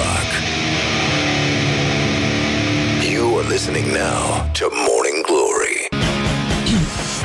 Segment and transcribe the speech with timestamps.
[0.00, 0.30] rock.
[3.12, 5.78] You are listening now to Morning Glory.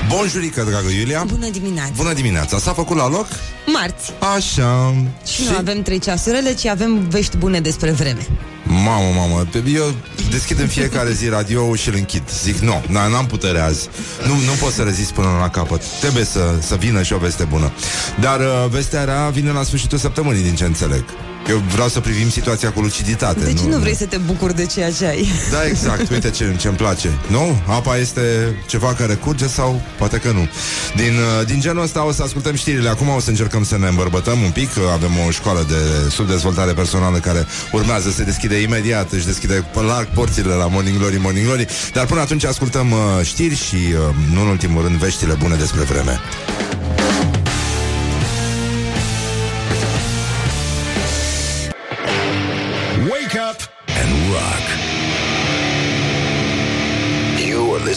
[0.09, 1.23] Bonjurică, dragă Iulia.
[1.27, 1.91] Bună dimineața.
[1.95, 3.27] Bună dimineața, s-a făcut la loc?
[3.65, 4.11] Marți.
[4.35, 4.93] Așa.
[5.25, 8.27] Și nu avem trei ceasurele, ci avem vești bune despre vreme.
[8.63, 9.93] Mamă, mamă, eu
[10.29, 12.23] deschid în fiecare zi radio și îl închid.
[12.43, 13.89] Zic, nu, n- n-am putere azi.
[14.27, 15.81] Nu, nu pot să rezist până la capăt.
[15.99, 17.71] Trebuie să, să vină și o veste bună.
[18.19, 21.03] Dar uh, vestea rea vine la sfârșitul săptămânii, din ce înțeleg
[21.49, 24.65] eu vreau să privim situația cu luciditate Deci nu, nu vrei să te bucuri de
[24.65, 25.27] ceea ce ai?
[25.51, 27.09] Da, exact, uite ce ce-mi place.
[27.27, 27.61] Nu?
[27.67, 30.49] Apa este ceva care curge sau poate că nu.
[30.95, 32.89] Din, uh, din genul ăsta o să ascultăm știrile.
[32.89, 34.69] Acum o să încercăm să ne îmbărbătăm un pic.
[34.93, 40.07] Avem o școală de subdezvoltare personală Care urmează să se deschide imediat Își deschide larg
[40.07, 41.67] porțile la Morning Glory, Morning Glory.
[41.93, 45.81] Dar până atunci ascultăm uh, știri Și, uh, nu în ultimul rând, veștile bune despre
[45.81, 46.19] vreme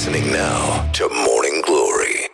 [0.09, 2.31] listening now to Morning Glory.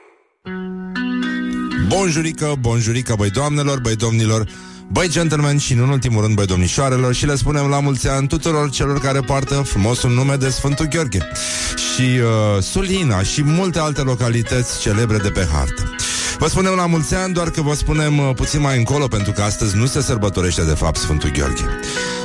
[1.88, 4.48] Bonjurică, bonjurică, băi doamnelor, băi domnilor
[4.88, 8.28] Băi gentlemen și, nu în ultimul rând, băi domnișoarelor Și le spunem la mulți ani
[8.28, 11.28] tuturor celor care poartă frumosul nume de Sfântul Gheorghe
[11.76, 15.94] Și uh, Sulina și multe alte localități celebre de pe hartă
[16.38, 19.42] Vă spunem la mulți ani, doar că vă spunem uh, puțin mai încolo Pentru că
[19.42, 21.78] astăzi nu se sărbătorește de fapt Sfântul Gheorghe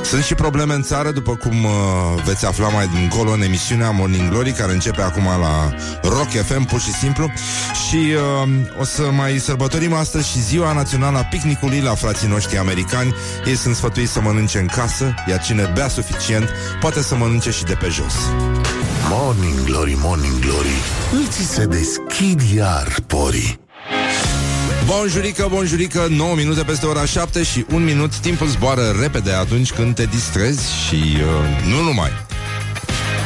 [0.04, 1.70] Sunt și probleme în țară, după cum uh,
[2.24, 6.80] veți afla mai încolo în emisiunea Morning Glory Care începe acum la Rock FM, pur
[6.80, 7.32] și simplu
[7.88, 12.58] Și uh, o să mai sărbătorim astăzi și ziua națională a picnicului la frații noștri
[12.58, 13.14] americani
[13.46, 16.48] Ei sunt sfătuiți să mănânce în casă Iar cine bea suficient
[16.80, 18.14] poate să mănânce și de pe jos
[19.08, 20.76] Morning Glory, Morning Glory.
[21.26, 23.60] Îți se deschid iar porii.
[24.86, 29.94] Bonjurică, bonjurică, 9 minute peste ora 7 și un minut Timpul zboară repede atunci când
[29.94, 32.10] te distrezi și uh, nu numai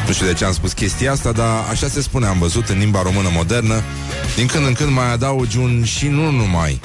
[0.07, 2.79] Nu știu de ce am spus chestia asta, dar așa se spune, am văzut în
[2.79, 3.83] limba română modernă
[4.37, 6.81] Din când în când mai adaugi un și nu numai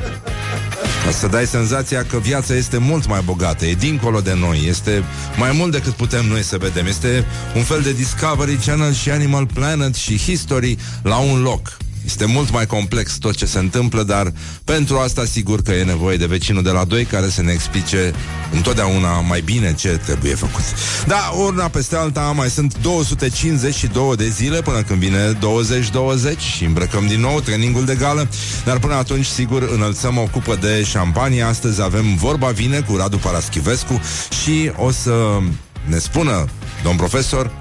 [1.06, 5.04] ca să dai senzația că viața este mult mai bogată, e dincolo de noi, este
[5.38, 6.86] mai mult decât putem noi să vedem.
[6.86, 11.78] Este un fel de Discovery Channel și Animal Planet și History la un loc.
[12.06, 14.34] Este mult mai complex tot ce se întâmplă, dar
[14.64, 18.14] pentru asta sigur că e nevoie de vecinul de la 2 care să ne explice
[18.52, 20.64] întotdeauna mai bine ce trebuie făcut.
[21.08, 27.08] Da, urna peste alta mai sunt 252 de zile până când vine 2020 și îmbrăcăm
[27.08, 28.30] din nou trainingul de gală,
[28.66, 31.42] dar până atunci sigur înălțăm o cupă de șampanie.
[31.42, 34.02] Astăzi avem vorba vine cu Radu Paraschivescu
[34.44, 35.40] și o să
[35.86, 36.46] ne spună
[36.84, 37.52] domn profesor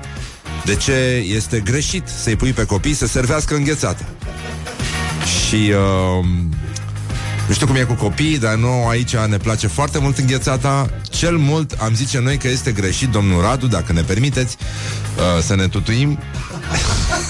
[0.64, 4.04] de ce este greșit să-i pui pe copii să servească înghețată.
[5.46, 6.24] Și uh,
[7.48, 10.90] nu știu cum e cu copiii, dar nu aici ne place foarte mult înghețata.
[11.10, 14.56] Cel mult am zice noi că este greșit, domnul Radu, dacă ne permiteți
[15.16, 16.18] uh, să ne tutuim.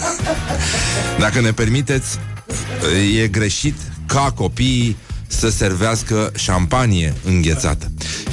[1.25, 2.19] dacă ne permiteți,
[2.49, 4.97] uh, e greșit ca copiii
[5.27, 7.91] să servească șampanie înghețată.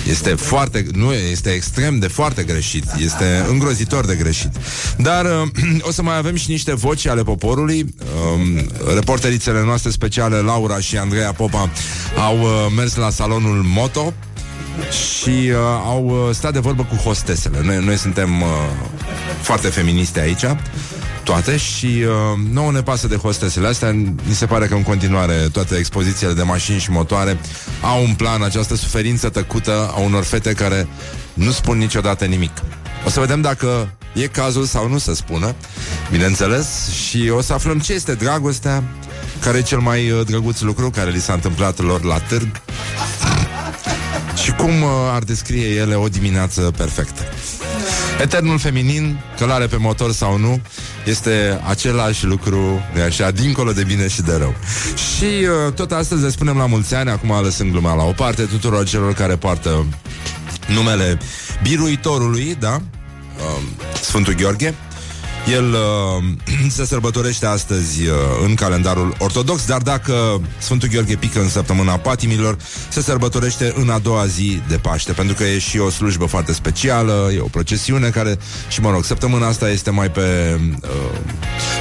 [0.09, 4.51] Este foarte, nu este extrem de foarte greșit, este îngrozitor de greșit.
[4.97, 7.95] Dar uh, o să mai avem și niște voci ale poporului.
[8.33, 11.69] Um, reporterițele noastre speciale, Laura și Andreea Popa,
[12.17, 14.13] au uh, mers la salonul Moto
[14.89, 15.55] și uh,
[15.85, 17.61] au uh, stat de vorbă cu hostesele.
[17.63, 18.47] Noi, noi suntem uh,
[19.41, 20.45] foarte feministe aici
[21.25, 23.91] toate și uh, nouă ne pasă de hostesele astea.
[24.27, 27.39] Mi se pare că în continuare toate expozițiile de mașini și motoare
[27.81, 30.87] au un plan, această suferință tăcută a unor fete care
[31.33, 32.51] nu spun niciodată nimic.
[33.05, 35.55] O să vedem dacă e cazul sau nu să spună,
[36.11, 38.83] bineînțeles, și o să aflăm ce este dragostea,
[39.41, 42.61] care e cel mai uh, drăguț lucru care li s-a întâmplat lor la târg
[44.43, 47.21] și cum uh, ar descrie ele o dimineață perfectă.
[48.21, 50.61] Eternul feminin, călare pe motor sau nu,
[51.05, 54.55] este același lucru, de așa, dincolo de bine și de rău.
[54.95, 58.43] Și uh, tot astăzi le spunem la mulți ani, acum lăsând gluma la o parte,
[58.43, 59.85] tuturor celor care poartă
[60.67, 61.17] numele
[61.63, 62.81] biruitorului, da?
[63.37, 63.61] Uh,
[64.01, 64.73] Sfântul Gheorghe.
[65.51, 66.23] El uh,
[66.75, 68.15] se sărbătorește astăzi uh,
[68.45, 72.57] în calendarul ortodox, dar dacă Sfântul Gheorghe pică în săptămâna patimilor,
[72.89, 76.53] se sărbătorește în a doua zi de Paște, pentru că e și o slujbă foarte
[76.53, 78.37] specială, e o procesiune care,
[78.67, 80.89] și mă rog, săptămâna asta este mai pe uh,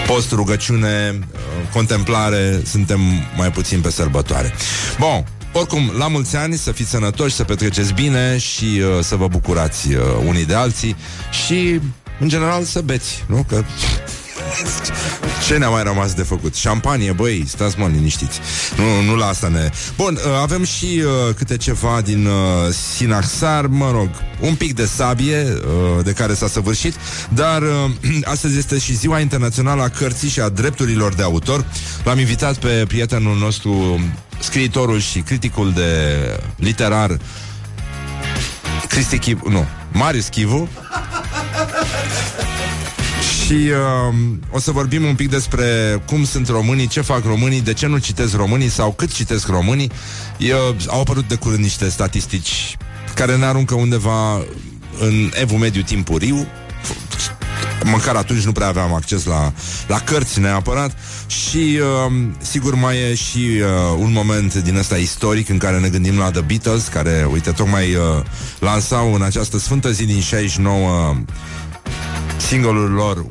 [0.06, 1.38] post, rugăciune, uh,
[1.72, 3.00] contemplare, suntem
[3.36, 4.52] mai puțin pe sărbătoare.
[4.98, 9.28] Bun, oricum, la mulți ani, să fiți sănătoși, să petreceți bine și uh, să vă
[9.28, 10.96] bucurați uh, unii de alții
[11.46, 11.80] și
[12.20, 13.44] în general să beți, nu?
[13.48, 13.64] Că
[15.46, 16.54] Ce ne-a mai rămas de făcut?
[16.54, 18.40] Șampanie, băi, stați mă liniștiți.
[18.76, 19.70] Nu, nu la asta ne...
[19.96, 22.32] Bun, uh, avem și uh, câte ceva din uh,
[22.94, 24.08] Sinaxar, mă rog,
[24.40, 26.94] un pic de sabie uh, de care s-a săvârșit,
[27.28, 27.68] dar uh,
[28.34, 31.66] astăzi este și ziua internațională a cărții și a drepturilor de autor.
[32.04, 34.00] L-am invitat pe prietenul nostru,
[34.38, 35.90] scriitorul și criticul de
[36.56, 37.18] literar
[38.88, 40.68] Cristi Chivu, nu, Marius Chivu
[43.44, 44.14] și uh,
[44.50, 45.64] o să vorbim un pic despre
[46.06, 49.90] cum sunt românii, ce fac românii, de ce nu citesc românii sau cât citesc românii.
[50.38, 52.76] Eu, au apărut de curând niște statistici
[53.14, 54.34] care ne aruncă undeva
[55.00, 56.46] în evul mediu timpuriu.
[57.84, 59.52] Măcar atunci nu prea aveam acces la,
[59.86, 60.96] la cărți neapărat
[61.26, 65.88] Și uh, sigur mai e și uh, un moment din ăsta istoric În care ne
[65.88, 68.24] gândim la The Beatles Care, uite, tocmai uh,
[68.58, 71.16] lansau în această sfântă zi din 69
[72.46, 73.26] Singolul lor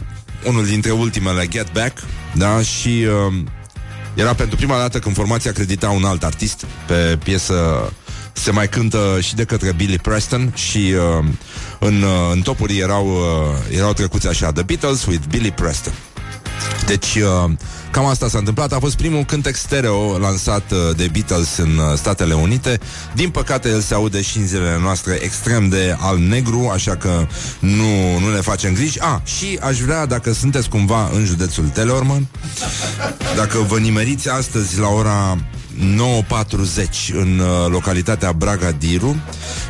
[0.45, 1.97] Unul dintre ultimele Get Back
[2.35, 3.33] Da, și uh,
[4.13, 7.91] era pentru prima dată când formația credita un alt artist Pe piesă
[8.33, 11.25] se mai cântă și de către Billy Preston și uh,
[11.79, 15.93] în, uh, în topuri erau, uh, erau trecuți așa The Beatles with Billy Preston.
[16.85, 17.51] Deci, uh,
[17.91, 18.73] cam asta s-a întâmplat.
[18.73, 22.79] A fost primul cântec stereo lansat uh, de Beatles în uh, Statele Unite.
[23.13, 27.27] Din păcate, el se aude și în zilele noastre extrem de al-negru, așa că
[27.59, 28.99] nu, nu ne facem griji.
[29.01, 32.27] Ah, și aș vrea, dacă sunteți cumva în județul Teleorman,
[33.35, 35.37] dacă vă nimeriți astăzi la ora
[35.79, 39.15] 9.40 în uh, localitatea Braga Diru.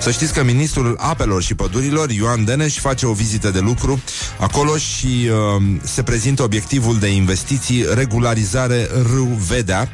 [0.02, 4.02] Să știți că ministrul apelor și pădurilor, Ioan Deneș, face o vizită de lucru
[4.40, 9.90] acolo și uh, se prezintă obiectivul de investiții regularizare Râu Vedea,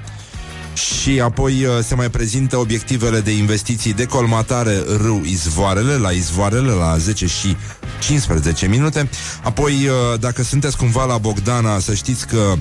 [0.74, 6.72] și apoi uh, se mai prezintă obiectivele de investiții de colmatare râu Izvoarele, la Izvoarele,
[6.72, 7.58] la 10 și
[8.00, 9.10] 15 minute.
[9.44, 12.54] Apoi, uh, dacă sunteți cumva la Bogdana, să știți că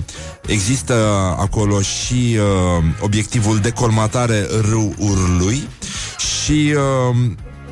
[0.45, 0.93] există
[1.39, 5.67] acolo și uh, obiectivul de colmatare râu Urlui
[6.17, 7.15] și uh,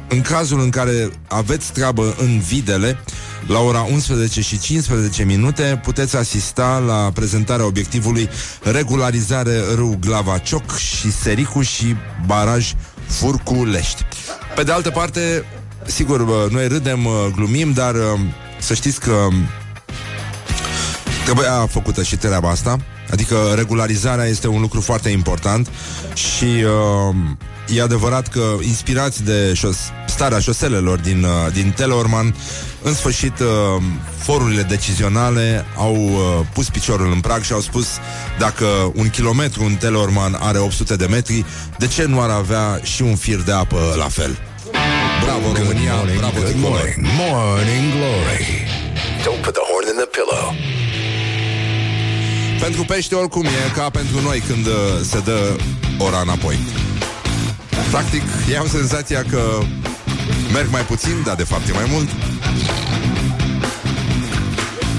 [0.10, 3.00] în cazul în care aveți treabă în Videle,
[3.48, 8.30] la ora 11 și 15 minute puteți asista la prezentarea obiectivului
[8.64, 11.96] regularizare râu Glava Cioc și Sericu și
[12.26, 12.74] baraj
[13.08, 14.06] Furculești.
[14.56, 15.46] Pe de altă parte,
[15.86, 17.96] sigur, noi râdem, glumim, dar
[18.60, 19.28] să știți că
[21.24, 22.78] trebuia făcută și treaba asta.
[23.12, 25.70] Adică regularizarea este un lucru foarte important
[26.14, 32.36] și uh, e adevărat că inspirați de șos- starea șoselelor din, uh, din Teleorman,
[32.82, 33.48] în sfârșit uh,
[34.18, 37.88] forurile decizionale au uh, pus piciorul în prag și au spus
[38.40, 38.66] dacă
[38.96, 41.46] un kilometru în Teleorman are 800 de metri,
[41.78, 44.38] de ce nu ar avea și un fir de apă la fel?
[45.24, 46.72] Bravo România, morning, bravo good tricolor.
[46.72, 48.46] morning, morning glory.
[49.24, 50.46] Don't put the horn in the pillow.
[52.60, 54.74] Pentru pește oricum e ca pentru noi când uh,
[55.10, 55.56] se dă
[55.98, 56.58] ora înapoi.
[57.92, 59.42] Practic, eu am senzația că
[60.54, 62.10] merg mai puțin, dar de fapt e mai mult.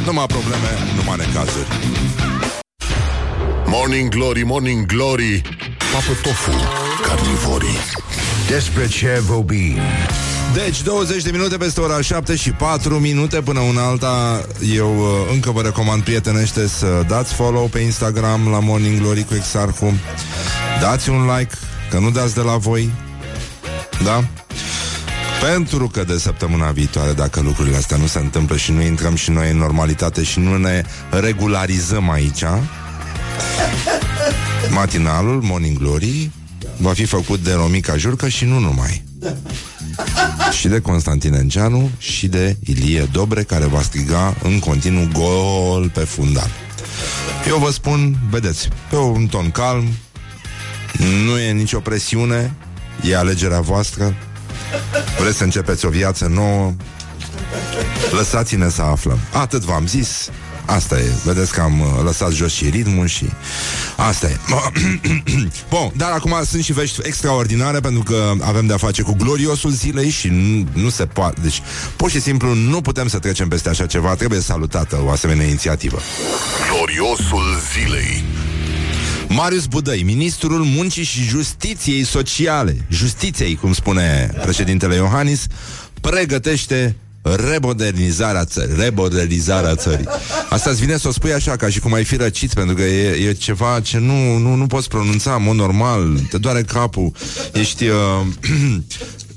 [0.05, 1.69] Numai probleme, numai necazuri.
[3.67, 5.43] Morning glory, morning glory.
[5.93, 6.51] Papă tofu,
[7.03, 7.79] carnivorii.
[8.49, 9.77] Despre ce vorbim?
[10.55, 14.45] Deci, 20 de minute peste ora 7 și 4 minute până una alta.
[14.75, 19.35] Eu uh, încă vă recomand prietenește să dați follow pe Instagram la Morning Glory cu
[19.35, 19.95] Exarhu.
[20.81, 21.55] Dați un like,
[21.91, 22.91] că nu dați de la voi.
[24.05, 24.25] Da?
[25.41, 29.31] Pentru că de săptămâna viitoare, dacă lucrurile astea nu se întâmplă și nu intrăm și
[29.31, 32.45] noi în normalitate și nu ne regularizăm aici,
[34.71, 36.31] matinalul Morning Glory
[36.77, 39.07] va fi făcut de Romica Jurcă și nu numai
[40.59, 46.01] și de Constantin Enceanu și de Ilie Dobre, care va striga în continuu gol pe
[46.01, 46.51] fundal.
[47.49, 49.89] Eu vă spun, vedeți, pe un ton calm,
[51.25, 52.55] nu e nicio presiune,
[53.03, 54.15] e alegerea voastră,
[55.19, 56.75] vreți să începeți o viață nouă,
[58.11, 59.19] lăsați-ne să aflăm.
[59.33, 60.31] Atât v-am zis,
[60.71, 63.25] Asta e, vedeți că am uh, lăsat jos și ritmul și
[63.97, 64.37] asta e.
[65.71, 70.11] Bun, dar acum sunt și vești extraordinare pentru că avem de-a face cu gloriosul zilei
[70.11, 71.41] și nu, nu se poate.
[71.43, 71.63] Deci,
[71.97, 74.15] pur și simplu, nu putem să trecem peste așa ceva.
[74.15, 75.99] Trebuie salutată o asemenea inițiativă.
[76.71, 78.25] Gloriosul zilei.
[79.29, 85.47] Marius Budăi, ministrul muncii și justiției sociale, justiției, cum spune președintele Iohannis,
[86.01, 88.75] pregătește remodernizarea țării.
[88.77, 90.09] Remodernizarea țării.
[90.49, 92.83] Asta îți vine să o spui așa, ca și cum ai fi răcit, pentru că
[92.83, 97.13] e, e ceva ce nu, nu, nu poți pronunța în mod normal, te doare capul,
[97.53, 97.85] ești...
[97.87, 98.27] Uh,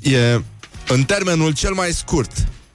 [0.14, 0.42] e
[0.88, 2.32] în termenul cel mai scurt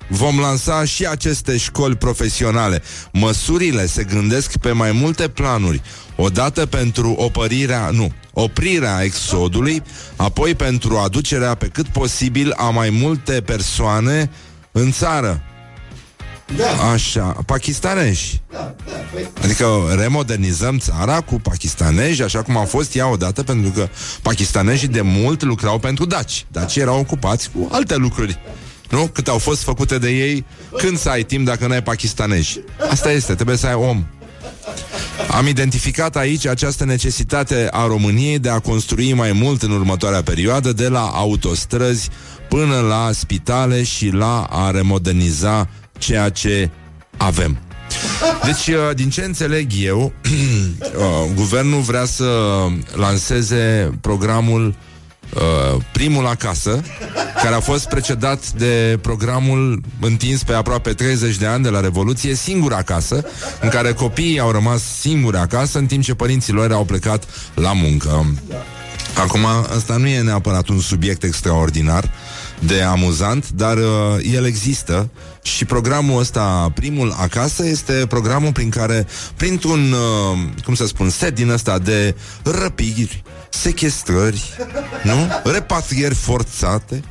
[0.08, 2.82] vom lansa și aceste școli profesionale.
[3.12, 5.82] Măsurile se gândesc pe mai multe planuri.
[6.16, 9.82] Odată pentru opărirea, nu, oprirea exodului,
[10.16, 14.30] apoi pentru aducerea pe cât posibil a mai multe persoane
[14.72, 15.42] în țară.
[16.56, 16.90] Da.
[16.92, 18.40] Așa, pakistanești.
[18.52, 19.28] Da, da, păi...
[19.42, 19.66] Adică
[19.98, 23.88] remodernizăm țara cu pakistanezi, așa cum a fost ea odată, pentru că
[24.22, 26.46] pakistanezii de mult lucrau pentru daci.
[26.50, 28.38] Daci erau ocupați cu alte lucruri.
[28.90, 29.06] Nu?
[29.06, 30.44] Cât au fost făcute de ei,
[30.76, 32.60] când să ai timp dacă nu ai pakistanezi?
[32.90, 34.06] Asta este, trebuie să ai om.
[35.30, 40.72] Am identificat aici această necesitate a României de a construi mai mult în următoarea perioadă,
[40.72, 42.08] de la autostrăzi
[42.48, 46.70] până la spitale și la a remoderniza ceea ce
[47.16, 47.58] avem.
[48.44, 52.26] Deci, uh, din ce înțeleg eu, uh, guvernul vrea să
[52.94, 54.74] lanseze programul
[55.34, 56.82] uh, Primul Acasă,
[57.42, 62.34] care a fost precedat de programul întins pe aproape 30 de ani de la Revoluție,
[62.34, 63.24] Singur Acasă,
[63.60, 67.72] în care copiii au rămas singuri acasă, în timp ce părinții lor au plecat la
[67.72, 68.26] muncă.
[69.18, 69.44] Acum,
[69.76, 72.10] ăsta nu e neapărat un subiect extraordinar
[72.58, 73.84] de amuzant, dar uh,
[74.32, 75.10] el există
[75.42, 79.06] și programul ăsta, primul acasă, este programul prin care,
[79.36, 83.22] printr-un, uh, cum să spun, set din ăsta de răpiri,
[83.60, 84.42] sechestrări,
[85.02, 85.50] nu?
[85.52, 87.02] Repatrieri forțate,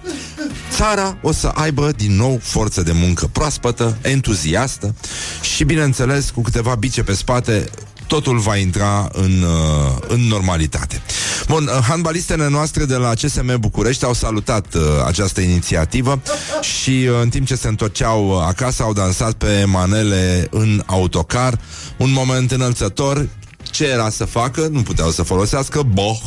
[0.71, 4.95] țara o să aibă din nou forță de muncă proaspătă, entuziastă
[5.41, 7.69] și, bineînțeles, cu câteva bice pe spate,
[8.07, 11.01] totul va intra în, uh, în normalitate.
[11.47, 16.21] Bun, uh, handbalistele noastre de la CSM București au salutat uh, această inițiativă
[16.61, 21.59] și uh, în timp ce se întorceau uh, acasă au dansat pe manele în autocar,
[21.97, 23.27] un moment înălțător.
[23.75, 24.67] Ce era să facă?
[24.71, 26.19] Nu puteau să folosească boh.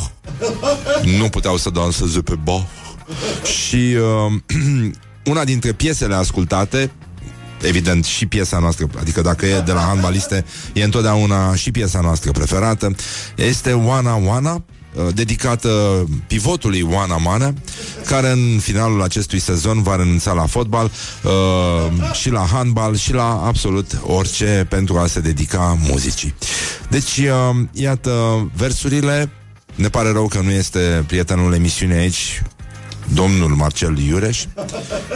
[1.17, 2.63] Nu puteau să danseze pe boh.
[3.43, 4.33] Și uh,
[5.31, 6.91] una dintre piesele ascultate
[7.61, 12.31] evident, și piesa noastră, adică dacă e de la handbaliste, e întotdeauna și piesa noastră
[12.31, 12.95] preferată,
[13.35, 14.61] este Wana Wana, uh,
[15.13, 15.69] dedicată
[16.27, 17.53] pivotului Wana Mana,
[18.05, 20.91] care în finalul acestui sezon va renunța la fotbal
[21.23, 26.33] uh, și la handbal și la absolut orice pentru a se dedica muzicii.
[26.89, 28.11] Deci, uh, iată,
[28.55, 29.29] versurile
[29.75, 32.41] ne pare rău că nu este prietenul emisiunii aici,
[33.13, 34.43] domnul Marcel Iureș,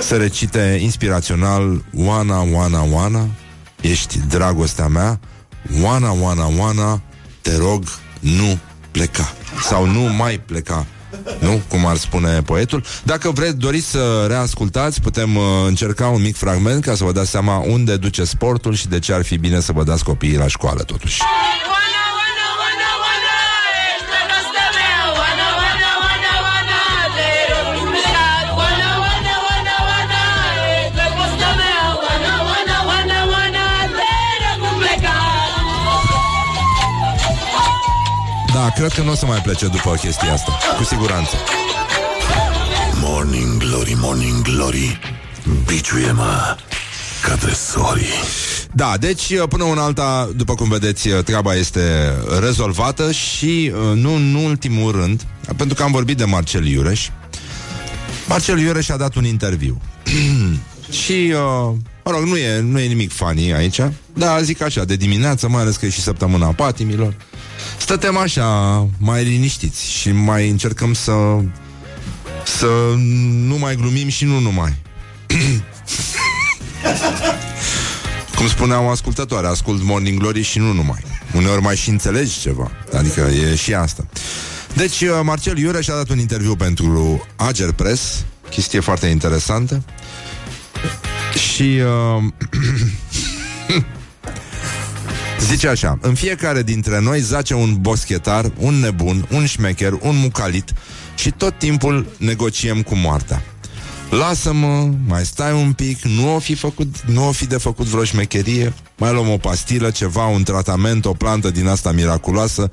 [0.01, 3.27] să recite inspirațional Oana, Oana, Oana,
[3.81, 5.19] ești dragostea mea,
[5.81, 7.01] Oana, Oana, Oana,
[7.41, 7.83] te rog,
[8.19, 8.57] nu
[8.91, 9.33] pleca.
[9.61, 10.85] Sau nu mai pleca.
[11.39, 11.61] Nu?
[11.67, 12.83] Cum ar spune poetul.
[13.03, 17.29] Dacă vreți, doriți să reascultați, putem uh, încerca un mic fragment ca să vă dați
[17.29, 20.47] seama unde duce sportul și de ce ar fi bine să vă dați copiii la
[20.47, 21.21] școală, totuși.
[38.63, 40.57] Da, cred că nu o să mai plece după chestia asta.
[40.77, 41.35] Cu siguranță.
[43.01, 44.99] Morning Glory, Morning Glory
[45.65, 46.57] Biciuie-mă
[47.23, 48.05] ca tresorii
[48.71, 54.33] Da, deci până în alta, după cum vedeți, treaba este rezolvată și uh, nu în
[54.33, 55.21] ultimul rând,
[55.55, 57.09] pentru că am vorbit de Marcel Iureș,
[58.27, 59.81] Marcel Iureș a dat un interviu.
[61.03, 63.79] și, uh, mă rog, nu e, nu e nimic funny aici,
[64.13, 67.13] dar zic așa, de dimineață, mai ales că e și săptămâna patimilor,
[67.77, 71.13] stătem așa, mai liniștiți și mai încercăm să
[72.45, 72.67] să
[73.47, 74.73] nu mai glumim și nu numai.
[78.35, 81.03] Cum spuneam ascultătoare, ascult Morning Glory și nu numai.
[81.35, 82.71] Uneori mai și înțelegi ceva.
[82.93, 84.05] Adică e și asta.
[84.73, 89.83] Deci, uh, Marcel Iureș a dat un interviu pentru Ager Press, chestie foarte interesantă.
[91.53, 91.79] Și
[92.17, 92.23] uh,
[95.43, 100.73] zice așa, în fiecare dintre noi zace un boschetar, un nebun, un șmecher, un mucalit
[101.15, 103.41] și tot timpul negociem cu moartea.
[104.09, 108.03] Lasă-mă, mai stai un pic, nu o fi, făcut, nu o fi de făcut vreo
[108.03, 112.71] șmecherie, mai luăm o pastilă, ceva, un tratament, o plantă din asta miraculoasă.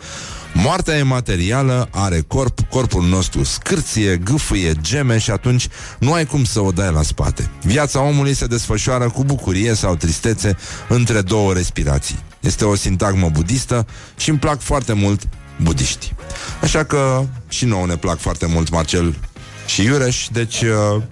[0.52, 6.44] Moartea e materială, are corp, corpul nostru scârție, gâfâie, geme și atunci nu ai cum
[6.44, 7.50] să o dai la spate.
[7.62, 10.56] Viața omului se desfășoară cu bucurie sau tristețe
[10.88, 12.18] între două respirații.
[12.40, 15.22] Este o sintagmă budistă și îmi plac foarte mult
[15.62, 16.14] budiști.
[16.62, 19.14] Așa că și nouă ne plac foarte mult Marcel
[19.66, 21.02] și Iureș, deci uh,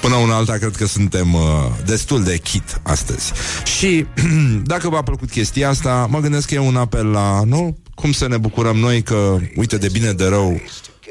[0.00, 1.40] până una alta cred că suntem uh,
[1.84, 3.32] destul de chit astăzi.
[3.78, 4.06] Și
[4.72, 7.76] dacă v-a plăcut chestia asta, mă gândesc că e un apel la, nu?
[7.96, 10.60] Cum să ne bucurăm noi că, uite, de bine de rău,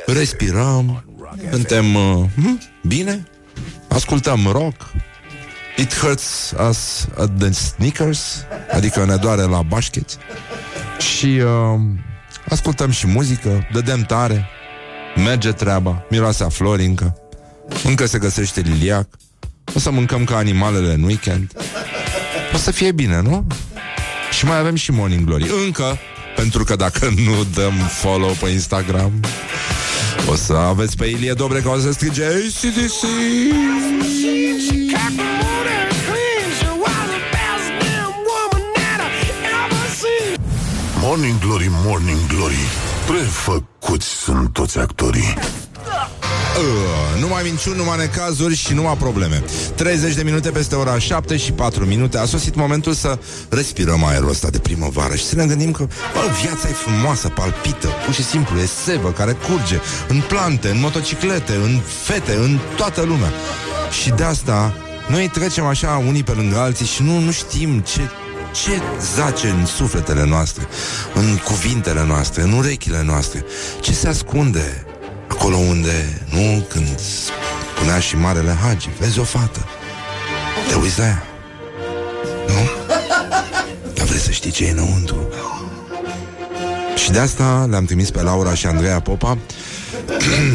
[0.05, 1.03] respirăm,
[1.51, 3.27] suntem uh, hm, bine,
[3.87, 4.93] ascultăm rock,
[5.77, 10.17] It hurts us at the sneakers, adică ne doare la bașcheți.
[10.99, 11.79] Și uh,
[12.49, 14.45] ascultăm și muzică, dădem tare,
[15.15, 17.17] merge treaba, miroase a flori încă,
[17.83, 19.07] încă se găsește liliac,
[19.75, 21.51] o să mâncăm ca animalele în weekend.
[22.53, 23.47] O să fie bine, nu?
[24.31, 25.49] Și mai avem și Morning Glory.
[25.65, 25.97] Încă,
[26.35, 29.11] pentru că dacă nu dăm follow pe Instagram,
[30.29, 33.01] o să aveți pe Ilie Dobre ca o să strige ACDC.
[41.01, 45.33] Morning Glory, Morning Glory Prefăcuți sunt toți actorii
[46.57, 49.43] Uh, numai minciuni, numai necazuri și numai probleme.
[49.75, 52.17] 30 de minute peste ora 7 și 4 minute.
[52.17, 53.19] A sosit momentul să
[53.50, 57.88] respirăm aerul ăsta de primăvară Și să ne gândim că bă, viața e frumoasă, palpită.
[58.05, 63.01] Pur și simplu e sevă care curge În plante, în motociclete, în fete, în toată
[63.01, 63.31] lumea.
[64.01, 68.01] Și de asta noi trecem așa unii pe lângă alții Și nu, nu știm ce,
[68.63, 68.81] ce
[69.15, 70.67] zace în sufletele noastre
[71.13, 73.45] În cuvintele noastre, în urechile noastre.
[73.81, 74.85] Ce se ascunde
[75.27, 77.00] Acolo unde, nu, când
[77.75, 79.65] spunea și Marele Hagi, vezi o fată,
[80.70, 81.24] te uiți la ea,
[82.48, 82.70] nu?
[83.94, 85.27] Dar vrei să știi ce e înăuntru.
[86.96, 89.38] Și de asta le-am trimis pe Laura și Andreea Popa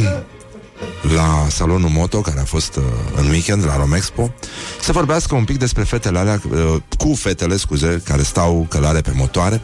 [1.17, 2.83] la salonul Moto, care a fost uh,
[3.17, 4.35] în weekend la Romexpo,
[4.81, 9.11] să vorbească un pic despre fetele alea, uh, cu fetele, scuze, care stau călare pe
[9.15, 9.63] motoare,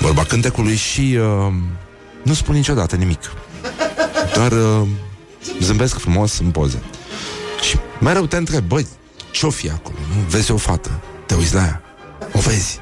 [0.00, 1.52] vorba cântecului și uh,
[2.22, 3.20] nu spun niciodată nimic.
[4.36, 4.88] Doar uh,
[5.60, 6.82] zâmbesc frumos în poze.
[7.60, 8.86] Și mereu te întreb, băi,
[9.30, 9.96] ce-o fi acolo?
[10.14, 10.22] Nu?
[10.28, 10.90] Vezi o fată,
[11.26, 11.82] te uiți la ea,
[12.32, 12.80] o vezi.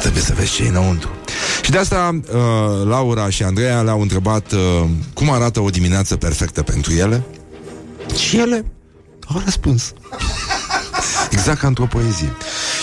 [0.00, 1.10] Trebuie să vezi ce e înăuntru.
[1.62, 4.84] Și de asta uh, Laura și Andreea le-au întrebat uh,
[5.14, 7.22] cum arată o dimineață perfectă pentru ele.
[8.28, 8.64] Și ele
[9.26, 9.92] au răspuns.
[11.30, 12.32] Exact ca într-o poezie.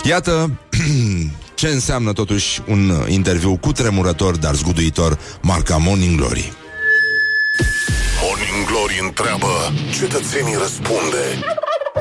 [0.03, 0.59] Iată
[1.55, 6.53] ce înseamnă totuși un uh, interviu cu tremurător, dar zguduitor, marca Morning Glory.
[8.21, 9.53] Morning Glory întreabă
[9.99, 11.23] Cetățenii răspunde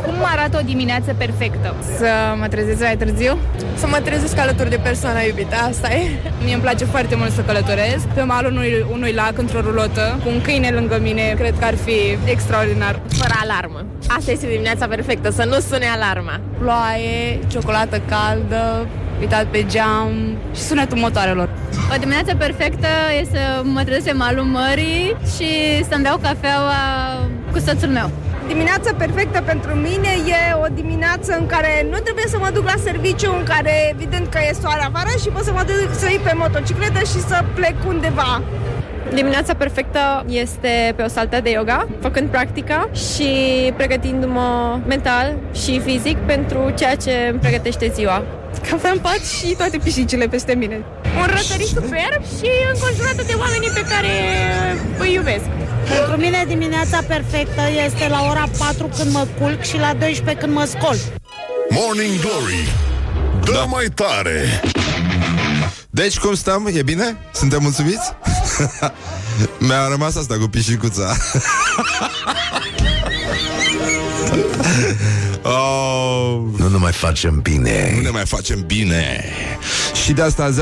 [0.04, 1.74] Cum arată o dimineață perfectă?
[1.98, 3.38] Să mă trezesc mai târziu?
[3.76, 6.10] Să mă trezesc alături de persoana iubită, asta e.
[6.44, 8.06] Mie îmi place foarte mult să călătoresc.
[8.06, 11.76] Pe malul unui, unui lac, într-o rulotă, cu un câine lângă mine, cred că ar
[11.84, 13.00] fi extraordinar.
[13.08, 13.84] Fără alarmă.
[14.08, 16.40] Asta este dimineața perfectă, să nu sune alarma.
[16.58, 18.86] Ploaie, ciocolată caldă,
[19.20, 21.48] uitat pe geam și sunetul motoarelor.
[21.94, 22.88] O dimineață perfectă
[23.20, 25.48] e să mă trezesc pe malul mării și
[25.88, 26.82] să-mi beau cafeaua
[27.52, 28.10] cu soțul meu.
[28.46, 32.74] Dimineața perfectă pentru mine e o dimineață în care nu trebuie să mă duc la
[32.82, 36.18] serviciu, în care evident că e soare afară și pot să mă duc să iei
[36.18, 38.42] pe motocicletă și să plec undeva.
[39.14, 43.30] Dimineața perfectă este pe o saltă de yoga, făcând practica și
[43.76, 48.22] pregătindu-mă mental și fizic pentru ceea ce îmi pregătește ziua.
[48.70, 50.84] Cafea în pat și toate pisicile peste mine.
[51.20, 54.10] Un răsărit superb și înconjurată de oamenii pe care
[54.98, 55.44] îi iubesc.
[55.88, 60.54] Pentru mine dimineața perfectă este la ora 4 când mă culc și la 12 când
[60.54, 60.96] mă scol.
[61.68, 62.68] Morning Glory
[63.44, 63.64] Dă da.
[63.64, 64.60] mai tare
[65.90, 66.68] Deci, cum stăm?
[66.74, 67.16] E bine?
[67.32, 68.12] Suntem mulțumiți?
[69.66, 71.16] Mi-a rămas asta cu pișicuța.
[75.44, 76.40] oh.
[76.56, 77.92] Nu ne mai facem bine.
[77.94, 79.24] Nu ne mai facem bine.
[80.04, 80.54] Și de asta 0729001122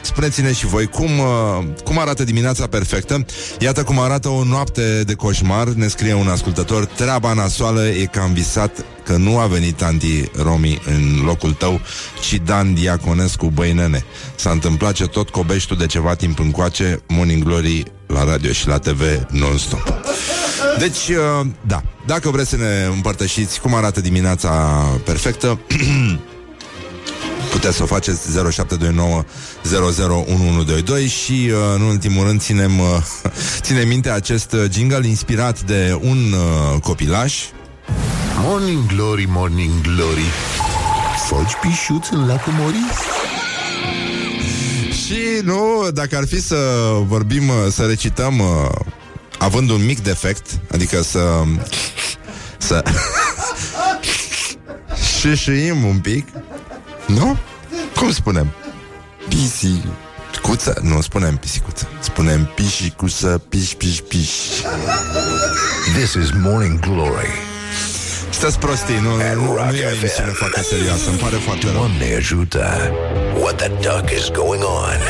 [0.00, 3.24] Spuneți-ne și voi cum, uh, cum arată dimineața perfectă.
[3.58, 6.84] Iată cum arată o noapte de coșmar Ne scrie un ascultător.
[6.84, 11.80] Treaba nasoală e că am visat Că nu a venit tanti Romi în locul tău
[12.20, 14.04] Ci Dan Diaconescu băinene.
[14.34, 18.66] S-a întâmplat ce tot cobești tu de ceva timp încoace Morning Glory la radio și
[18.66, 20.00] la TV non-stop
[20.80, 24.50] deci, uh, da, dacă vreți să ne împărtășiți cum arată dimineața
[25.04, 25.60] perfectă,
[27.52, 29.24] puteți să o faceți 0729
[29.62, 32.86] 001122 și, uh, în ultimul rând, ținem, uh,
[33.66, 37.34] ținem minte acest jingle inspirat de un uh, copilaș.
[38.42, 40.30] Morning Glory, Morning Glory
[41.30, 42.98] Foci pișuț în lacul Moris?
[45.04, 46.56] Și, nu, dacă ar fi să
[47.06, 48.68] vorbim, uh, să recităm uh,
[49.40, 51.42] având un mic defect, adică să...
[52.58, 52.82] să...
[55.20, 56.28] șâșâim un pic,
[57.06, 57.36] nu?
[57.96, 58.52] Cum spunem?
[59.28, 60.80] Pisicuță?
[60.82, 61.88] Nu, spunem pisicuță.
[62.00, 64.30] Spunem pișicuță, piș, piș, piș.
[65.94, 67.28] This is Morning Glory
[68.30, 71.74] Stați prostii, nu, nu, nu e o emisiune foarte serioasă, îmi pare foarte rău.
[71.74, 72.92] Doamne ajută
[73.40, 75.00] What the duck is going on?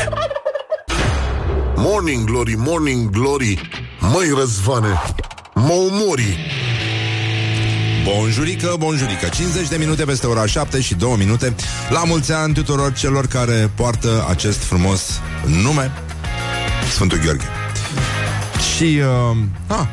[1.75, 3.69] Morning Glory, Morning Glory
[4.01, 5.01] Măi, Răzvane,
[5.53, 6.37] mă omori.
[8.03, 9.27] Bonjurică, bonjurică.
[9.27, 11.55] 50 de minute peste ora 7 și 2 minute.
[11.89, 15.01] La mulți ani tuturor celor care poartă acest frumos
[15.45, 15.91] nume
[16.91, 17.45] Sfântul Gheorghe.
[18.75, 18.99] Și,
[19.31, 19.37] uh,
[19.67, 19.87] a,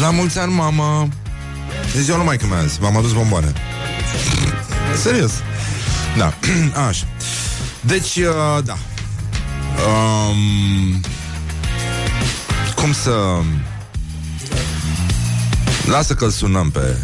[0.00, 1.08] la mulți ani, mama
[1.96, 3.52] E ziua numai că mi-a zis, v-am adus bomboane.
[5.02, 5.32] Serios.
[6.16, 6.34] Da,
[6.88, 7.06] așa.
[7.80, 8.76] Deci, uh, da.
[9.86, 11.00] Um,
[12.86, 13.40] Cum să
[15.86, 16.96] Lasă că-l sunăm pe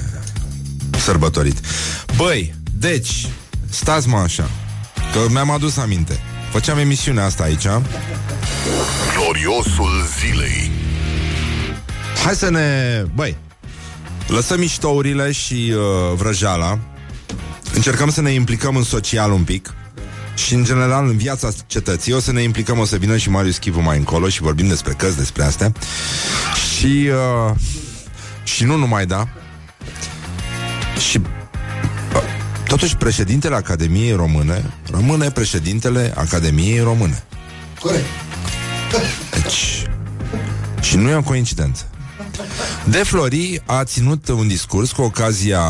[0.98, 1.60] sărbătorit.
[2.16, 3.26] Băi, deci
[3.70, 4.50] Stați mă așa
[5.12, 6.20] Că mi-am adus aminte.
[6.50, 7.66] Făceam emisiunea asta aici.
[9.16, 10.70] Gloriosul zilei.
[12.24, 13.02] Hai să ne...
[13.14, 13.36] Băi,
[14.26, 16.78] lăsăm miștourile și uh, vrăjeala.
[17.74, 19.74] Încercăm să ne implicăm în social un pic
[20.34, 23.56] și, în general, în viața cetății O să ne implicăm, o să vină și Marius
[23.58, 25.72] Chivu mai încolo Și vorbim despre cărți, despre astea
[26.76, 27.08] Și
[27.46, 27.54] uh,
[28.44, 29.28] Și nu numai, da
[31.10, 32.22] Și uh,
[32.66, 37.24] Totuși, președintele Academiei Române Rămâne președintele Academiei Române
[37.80, 38.04] Corect.
[39.42, 39.86] deci,
[40.80, 41.84] și nu e o coincidență.
[42.84, 45.62] De Flori a ținut un discurs cu ocazia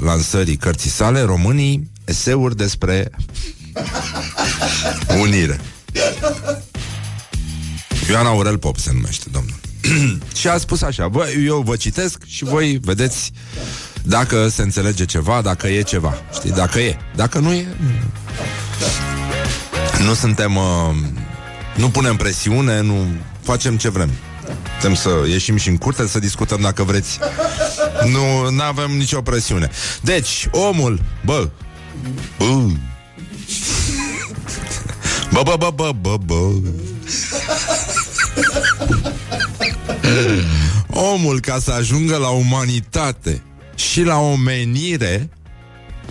[0.00, 3.10] lansării cărții sale Românii, eseuri despre
[5.20, 5.60] unire.
[8.08, 9.56] Ioan Aurel Pop se numește, domnul.
[10.38, 13.32] și a spus așa, bă, eu vă citesc și voi vedeți
[14.02, 16.22] dacă se înțelege ceva, dacă e ceva.
[16.32, 16.96] Știi, dacă e.
[17.14, 17.66] Dacă nu e...
[20.04, 20.56] Nu suntem...
[20.56, 20.94] Uh,
[21.76, 23.06] nu punem presiune, nu
[23.42, 24.10] facem ce vrem.
[24.76, 27.18] Putem să ieșim și în curte să discutăm dacă vreți.
[28.10, 29.70] Nu avem nicio presiune.
[30.00, 31.48] Deci, omul, bă,
[32.38, 32.64] bă,
[35.32, 36.50] bă, bă, bă, bă, bă, bă.
[40.90, 43.42] Omul, ca să ajungă la umanitate
[43.74, 45.28] și la omenire,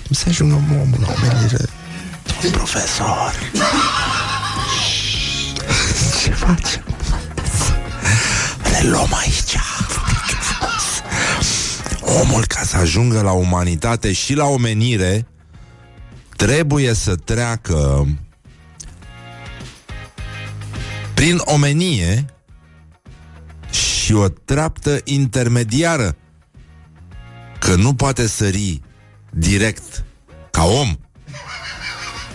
[0.05, 1.65] cum să ajungă omul la omenire?
[2.41, 3.33] Domnul profesor.
[6.23, 6.83] Ce facem?
[8.63, 9.57] Le luăm aici.
[12.01, 15.27] Omul, ca să ajungă la umanitate și la omenire,
[16.37, 18.07] trebuie să treacă
[21.13, 22.25] prin omenie
[23.71, 26.15] și o treaptă intermediară.
[27.59, 28.81] Că nu poate sări
[29.29, 30.03] direct
[30.51, 30.97] ca om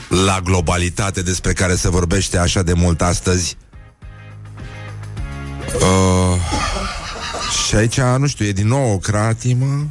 [0.09, 3.57] la globalitate despre care se vorbește așa de mult astăzi.
[5.75, 6.41] Uh,
[7.67, 9.91] și aici, nu știu, e din nou o cratimă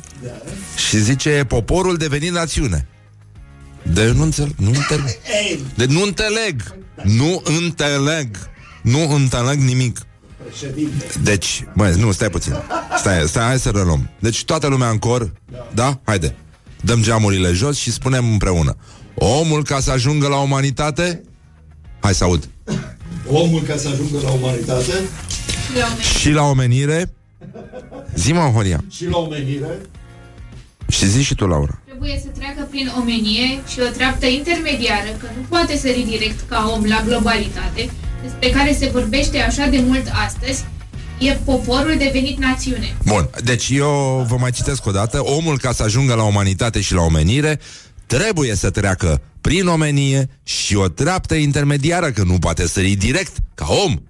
[0.87, 2.87] și zice poporul devenit națiune.
[3.83, 5.17] De nu înțeleg, nu înțeleg.
[5.75, 6.75] De nu înțeleg.
[7.03, 8.37] Nu înțeleg.
[8.81, 9.99] Nu înțeleg nimic.
[11.23, 12.53] Deci, mă, nu, stai puțin.
[12.97, 14.09] Stai, stai, hai să reluăm.
[14.19, 15.31] Deci toată lumea în cor,
[15.73, 15.99] da?
[16.03, 16.35] Haide.
[16.81, 18.75] Dăm geamurile jos și spunem împreună.
[19.15, 21.21] Omul ca să ajungă la umanitate?
[21.99, 22.49] Hai să aud.
[23.27, 24.93] Omul ca să ajungă la umanitate
[26.19, 27.13] Și la omenire?
[28.15, 28.83] Zi mă, Horia.
[28.89, 29.79] și la omenire
[31.01, 31.81] Și zi și tu, Laura.
[31.85, 36.71] Trebuie să treacă prin omenie și o treaptă intermediară, că nu poate sări direct ca
[36.75, 37.89] om la globalitate,
[38.23, 40.63] despre care se vorbește așa de mult astăzi,
[41.19, 42.95] e poporul devenit națiune.
[43.05, 45.19] Bun, deci eu vă mai citesc o dată.
[45.23, 47.59] Omul ca să ajungă la umanitate și la omenire
[48.05, 53.67] trebuie să treacă prin omenie și o treaptă intermediară, că nu poate sări direct ca
[53.85, 54.01] om.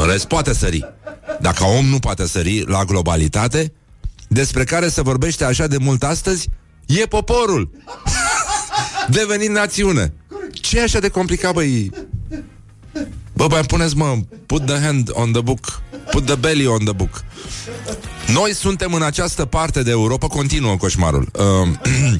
[0.00, 0.94] În rest poate sări.
[1.40, 3.72] Dacă om nu poate sări la globalitate,
[4.34, 6.48] despre care se vorbește așa de mult astăzi,
[6.86, 7.70] e poporul.
[9.18, 10.12] Devenit națiune.
[10.52, 11.90] Ce e așa de complicat, băi?
[13.32, 16.92] Bă, mai puneți, mă, put the hand on the book, put the belly on the
[16.92, 17.24] book.
[18.32, 21.28] Noi suntem în această parte de Europa, continuă coșmarul.
[21.32, 21.68] Uh,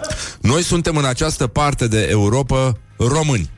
[0.52, 3.50] noi suntem în această parte de Europa români.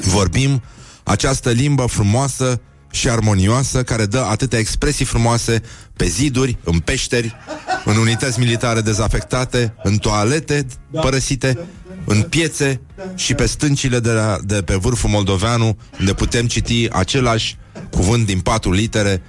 [0.00, 0.62] Vorbim
[1.02, 2.60] această limbă frumoasă
[2.90, 5.62] și armonioasă care dă atâtea expresii frumoase
[5.96, 7.36] pe ziduri, în peșteri,
[7.84, 11.58] în unități militare dezafectate, în toalete părăsite,
[12.04, 12.80] în piețe
[13.14, 17.56] și pe stâncile de, la, de pe vârful Moldoveanu, unde putem citi același
[17.90, 19.22] cuvânt din patru litere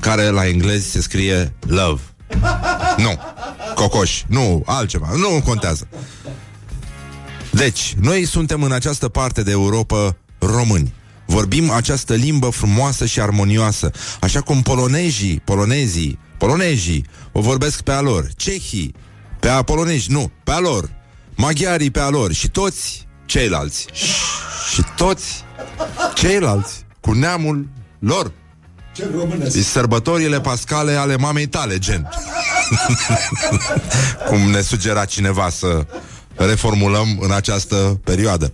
[0.00, 2.00] care la engleză se scrie love.
[2.96, 3.18] Nu,
[3.74, 5.88] cocoș, nu, altceva, nu contează.
[7.50, 10.92] Deci, noi suntem în această parte de Europa români.
[11.32, 13.90] Vorbim această limbă frumoasă și armonioasă,
[14.20, 18.94] așa cum polonezii, polonezii, polonezii o vorbesc pe a lor, cehii
[19.40, 20.90] pe a polonezi, nu, pe a lor,
[21.34, 23.86] maghiarii pe a lor și toți ceilalți
[24.72, 25.44] și toți
[26.14, 27.68] ceilalți cu neamul
[27.98, 28.32] lor.
[28.94, 29.56] Ce românesc.
[29.56, 32.08] E sărbătorile pascale ale mamei tale, gen.
[34.28, 35.86] Cum ne sugera cineva să
[36.36, 38.52] reformulăm în această perioadă.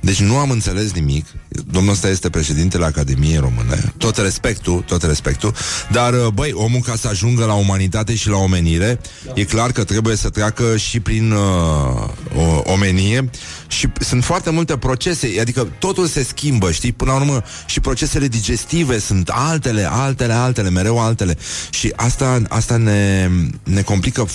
[0.00, 1.26] Deci nu am înțeles nimic.
[1.70, 3.92] Domnul ăsta este președintele Academiei Române.
[3.96, 5.54] Tot respectul, tot respectul.
[5.90, 9.00] Dar, uh, băi, omul ca să ajungă la umanitate și la omenire,
[9.34, 11.38] e clar că trebuie să treacă și prin uh,
[12.36, 13.30] o, omenie
[13.66, 16.92] și sunt foarte multe procese, adică totul se schimbă, știi?
[16.92, 21.36] Până la urmă și procesele digestive sunt altele, altele, altele, mereu altele.
[21.70, 23.30] Și asta, asta ne,
[23.62, 24.26] ne complică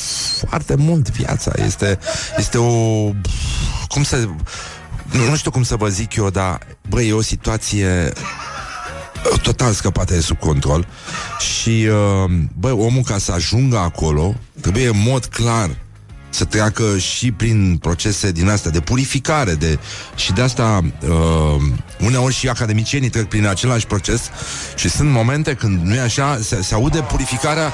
[0.47, 1.51] foarte mult viața.
[1.65, 1.99] Este,
[2.37, 3.11] este o...
[3.87, 4.27] Cum să
[5.11, 8.11] nu, nu știu cum să vă zic eu, dar băi, e o situație
[9.31, 10.87] uh, total scăpată de sub control.
[11.39, 15.69] Și uh, băi, omul ca să ajungă acolo trebuie în mod clar
[16.35, 19.79] să treacă și prin procese din astea de purificare de,
[20.15, 21.61] și de asta uh,
[21.99, 24.29] uneori și academicienii trec prin același proces
[24.75, 27.73] și sunt momente când nu e așa, se, se aude purificarea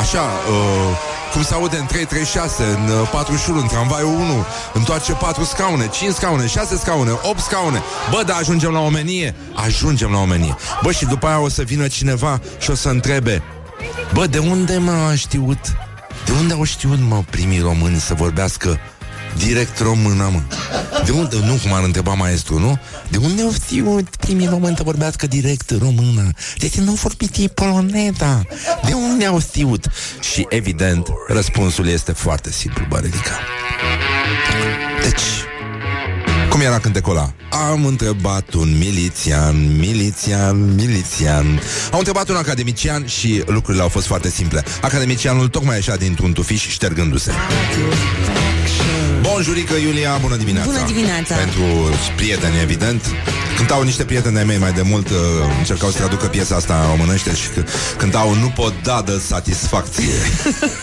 [0.00, 0.96] așa, uh,
[1.32, 6.12] cum se aude în 336, în uh, 41, în tramvaiul 1, întoarce 4 scaune, 5
[6.12, 7.82] scaune, 6 scaune, 8 scaune.
[8.10, 9.34] Bă, dar ajungem la omenie?
[9.54, 10.56] Ajungem la omenie.
[10.82, 13.42] Bă, și după aia o să vină cineva și o să întrebe,
[14.12, 15.58] bă, de unde mă știut?
[16.26, 18.80] De unde au știut, mă, primii români să vorbească
[19.36, 20.40] direct română, mă?
[21.04, 22.78] De unde, nu cum ar întreba maestru, nu?
[23.08, 26.30] De unde au știut primii români să vorbească direct română?
[26.58, 28.42] De ce nu au vorbit ei poloneza?
[28.84, 29.86] De unde au știut?
[30.20, 33.38] Și evident, răspunsul este foarte simplu, Barelica.
[35.02, 35.22] Deci,
[36.54, 37.32] cum era cântecul ăla?
[37.70, 41.60] Am întrebat un milițian, milițian, milițian.
[41.92, 44.64] Am întrebat un academician și lucrurile au fost foarte simple.
[44.80, 47.32] Academicianul tocmai ieșea dintr-un tufiș ștergându-se.
[49.20, 50.70] Bonjurică, Iulia, bună dimineața.
[50.70, 51.34] Bună dimineața.
[51.34, 51.62] Pentru
[52.16, 53.02] prieteni, evident
[53.56, 55.16] Cântau niște prieteni ai mei mai de mult uh,
[55.58, 60.12] Încercau să traducă piesa asta în românește Și c- cântau Nu pot da de satisfacție.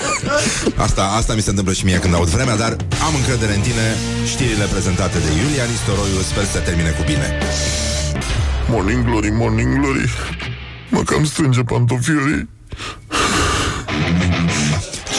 [0.85, 2.75] Asta, asta mi se întâmplă și mie când aud vremea Dar
[3.07, 7.37] am încredere în tine Știrile prezentate de Iulia Nistoroiu Sper să se termine cu bine.
[8.67, 10.09] Morning glory, morning glory.
[10.89, 12.49] Mă cam strânge pantofiorii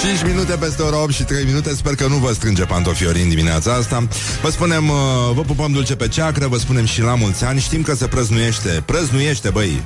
[0.02, 1.74] 5 minute peste ora 8 și 3 minute.
[1.74, 4.08] Sper că nu vă strânge pantofiorii în dimineața asta.
[4.42, 4.96] Vă spunem, uh,
[5.34, 7.60] vă pupăm dulce pe ceacră Vă spunem și la mulți ani.
[7.60, 9.82] Știm că se prăznuiește, prăznuiește băi.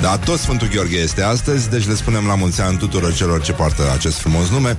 [0.00, 3.52] Da, tot Sfântul Gheorghe este astăzi Deci le spunem la mulți ani tuturor celor ce
[3.52, 4.76] poartă acest frumos nume.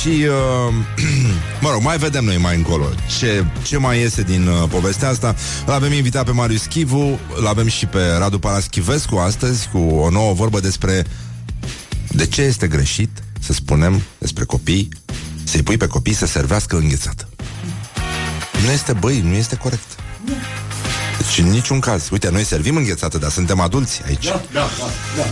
[0.00, 0.74] Și, uh,
[1.62, 2.88] mă rog, mai vedem noi mai încolo
[3.18, 5.34] Ce, ce mai iese din uh, povestea asta.
[5.66, 10.10] Îl avem invitat pe Marius Chivu Îl avem și pe Radu Paraschivescu astăzi Cu o
[10.10, 11.04] nouă vorbă despre
[12.08, 14.88] de ce este greșit să spunem despre copii,
[15.44, 17.28] să-i pui pe copii să servească înghețată?
[18.64, 19.96] Nu este, băi, nu este corect.
[21.18, 22.08] Deci în niciun caz.
[22.10, 24.24] Uite, noi servim înghețată, dar suntem adulți aici.
[24.24, 25.24] Da, da, da, da.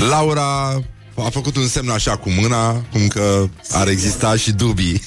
[0.10, 0.82] Laura
[1.14, 5.02] a făcut un semn așa cu mâna, cum că ar exista și dubii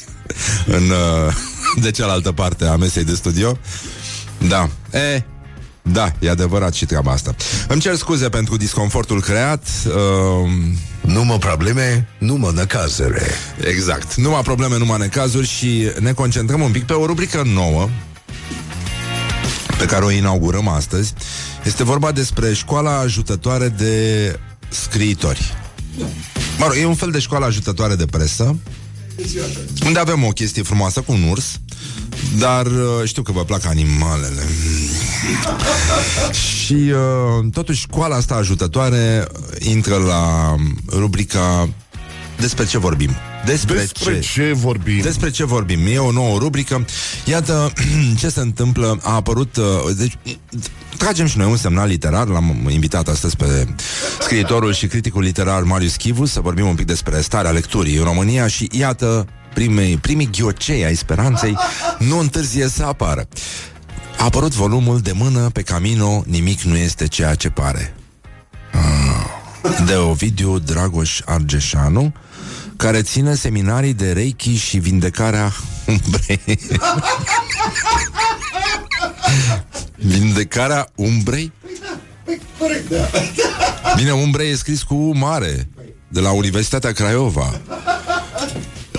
[0.65, 1.35] în, uh,
[1.83, 3.57] de cealaltă parte a mesei de studio.
[4.47, 4.69] Da.
[4.91, 5.23] E,
[5.91, 7.35] da, e adevărat și treaba asta.
[7.67, 9.67] Îmi cer scuze pentru disconfortul creat.
[9.87, 10.49] Uh,
[11.01, 13.21] Numai probleme, numai necazere.
[13.67, 14.15] exact.
[14.15, 17.89] Numai probleme, numai necazuri și ne concentrăm un pic pe o rubrică nouă
[19.77, 21.13] pe care o inaugurăm astăzi.
[21.63, 24.35] Este vorba despre școala ajutătoare de
[24.69, 25.53] scriitori.
[26.57, 28.55] Mă rog, e un fel de școală ajutătoare de presă
[29.85, 31.59] unde avem o chestie frumoasă cu un urs
[32.37, 34.43] dar uh, știu că vă plac animalele
[36.55, 39.27] Și uh, totuși școala asta ajutătoare
[39.59, 40.55] Intră la
[40.87, 41.69] rubrica
[42.37, 43.11] Despre ce vorbim
[43.45, 45.01] despre, Despre ce vorbim?
[45.01, 45.79] Despre ce vorbim?
[45.85, 46.85] E o nouă rubrică.
[47.25, 47.73] Iată
[48.19, 48.99] ce se întâmplă.
[49.03, 49.57] A apărut...
[49.57, 50.17] uh, Deci,
[50.99, 52.27] tragem și noi un semnal literar.
[52.27, 53.67] L-am invitat astăzi pe
[54.21, 58.47] scriitorul și criticul literar Marius Chivu să vorbim un pic despre starea lecturii în România
[58.47, 61.57] și iată primii, primii ghiocei ai speranței
[61.99, 63.27] nu întârzie să apară.
[64.17, 67.95] A apărut volumul de mână pe Camino, nimic nu este ceea ce pare.
[68.71, 72.13] Ah, De Ovidiu Dragoș Argeșanu,
[72.75, 75.53] care ține seminarii de Reiki și vindecarea
[75.87, 76.41] umbrei.
[80.01, 81.51] vindecarea umbrei?
[82.57, 83.09] Corect, da.
[83.97, 85.69] Bine, umbrei e scris cu U mare,
[86.07, 87.61] de la Universitatea Craiova.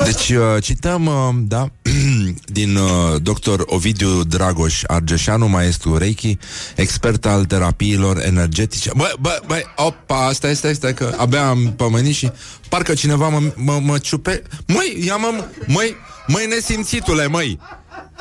[0.04, 1.70] Deci uh, cităm, uh, da,
[2.58, 3.60] din uh, dr.
[3.64, 6.38] Ovidiu Dragoș Argeșanu, maestru Reiki,
[6.76, 8.90] expert al terapiilor energetice.
[8.96, 12.30] Bă, bă, bă, opa, asta este, este că abia am pomenit și
[12.68, 14.42] parcă cineva mă, mă, mă ciupe.
[14.66, 17.58] Măi, ia mă, măi, măi nesimțitule, măi,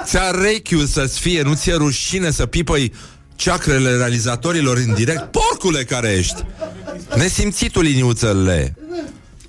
[0.06, 2.94] ți-a Reiki-ul să-ți fie, nu ți-e rușine să pipăi
[3.36, 5.32] ceacrele realizatorilor în direct.
[5.32, 6.46] Porcule care ești!
[7.16, 8.76] Nesimțitul liniuțele.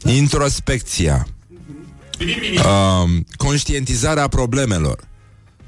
[0.05, 1.27] Introspecția.
[2.21, 4.99] Um, conștientizarea problemelor.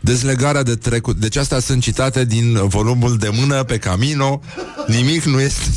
[0.01, 1.17] Dezlegarea de trecut.
[1.17, 4.41] Deci astea sunt citate din volumul de mână pe Camino.
[4.87, 5.61] Nimic nu este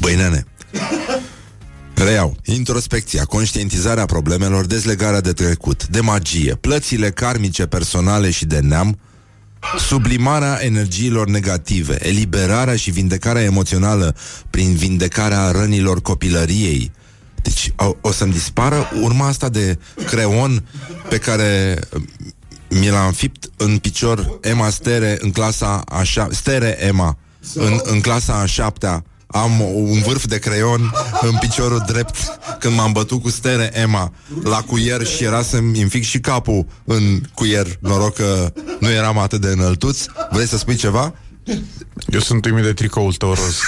[0.00, 0.46] Băi, nene,
[2.04, 2.36] Reiau.
[2.44, 8.98] Introspecția, conștientizarea problemelor, dezlegarea de trecut, de magie, plățile karmice personale și de neam,
[9.78, 14.16] sublimarea energiilor negative, eliberarea și vindecarea emoțională
[14.50, 16.92] prin vindecarea rănilor copilăriei.
[17.42, 20.64] Deci o, o să-mi dispară urma asta de creon
[21.08, 21.78] pe care
[22.68, 27.18] mi l-a înfipt în picior Emma Stere în clasa a șa- Stere Emma
[27.54, 32.16] în, în clasa a șaptea am un vârf de creion în piciorul drept
[32.58, 34.12] când m-am bătut cu stere Emma
[34.42, 37.66] la cuier și era să-mi infic și capul în cuier.
[37.80, 40.04] Noroc că nu eram atât de înăltuț.
[40.30, 41.14] Vrei să spui ceva?
[42.06, 43.60] Eu sunt uimit de tricoul tău roz.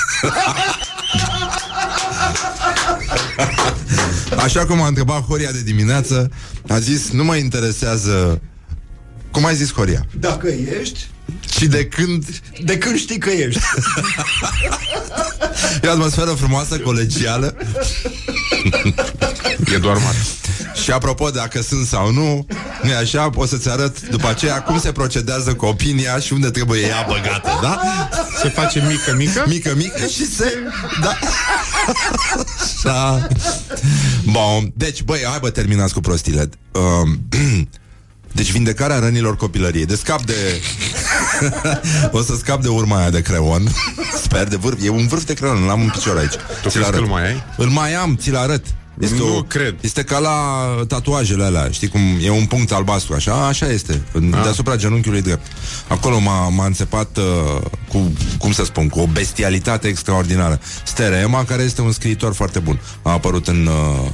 [4.45, 6.31] Așa cum a întrebat Horia de dimineață,
[6.69, 8.41] a zis, nu mă interesează...
[9.39, 10.07] Cum ai zis, Horia?
[10.21, 10.49] Dacă
[10.81, 11.07] ești,
[11.59, 12.25] Și de când...
[12.65, 13.61] de când știi că ești.
[15.83, 17.57] E o atmosferă frumoasă, colegială.
[19.75, 20.17] E doar mare.
[20.83, 22.47] Și apropo, dacă sunt sau nu,
[22.83, 26.81] nu așa, o să-ți arăt după aceea cum se procedează cu opinia și unde trebuie
[26.81, 27.81] ea băgată, da?
[28.43, 29.45] Se face mică, mică?
[29.47, 30.53] Mică, mică și se...
[31.01, 31.19] Da.
[32.85, 33.27] Așa.
[34.25, 36.49] Bun, deci, băi, hai bă, terminați cu prostile.
[36.73, 37.19] Um,
[38.33, 39.87] deci vindecarea rănilor copilăriei.
[39.87, 40.35] De scap de...
[42.13, 43.69] o să scap de urma aia de creon.
[44.23, 44.79] Sper de vârf.
[44.85, 46.35] E un vârf de creon, l-am în picior aici.
[46.63, 47.01] Tu Ți-l crezi că arăt.
[47.01, 47.43] îl mai ai?
[47.57, 48.65] Îl mai am, ți-l arăt.
[49.01, 49.75] Este Nu o, cred.
[49.81, 50.35] Este ca la
[50.89, 54.43] tatuajele alea, știi cum e un punct albastru, așa, A, așa este, în, Ah.
[54.43, 55.47] deasupra genunchiului drept.
[55.89, 60.61] Acolo m-a, m-a înțepat uh, cu, cum să spun, cu o bestialitate extraordinară.
[60.85, 62.81] Stere Ema, care este un scriitor foarte bun.
[63.03, 64.11] A apărut în, uh,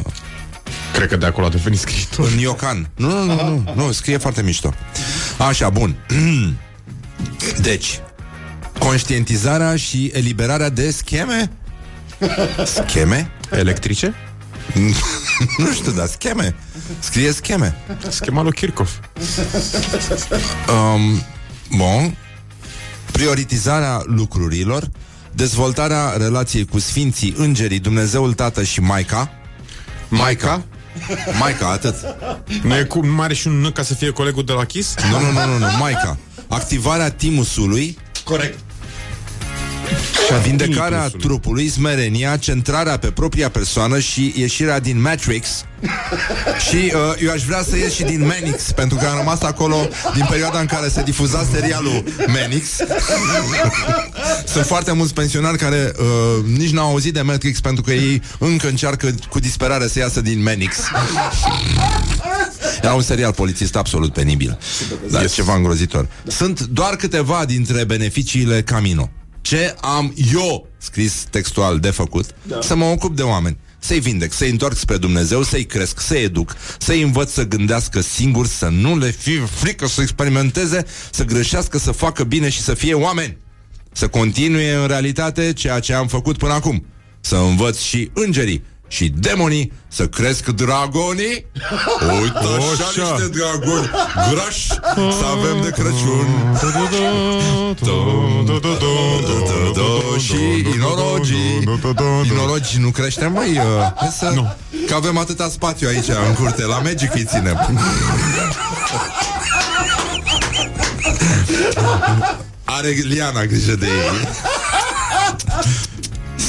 [0.95, 2.31] Cred că de acolo a devenit scriitor.
[2.33, 2.91] în Iocan.
[2.97, 4.75] Nu, nu, nu, nu, nu, scrie foarte mișto.
[5.39, 5.95] Așa, bun.
[7.61, 8.01] Deci,
[8.79, 11.51] conștientizarea și eliberarea de scheme?
[12.65, 13.31] Scheme?
[13.51, 14.15] Electrice?
[15.59, 16.55] nu știu, dar scheme.
[16.99, 17.77] Scrie scheme.
[18.09, 18.93] Schema lui Kirchhoff.
[20.69, 21.23] Um,
[21.77, 22.17] bun.
[23.13, 24.91] Prioritizarea lucrurilor,
[25.33, 29.17] dezvoltarea relației cu sfinții, îngerii, Dumnezeul Tată și Maica.
[29.17, 30.49] Maica?
[30.49, 30.65] Maica,
[31.61, 31.95] atât.
[32.63, 34.65] Nu, e cu, nu mai are și un N ca să fie colegul de la
[34.65, 34.95] Kiss?
[35.11, 36.19] Nu, nu, nu, nu, nu, Maica.
[36.49, 38.59] Activarea timusului, Corect.
[40.33, 41.27] Vindecarea Timusului.
[41.27, 45.49] trupului, smerenia, centrarea pe propria persoană și ieșirea din Matrix.
[46.69, 49.89] Și uh, eu aș vrea să ies și din Manix, pentru că am rămas acolo
[50.15, 52.69] din perioada în care se difuza serialul Manix.
[54.53, 58.69] Sunt foarte mulți pensionari care uh, nici n-au auzit de Matrix pentru că ei încă
[58.69, 60.77] încearcă cu disperare să iasă din Manix.
[62.83, 64.59] Era un serial polițist absolut penibil.
[65.11, 65.33] Dar yes.
[65.33, 66.09] ceva îngrozitor.
[66.27, 69.11] Sunt doar câteva dintre beneficiile Camino.
[69.45, 72.27] Ce am eu scris textual de făcut?
[72.43, 72.61] Da.
[72.61, 73.57] Să mă ocup de oameni.
[73.79, 78.47] Să-i vindec, să-i întorc spre Dumnezeu, să-i cresc, să-i educ, să-i învăț să gândească singur,
[78.47, 82.95] să nu le fie frică să experimenteze, să greșească, să facă bine și să fie
[82.95, 83.37] oameni.
[83.93, 86.87] Să continue în realitate ceea ce am făcut până acum.
[87.21, 91.47] Să învăț și îngerii și demonii să cresc dragonii.
[92.21, 93.17] Uite așa, Așa.
[93.17, 93.91] niște dragoni
[94.31, 96.27] grași să avem de Crăciun.
[100.19, 101.63] Și inorogii
[102.31, 104.31] Inorogii nu creștem, măi uh, hai să...
[104.35, 104.55] Nu.
[104.87, 107.79] Că avem atâta spațiu aici în curte La Magic îi ținem
[112.65, 114.29] Are Liana grijă de ei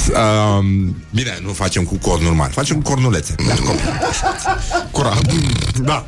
[0.08, 3.34] Um, bine, nu facem cu cornuri mari Facem cu cornulețe
[4.90, 5.32] Cu rahat.
[5.82, 6.06] Da.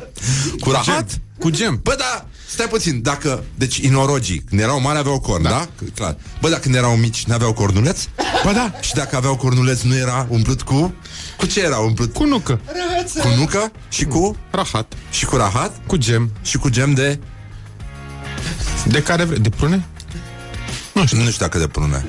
[0.59, 1.19] Cu rahat?
[1.39, 1.79] Cu gem.
[1.83, 5.49] Bă, da, stai puțin Dacă, deci inorogii Când erau mari aveau corn, da?
[5.49, 5.67] da?
[5.95, 8.03] Clar Bă, dacă când erau mici n-aveau cornuleț?
[8.43, 8.71] Ba da.
[8.81, 10.93] Și dacă aveau cornuleț nu era umplut cu?
[11.37, 12.13] Cu ce era umplut?
[12.13, 12.59] Cu nucă.
[13.19, 13.71] Cu nucă?
[13.89, 14.35] Și cu?
[14.51, 14.93] Rahat.
[15.11, 15.81] Și cu rahat?
[15.87, 16.31] Cu gem.
[16.41, 17.19] Și cu gem de?
[18.85, 19.39] De care vrei?
[19.39, 19.85] De prune?
[20.93, 22.05] Nu știu, nu știu dacă de prune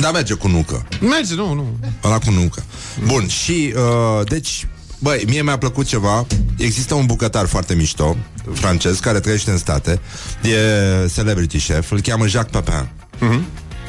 [0.00, 0.86] Dar merge cu nucă.
[1.00, 1.76] Merge, nu, nu.
[2.04, 2.64] Ăla cu nucă.
[3.06, 4.66] Bun, și uh, deci
[5.02, 6.26] Băi, mie mi-a plăcut ceva.
[6.56, 8.16] Există un bucătar foarte mișto
[8.52, 10.00] Francez, care trăiește în state.
[10.42, 12.88] E celebrity chef, îl cheamă Jacques Pepin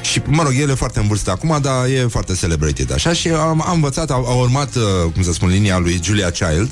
[0.02, 3.28] Și, mă rog, el e foarte în vârstă acum, dar e foarte celebrated, așa, și
[3.28, 6.72] am, am învățat, a, a urmat, uh, cum să spun, linia lui Julia Child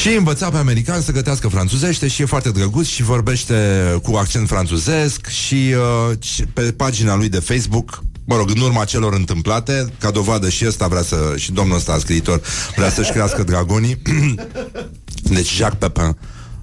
[0.00, 3.54] Și învăța pe american să gătească franțuzește și e foarte drăguț și vorbește
[4.02, 5.74] cu accent franțuzesc și
[6.10, 10.48] uh, și pe pagina lui de Facebook Mă rog, în urma celor întâmplate, ca dovadă
[10.48, 12.40] și ăsta vrea să, și domnul ăsta scriitor
[12.76, 14.02] vrea să-și crească dragonii.
[15.34, 16.16] deci Jacques Pepin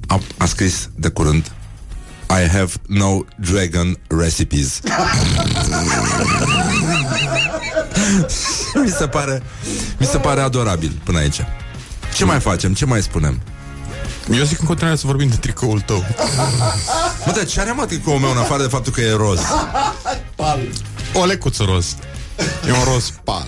[0.07, 1.51] a, a scris de curând
[2.29, 4.79] I have no dragon recipes.
[8.83, 9.41] mi se pare
[9.97, 11.41] mi se pare adorabil până aici.
[12.17, 12.73] Ce mai facem?
[12.73, 13.41] Ce mai spunem?
[14.31, 16.05] Eu zic în continuare să vorbim de tricoul tău.
[17.25, 19.39] Mă, de ce are mă tricoul meu în afară de faptul că e roz?
[20.35, 20.59] Pal.
[21.13, 21.95] O lecuță roz.
[22.67, 23.47] E un roz pal.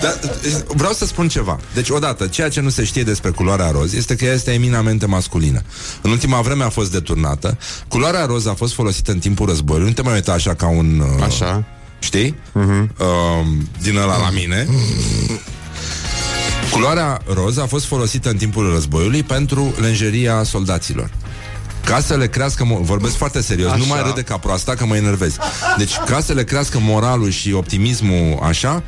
[0.00, 0.18] Dar
[0.66, 1.58] vreau să spun ceva.
[1.74, 5.06] Deci, odată, ceea ce nu se știe despre culoarea roz este că ea este eminamente
[5.06, 5.62] masculină.
[6.02, 7.58] În ultima vreme a fost deturnată.
[7.88, 9.88] Culoarea roz a fost folosită în timpul războiului.
[9.88, 10.98] Nu te mai uita așa ca un...
[10.98, 11.64] Uh, Așa.
[11.98, 12.34] Știi?
[12.34, 12.88] Uh-huh.
[12.98, 13.46] Uh,
[13.82, 14.68] din ăla la mine.
[16.76, 21.10] Culoarea roz a fost folosită în timpul războiului pentru lenjeria soldaților.
[21.84, 23.78] Ca să le crească, mo- vorbesc foarte serios, Așa.
[23.78, 25.38] nu mai râde ca proasta că mă enervezi.
[25.78, 28.82] Deci, ca să le crească moralul și optimismul așa,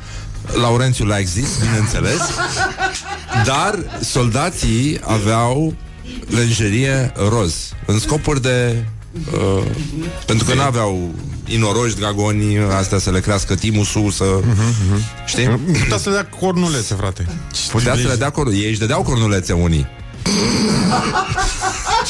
[0.61, 2.19] Laurențiu l-a exist, bineînțeles,
[3.45, 5.73] dar soldații aveau
[6.35, 8.85] lenjerie roz, în scopuri de...
[9.33, 9.63] Uh,
[10.25, 11.13] pentru că nu aveau
[11.49, 14.25] inoroși, dragoni, astea să le crească timusul, să...
[15.25, 15.47] Știi?
[15.79, 17.27] Putea să le dea cornulețe, frate.
[17.71, 18.63] Putea să le dea cornulețe.
[18.63, 19.87] Ei își dădeau cornulețe unii.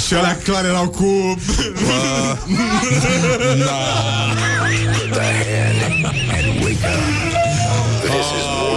[0.07, 1.37] Și alea clar erau cu...
[8.01, 8.68] Put the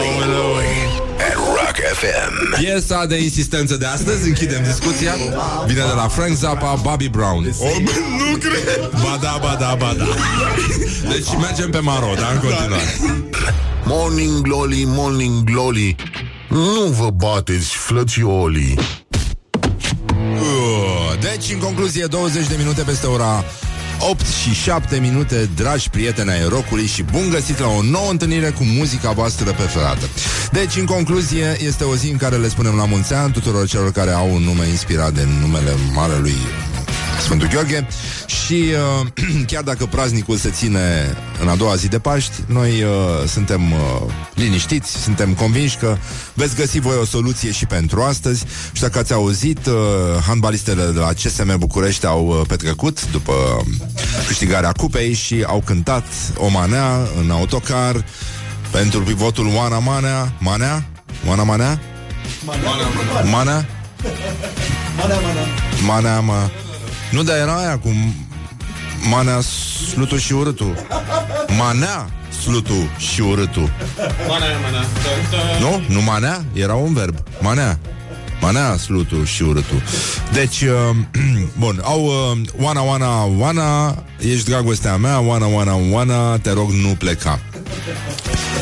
[1.93, 2.61] FM.
[2.61, 5.15] Piesa de insistență de astăzi, închidem discuția,
[5.67, 7.55] vine de la Frank Zappa, Bobby Brown.
[7.59, 7.77] Oh,
[8.19, 8.91] nu cred!
[8.91, 10.05] Ba da, ba da, ba da.
[11.09, 12.83] Deci mergem pe maro, da, în continuare.
[13.85, 15.95] Morning Glory, Morning Glory.
[16.49, 18.79] Nu vă bateți, flățiolii.
[20.19, 23.45] Uh, Deci, în concluzie, 20 de minute peste ora
[24.11, 28.51] 8 și 7 minute, dragi prieteni ai rocului și bun găsit la o nouă întâlnire
[28.51, 30.07] cu muzica voastră preferată.
[30.53, 33.93] Deci, în concluzie, este o zi în care le spunem la mulți ani tuturor celor
[33.93, 36.37] care au un nume inspirat de numele marelui
[37.23, 37.87] Sfântul Gheorghe
[38.27, 38.65] și
[39.01, 39.07] uh,
[39.51, 43.79] chiar dacă praznicul se ține în a doua zi de Paști, noi uh, suntem uh,
[44.35, 45.97] liniștiți, suntem convinși că
[46.35, 48.45] veți găsi voi o soluție și pentru astăzi.
[48.73, 49.75] Și dacă ați auzit, uh,
[50.27, 53.33] handbalistele de la CSM București au uh, petrecut după
[54.27, 56.05] câștigarea cupei și au cântat
[56.37, 58.05] o manea în autocar
[58.71, 60.33] pentru pivotul Oana Manea.
[60.39, 60.85] Manea?
[61.27, 61.81] Oana Manea?
[63.31, 63.67] Manea?
[65.87, 66.49] Manea, mă.
[67.13, 67.89] Nu, dar era aia cu
[69.11, 69.41] Manea,
[69.91, 70.87] slutul și urâtul.
[71.59, 72.11] Manea,
[72.43, 73.71] slutul și urâtul.
[75.61, 75.83] Nu?
[75.89, 76.45] Nu manea?
[76.53, 77.15] Era un verb.
[77.41, 77.79] Manea.
[78.41, 79.83] Manea, slutul și urâtul.
[80.33, 80.97] Deci, uh,
[81.59, 86.89] bun, au uh, Oana, Oana, Oana, ești dragostea mea, Oana, Oana, Oana, te rog nu
[86.89, 87.41] pleca.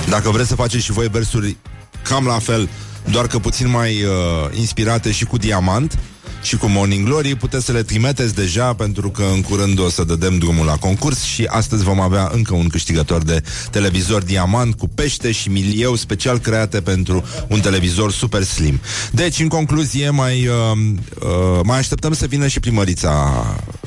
[0.09, 1.57] Dacă vreți să faceți și voi versuri
[2.03, 2.69] cam la fel,
[3.11, 5.99] doar că puțin mai uh, inspirate și cu diamant
[6.43, 10.05] și cu Morning Glory, puteți să le trimiteți deja pentru că în curând o să
[10.05, 14.89] dădem drumul la concurs și astăzi vom avea încă un câștigător de televizor diamant cu
[14.89, 18.81] pește și milieu special create pentru un televizor super slim.
[19.13, 20.79] Deci, în concluzie, mai, uh,
[21.21, 23.45] uh, mai așteptăm să vină și primărița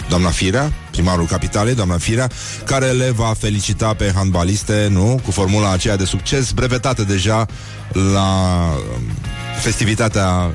[0.10, 2.30] doamna Firea, primarul capitalei, doamna Firea,
[2.66, 5.20] care le va felicita pe handbaliste, nu?
[5.24, 7.45] Cu formula aceea de succes, brevetată deja
[7.91, 9.01] la um,
[9.62, 10.54] festivitatea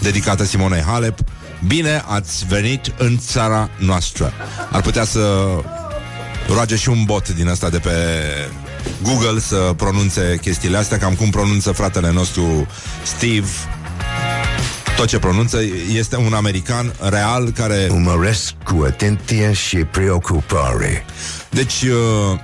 [0.00, 1.18] dedicată Simonei Halep.
[1.66, 4.32] Bine ați venit în țara noastră.
[4.70, 5.46] Ar putea să
[6.48, 7.90] roage și un bot din ăsta de pe
[9.02, 12.66] Google să pronunțe chestiile astea, cam cum pronunță fratele nostru
[13.02, 13.48] Steve.
[14.96, 15.58] Tot ce pronunță
[15.92, 17.88] este un american real care...
[17.90, 21.04] Urmăresc cu atenție și preocupare.
[21.50, 22.40] Deci, uh,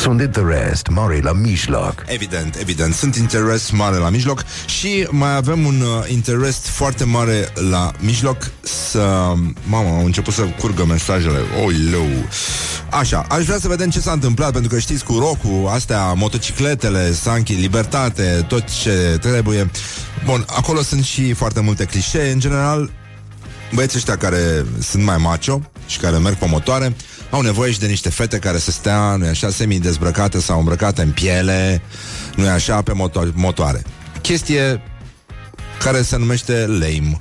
[0.00, 2.04] Sunt interes mare la mijloc.
[2.06, 2.94] Evident, evident.
[2.94, 8.50] Sunt interes mare la mijloc și mai avem un uh, interes foarte mare la mijloc
[8.60, 9.32] să...
[9.66, 11.38] Mama, au început să curgă mesajele.
[11.64, 12.06] Oi, leu.
[12.90, 17.12] Așa, aș vrea să vedem ce s-a întâmplat, pentru că știți, cu rocul, astea, motocicletele,
[17.12, 19.70] Sanchi, libertate, tot ce trebuie.
[20.24, 22.30] Bun, acolo sunt și foarte multe clișee.
[22.30, 22.90] În general,
[23.74, 26.96] băieții ăștia care sunt mai macho și care merg pe motoare
[27.30, 31.10] au nevoie și de niște fete care să stea, nu așa, semi-dezbrăcate sau îmbrăcate în
[31.10, 31.82] piele,
[32.36, 33.82] nu așa, pe moto- motoare.
[34.20, 34.82] Chestie
[35.78, 37.18] care se numește lame.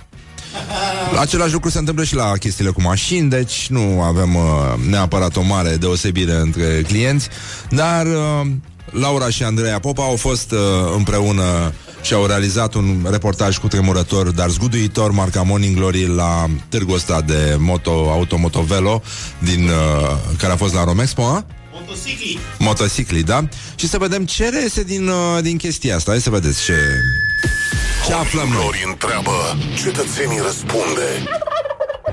[1.20, 4.44] Același lucru se întâmplă și la chestiile cu mașini, deci nu avem uh,
[4.90, 7.28] neapărat o mare deosebire între clienți,
[7.70, 8.48] dar uh,
[8.92, 10.60] Laura și Andreea Popa au fost uh,
[10.96, 11.74] împreună
[12.04, 17.22] și au realizat un reportaj cu tremurător, dar zguduitor, marca Morning Glory la târgul ăsta
[17.22, 19.02] de moto, automotovelo,
[19.40, 21.46] din, uh, care a fost la Romexpo, a?
[21.74, 22.40] Motocicli.
[22.60, 23.48] motocicli, da?
[23.76, 26.12] Și să vedem ce reiese din, uh, din chestia asta.
[26.12, 26.78] Hai să vedeți ce,
[28.06, 28.60] ce aflăm noi.
[28.60, 31.08] Glory întreabă, cetățenii răspunde.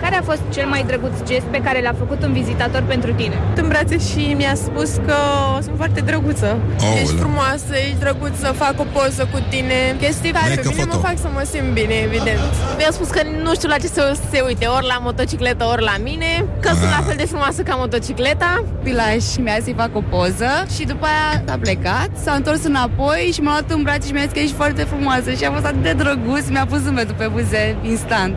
[0.03, 3.35] Care a fost cel mai drăguț gest pe care l-a făcut un vizitator pentru tine?
[3.57, 5.15] În brațe și mi-a spus că
[5.63, 6.47] sunt foarte drăguță.
[6.81, 7.03] Aoleu.
[7.03, 9.79] Ești frumoasă, ești drăguță, fac o poză cu tine.
[10.01, 11.07] Chestii care Make pe a mine mă photo.
[11.07, 12.41] fac să mă simt bine, evident.
[12.79, 15.97] Mi-a spus că nu știu la ce să se uite, ori la motocicletă, ori la
[16.09, 16.31] mine,
[16.61, 16.97] că sunt Ah.
[16.99, 18.65] la fel de frumoasă ca motocicleta.
[18.83, 23.31] Pilaș mi-a zis să-i fac o poză și după aia a plecat, s-a întors înapoi
[23.35, 25.65] și m-a luat în brațe și mi-a zis că ești foarte frumoasă și a fost
[25.65, 28.35] atât de drăguț, mi-a pus zâmbetul pe buze instant.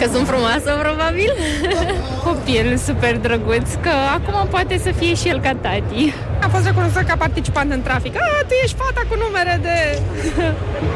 [0.00, 1.04] Că sunt frumoasă, probabil.
[2.24, 6.14] Copil super drăguț, că acum poate să fie și el ca tati.
[6.40, 8.16] A fost recunoscut ca participant în trafic.
[8.16, 10.00] A, tu ești fata cu numere de...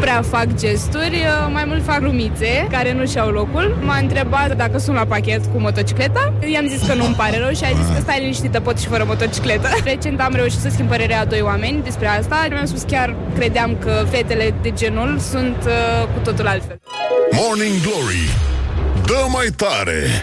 [0.01, 3.79] Prea fac gesturi, mai mult fac lumițe care nu și-au locul.
[3.81, 6.33] M-a întrebat dacă sunt la pachet cu motocicleta.
[6.53, 9.05] I-am zis că nu-mi pare rău și a zis că stai liniștită, pot și fără
[9.07, 9.69] motocicletă.
[9.85, 12.47] Recent am reușit să schimb părerea a doi oameni despre asta.
[12.51, 16.81] Mi-am spus chiar credeam că fetele de genul sunt uh, cu totul altfel.
[17.31, 18.50] Morning Glory
[19.11, 20.23] Dă mai tare.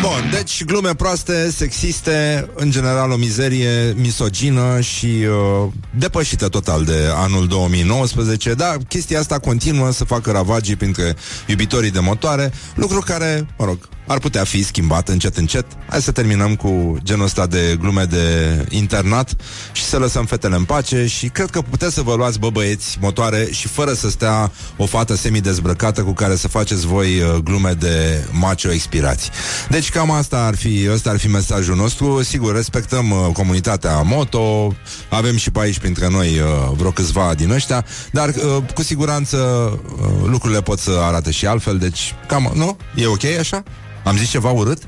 [0.00, 5.68] Bun, deci glume proaste, sexiste, în general o mizerie misogină și uh,
[5.98, 11.16] depășită total de anul 2019, dar chestia asta continuă să facă ravagii printre
[11.46, 15.66] iubitorii de motoare, lucru care, mă rog, ar putea fi schimbat încet încet.
[15.88, 19.30] Hai să terminăm cu genul ăsta de glume de internat
[19.72, 22.98] și să lăsăm fetele în pace și cred că puteți să vă luați bă băieți
[23.00, 27.72] motoare și fără să stea o fată semi-dezbrăcată cu care să faceți voi uh, glume
[27.72, 29.30] de macho expirați.
[29.68, 32.22] Deci cam asta ar fi, ăsta ar fi mesajul nostru.
[32.22, 34.74] Sigur, respectăm uh, comunitatea moto,
[35.08, 39.36] avem și pe aici printre noi uh, vreo câțiva din ăștia, dar uh, cu siguranță
[39.36, 42.76] uh, lucrurile pot să arate și altfel, deci cam, nu?
[42.94, 43.62] E ok așa?
[44.04, 44.82] Am zis ceva urât?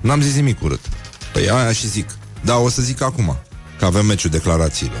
[0.00, 0.80] N-am zis nimic urât.
[1.32, 2.08] Păi aia și zic.
[2.44, 3.36] Da, o să zic acum,
[3.78, 5.00] că avem meciul declarațiilor.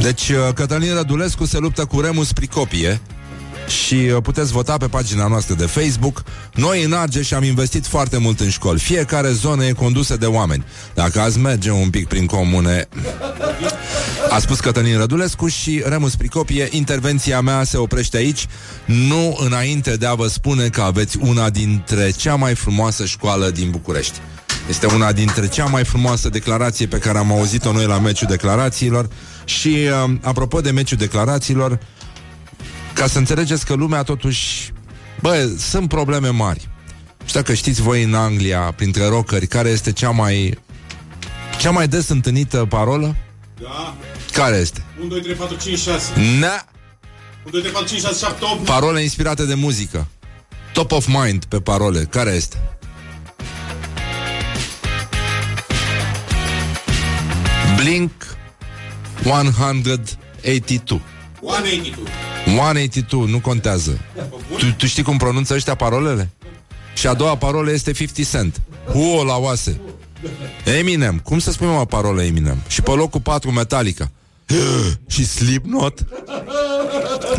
[0.00, 3.00] Deci, uh, Cătălin Rădulescu se luptă cu Remus Pricopie
[3.66, 6.22] și uh, puteți vota pe pagina noastră de Facebook.
[6.54, 8.78] Noi în Argeș am investit foarte mult în școli.
[8.78, 10.64] Fiecare zonă e condusă de oameni.
[10.94, 12.88] Dacă azi merge un pic prin comune...
[14.30, 18.46] A spus Cătălin Rădulescu și Remus Pricopie, intervenția mea se oprește aici,
[18.84, 23.70] nu înainte de a vă spune că aveți una dintre cea mai frumoasă școală din
[23.70, 24.18] București.
[24.68, 29.08] Este una dintre cea mai frumoasă declarație pe care am auzit-o noi la meciul declarațiilor
[29.44, 31.78] și, uh, apropo de meciul declarațiilor,
[32.92, 34.72] ca să înțelegeți că lumea totuși...
[35.20, 36.68] Bă, sunt probleme mari.
[37.24, 40.58] Și dacă știți voi în Anglia, printre rockeri, care este cea mai...
[41.58, 43.16] Cea mai des întâlnită parolă?
[43.62, 43.96] Da.
[44.40, 44.84] Care este?
[45.00, 46.12] 1, 2, 3, 4, 5, 6.
[46.40, 46.64] Na,
[47.44, 48.64] 1, 2, 3, 4, 5, 6, 7, 8.
[48.64, 50.06] parole inspirate de muzică.
[50.72, 52.04] Top of mind pe parole.
[52.04, 52.56] Care este?
[57.76, 58.10] Blink
[59.24, 61.02] 182.
[61.40, 62.04] 182.
[62.58, 64.00] 182, nu contează.
[64.58, 66.30] Tu, tu știi cum pronunță ăștia parolele?
[66.94, 68.60] Și a doua parolă este 50 Cent.
[68.92, 69.80] Huo la oase.
[70.64, 71.18] Eminem.
[71.18, 72.62] Cum să spunem o parolă Eminem?
[72.68, 74.10] Și pe locul 4 Metallica.
[75.12, 76.06] și Slipknot.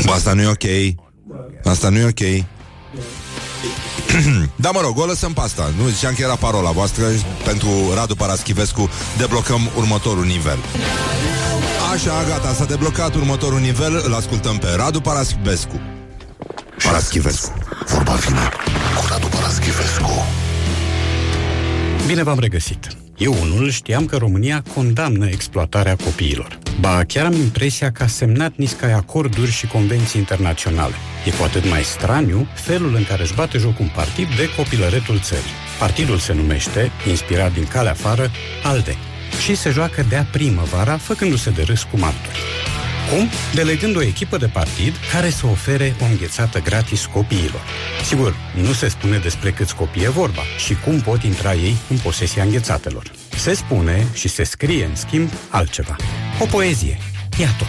[0.06, 0.96] Bă, asta nu e ok.
[1.64, 2.46] Asta nu e ok.
[4.56, 5.74] da, mă rog, o lăsăm pe asta.
[5.78, 7.06] Nu ziceam că era parola voastră
[7.44, 10.58] Pentru Radu Paraschivescu Deblocăm următorul nivel
[11.94, 15.82] Așa, gata, s-a deblocat următorul nivel Îl ascultăm pe Radu Paraschivescu
[16.84, 17.54] Paraschivescu
[17.88, 18.50] Vorba vine
[19.00, 20.26] cu Radu Paraschivescu
[22.08, 22.88] Bine v-am regăsit.
[23.18, 26.61] Eu unul știam că România condamnă exploatarea copiilor.
[26.82, 30.94] Ba, chiar am impresia că a semnat niscai acorduri și convenții internaționale.
[31.26, 35.20] E cu atât mai straniu felul în care își bate joc un partid de copilăretul
[35.20, 35.52] țării.
[35.80, 38.32] Partidul se numește, inspirat din calea afară,
[38.64, 38.96] ALDE
[39.44, 42.40] și se joacă de-a primăvara, făcându-se de râs cu martori.
[43.10, 43.28] Cum?
[43.54, 47.62] Delegând o echipă de partid care să ofere o înghețată gratis copiilor.
[48.06, 51.98] Sigur, nu se spune despre câți copii e vorba și cum pot intra ei în
[51.98, 53.21] posesia înghețatelor.
[53.38, 55.96] Se spune și se scrie, în schimb, altceva.
[56.40, 56.98] O poezie.
[57.40, 57.66] Iată.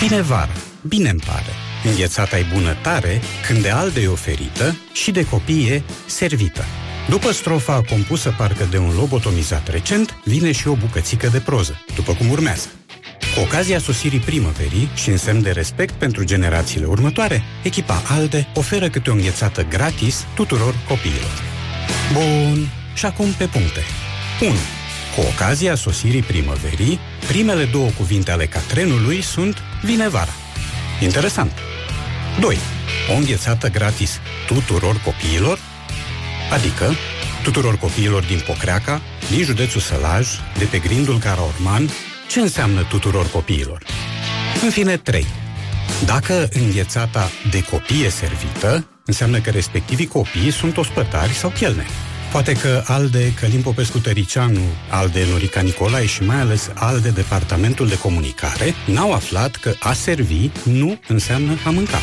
[0.00, 0.52] Vine vara.
[0.80, 1.52] Bine-mi pare.
[1.84, 6.64] Înghețata e bună tare când de alde e oferită și de copii e servită.
[7.08, 12.12] După strofa compusă parcă de un lobotomizat recent, vine și o bucățică de proză, după
[12.12, 12.68] cum urmează.
[13.34, 18.88] Cu ocazia sosirii primăverii și în semn de respect pentru generațiile următoare, echipa ALDE oferă
[18.88, 21.42] câte o înghețată gratis tuturor copiilor.
[22.12, 23.80] Bun, și acum pe puncte.
[24.40, 24.52] 1.
[25.16, 30.32] Cu ocazia sosirii primăverii, primele două cuvinte ale catrenului sunt vine vara.
[31.00, 31.52] Interesant.
[32.40, 32.58] 2.
[33.10, 35.58] O înghețată gratis tuturor copiilor,
[36.52, 36.94] adică
[37.42, 40.28] tuturor copiilor din Pocreaca, din județul Sălaj,
[40.58, 41.90] de pe grindul Caraorman,
[42.28, 43.82] ce înseamnă tuturor copiilor?
[44.62, 45.26] În fine, 3.
[46.04, 51.90] Dacă înghețata de copii e servită, înseamnă că respectivii copii sunt ospătari sau chelneri.
[52.34, 54.60] Poate că al de Călim Popescu Tăricianu,
[54.90, 59.74] al de Norica Nicolae și mai ales al de Departamentul de Comunicare n-au aflat că
[59.80, 61.98] a servi nu înseamnă a mânca.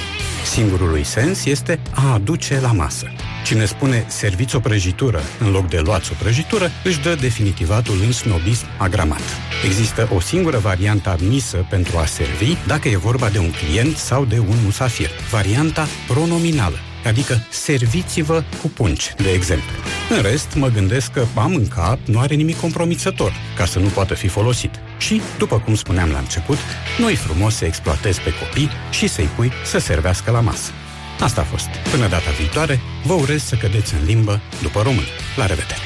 [0.46, 3.08] Singurul lui sens este a aduce la masă.
[3.46, 8.12] Cine spune serviți o prăjitură în loc de luați o prăjitură, își dă definitivatul în
[8.12, 9.24] snobism agramat.
[9.66, 14.26] Există o singură variantă admisă pentru a servi dacă e vorba de un client sau
[14.26, 15.10] de un musafir.
[15.32, 19.76] Varianta pronominală, adică serviți-vă cu punci, de exemplu.
[20.10, 24.14] În rest, mă gândesc că a mânca nu are nimic compromițător, ca să nu poată
[24.14, 24.80] fi folosit.
[24.98, 26.58] Și, după cum spuneam la început,
[26.98, 30.72] nu-i frumos să exploatezi pe copii și să-i pui să servească la masă.
[31.20, 31.68] Asta a fost.
[31.92, 35.06] Până data viitoare, vă urez să cădeți în limbă după român.
[35.36, 35.80] La revedere!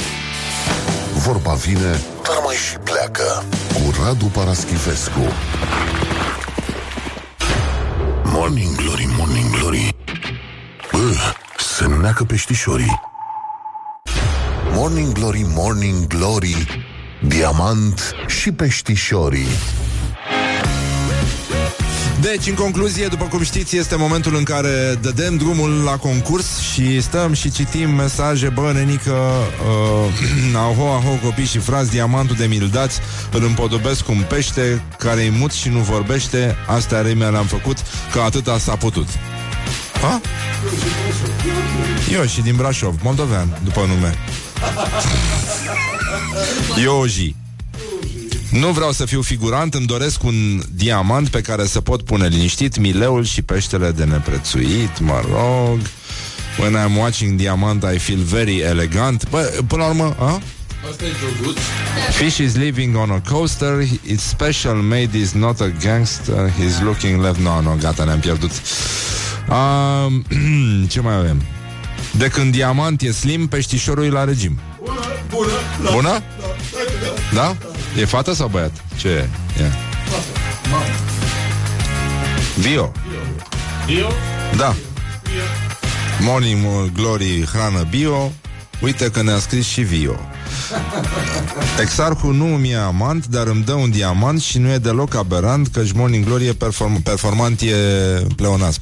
[1.14, 3.44] Vorba vine, dar mai și pleacă.
[3.74, 5.32] Cu Radu Paraschivescu.
[8.24, 9.96] Morning Glory, Morning Glory.
[11.16, 13.02] Bă, se neacă peștișorii.
[14.74, 16.86] Morning Glory, Morning Glory.
[17.28, 19.48] Diamant și peștișorii.
[22.22, 27.02] Deci, în concluzie, după cum știți, este momentul în care dădem drumul la concurs și
[27.02, 33.00] stăm și citim mesaje, bă, nenică, uh, aho, aho, copii și frați, diamantul de mildați,
[33.32, 37.78] îl împodobesc cu un pește care e mut și nu vorbește, astea remea le-am făcut,
[38.12, 39.08] că atâta s-a putut.
[40.02, 40.22] Ha?
[42.12, 44.18] Eu și din Brașov, moldovean, după nume.
[46.82, 47.36] Ioji.
[48.52, 52.78] Nu vreau să fiu figurant, îmi doresc un diamant pe care să pot pune liniștit
[52.78, 55.80] mileul și peștele de neprețuit, mă rog.
[56.60, 59.30] When I'm watching diamant, I feel very elegant.
[59.30, 60.42] Bă, până la urmă, a?
[60.90, 61.58] Asta e jogut.
[62.12, 67.22] Fish is living on a coaster It's special made is not a gangster He's looking
[67.22, 68.52] left No, no, gata, ne-am pierdut
[69.50, 70.26] um,
[70.88, 71.42] Ce mai avem?
[72.18, 75.92] De când diamant e slim Peștișorul e la regim Bună, bună.
[75.92, 76.22] Bună?
[77.34, 77.56] Da?
[78.00, 78.72] E fată sau băiat?
[78.98, 79.30] Ce e?
[79.64, 79.72] e.
[82.56, 82.92] Vio
[83.86, 84.08] Bio?
[84.58, 84.76] Da
[86.22, 88.32] Morning Glory Hrană Bio
[88.82, 90.20] Uite că ne-a scris și Vio
[91.82, 95.82] Exarhul nu mi-e amant, dar îmi dă un diamant și nu e deloc aberant că
[95.94, 97.76] Morning Glory e perform- performant, e
[98.36, 98.82] pleonasm.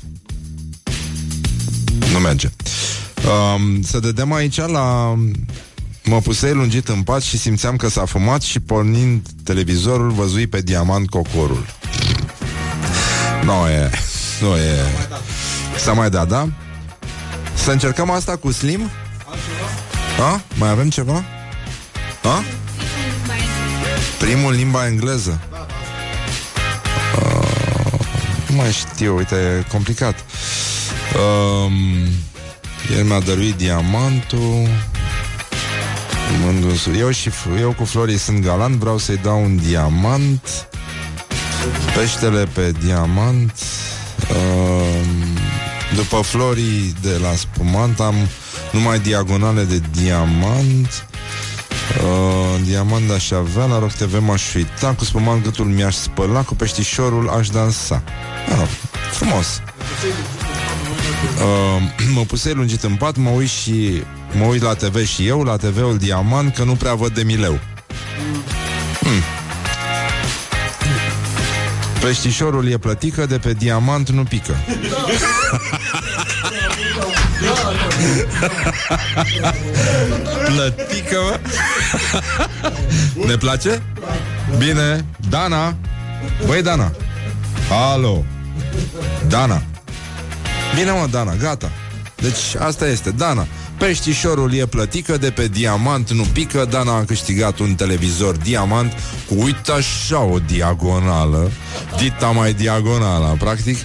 [2.14, 2.50] Nu merge.
[3.26, 5.18] Um, să dădem aici la...
[6.04, 10.62] Mă pusei lungit în pat și simțeam că s-a fumat și pornind televizorul văzui pe
[10.62, 11.66] diamant cocorul.
[13.44, 13.90] Nu e...
[14.42, 14.86] Nu e...
[15.78, 16.50] S-a mai dat, da?
[17.54, 18.90] Să încercăm asta cu Slim?
[20.20, 20.42] A?
[20.56, 21.24] Mai avem ceva?
[22.24, 22.44] A?
[24.20, 25.42] Primul în limba engleză.
[27.20, 28.00] Uh,
[28.50, 30.26] nu mai știu, uite, e complicat.
[31.16, 31.74] Um,
[32.98, 34.68] el mi-a dăruit diamantul.
[36.44, 36.96] Mândusul.
[36.96, 40.68] Eu și eu cu Florii sunt galant, vreau să-i dau un diamant.
[41.96, 43.52] Peștele pe diamant.
[44.30, 45.24] Um,
[45.96, 48.16] după florii de la spumant am
[48.72, 51.08] numai diagonale de diamant.
[52.04, 56.56] Uh, diamant aș avea, la Rock TV m-aș uita, cu spumant gâtul mi-aș spăla, cu
[56.56, 58.04] peștișorul aș dansa.
[58.50, 58.68] Ah,
[59.12, 59.62] frumos.
[61.24, 61.82] Uh,
[62.16, 64.04] mă pusei lungit în pat, mă uit și
[64.38, 67.60] mă uit la TV și eu, la TV-ul Diamant, că nu prea văd de mileu.
[69.00, 69.24] Hmm.
[72.02, 74.56] Peștișorul e plătică, de pe diamant nu pică.
[80.46, 81.40] Plătică, mă?
[83.26, 83.82] Ne place?
[84.58, 85.76] Bine, Dana
[86.46, 86.92] Băi, Dana
[87.70, 88.24] Alo
[89.28, 89.62] Dana
[90.76, 91.72] Bine, mă, Dana, gata.
[92.16, 93.48] Deci asta este, Dana
[93.78, 96.68] Peștișorul e plătică, de pe diamant nu pică.
[96.70, 98.94] Dana a câștigat un televizor diamant
[99.28, 101.52] Cu uite așa o diagonală.
[101.98, 103.78] Dita mai diagonală, practic.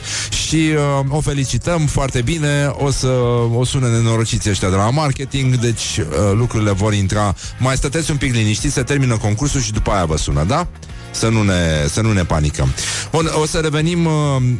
[0.46, 0.70] Și
[1.00, 2.66] uh, o felicităm foarte bine.
[2.72, 3.06] O să
[3.54, 5.56] o sună nenorociți ăștia de la marketing.
[5.56, 7.34] Deci uh, lucrurile vor intra.
[7.58, 10.66] Mai stăteți un pic liniștiți, se termină concursul Și după aia vă sună, da?
[11.10, 12.74] Să nu ne, să nu ne panicăm.
[13.10, 14.12] Bun, o să revenim uh,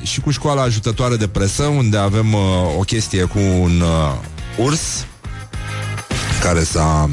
[0.03, 2.41] și cu școala ajutătoare de presă, unde avem uh,
[2.79, 5.07] o chestie cu un uh, urs
[6.41, 7.11] care s-a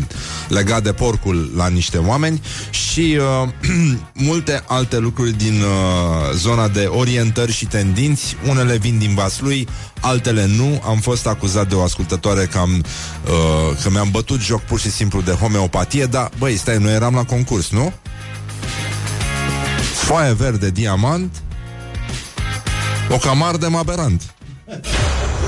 [0.48, 3.50] legat de porcul la niște oameni și uh,
[4.30, 8.36] multe alte lucruri din uh, zona de orientări și tendinți.
[8.50, 9.68] Unele vin din Vaslui,
[10.02, 10.82] altele nu.
[10.86, 12.84] Am fost acuzat de o ascultătoare că, am,
[13.26, 17.14] uh, că mi-am bătut joc pur și simplu de homeopatie, dar, băi, stai, noi eram
[17.14, 17.94] la concurs, nu?
[20.06, 21.32] Foaie verde, diamant,
[23.10, 24.22] o camar de maberant.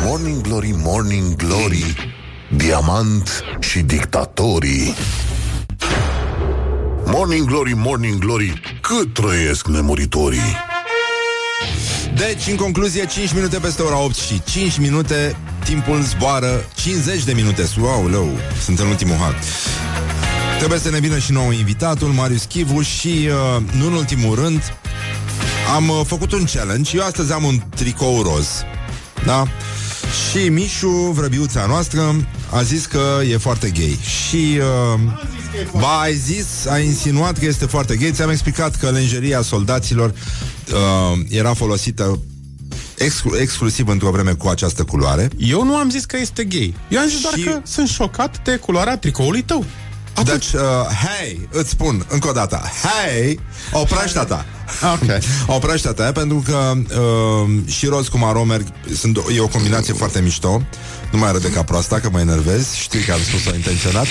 [0.04, 2.16] Morning Glory, Morning Glory
[2.56, 4.94] Diamant și dictatorii
[7.06, 10.56] Morning Glory, Morning Glory Cât trăiesc nemuritorii
[12.16, 17.34] Deci, în concluzie, 5 minute peste ora 8 și 5 minute, timpul zboară 50 de
[17.34, 17.66] minute.
[17.80, 18.30] Wow, leu,
[18.64, 19.36] sunt în ultimul hat.
[20.58, 23.08] Trebuie să ne vină și nou invitatul, Marius Chivu și,
[23.58, 24.62] uh, nu în ultimul rând,
[25.76, 26.98] am uh, făcut un challenge.
[26.98, 28.48] Eu astăzi am un tricou roz.
[29.26, 29.44] Da?
[30.32, 32.16] Și Mișu, vrăbiuța noastră,
[32.52, 33.98] a zis că e foarte gay.
[34.28, 34.60] Și
[34.96, 35.00] uh,
[35.80, 38.12] ba, ai zis, a insinuat că este foarte gay.
[38.12, 42.20] Ți-am explicat că lenjeria soldaților uh, era folosită
[42.98, 45.30] exclu- exclusiv într-o vreme cu această culoare.
[45.38, 46.74] Eu nu am zis că este gay.
[46.90, 49.66] Eu am zis doar Și- că sunt șocat de culoarea tricoului tău.
[50.24, 50.62] Deci, uh,
[51.06, 53.40] hei, îți spun încă o dată, hei,
[53.72, 54.46] oprește ta.
[54.94, 55.24] Ok.
[55.56, 58.66] Oprește ta, pentru că uh, și roz cu maro merg,
[58.96, 60.62] sunt, e o combinație foarte mișto.
[61.12, 62.74] Nu mai râde ca proasta, că mă enervez.
[62.74, 64.06] Știi că am spus-o intenționat.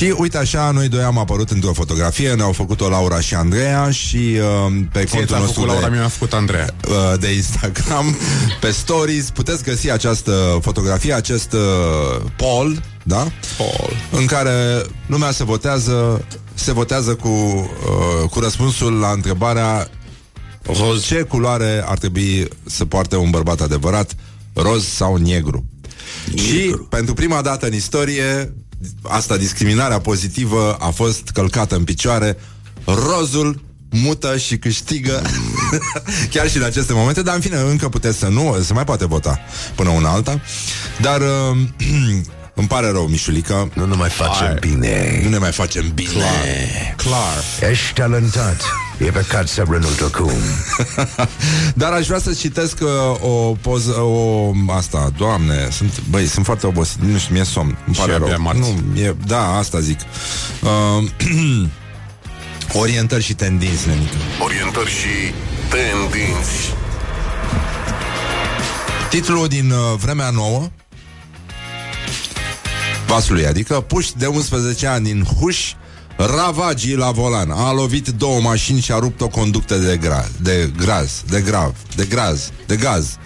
[0.00, 4.16] Și uite așa, noi doi am apărut într-o fotografie, ne-au făcut-o Laura și Andreea și
[4.16, 6.74] uh, pe Ție contul ți-a nostru făcut Laura, de, mie mi-a făcut Andreea.
[6.88, 8.16] uh, de Instagram,
[8.60, 13.26] pe stories, puteți găsi această fotografie, acest uh, poll, da?
[13.56, 13.96] Paul.
[14.10, 16.24] în care lumea se votează
[16.54, 19.88] se votează cu, uh, cu răspunsul la întrebarea
[20.62, 21.04] roz.
[21.04, 24.14] ce culoare ar trebui să poarte un bărbat adevărat,
[24.52, 25.64] roz sau negru.
[26.34, 28.52] Și pentru prima dată în istorie,
[29.02, 32.36] asta discriminarea pozitivă a fost călcată în picioare,
[32.84, 35.22] rozul mută și câștigă
[36.32, 39.06] chiar și în aceste momente, dar în fine, încă puteți să nu, se mai poate
[39.06, 39.40] vota
[39.74, 40.40] până una alta,
[41.00, 41.58] dar uh,
[42.54, 44.56] îmi pare rău, Mișulică, Nu ne mai facem Hai.
[44.60, 46.94] bine nu ne mai facem bine.
[46.96, 47.70] Clar.
[47.70, 48.62] Ești talentat
[49.06, 50.30] E păcat să renunți acum
[51.74, 52.88] Dar aș vrea să citesc uh,
[53.20, 57.94] o poză, o, asta, doamne, sunt, băi, sunt foarte obosit, nu știu, mi-e somn, îmi
[57.94, 58.42] Și pare abia rău.
[58.42, 58.60] marți.
[58.60, 59.98] Nu, e, da, asta zic.
[60.62, 61.68] Uh,
[62.82, 64.14] orientări și tendinți, nenică.
[64.42, 65.32] Orientări și
[65.68, 66.74] tendinți
[69.10, 70.70] Titlul din uh, Vremea Nouă,
[73.06, 75.72] Vasului, adică puși de 11 ani din Huș,
[76.26, 77.50] ravagii la volan.
[77.50, 81.74] A lovit două mașini și a rupt o conductă de, gra- de graz, de grav,
[81.96, 83.16] de graz, de gaz.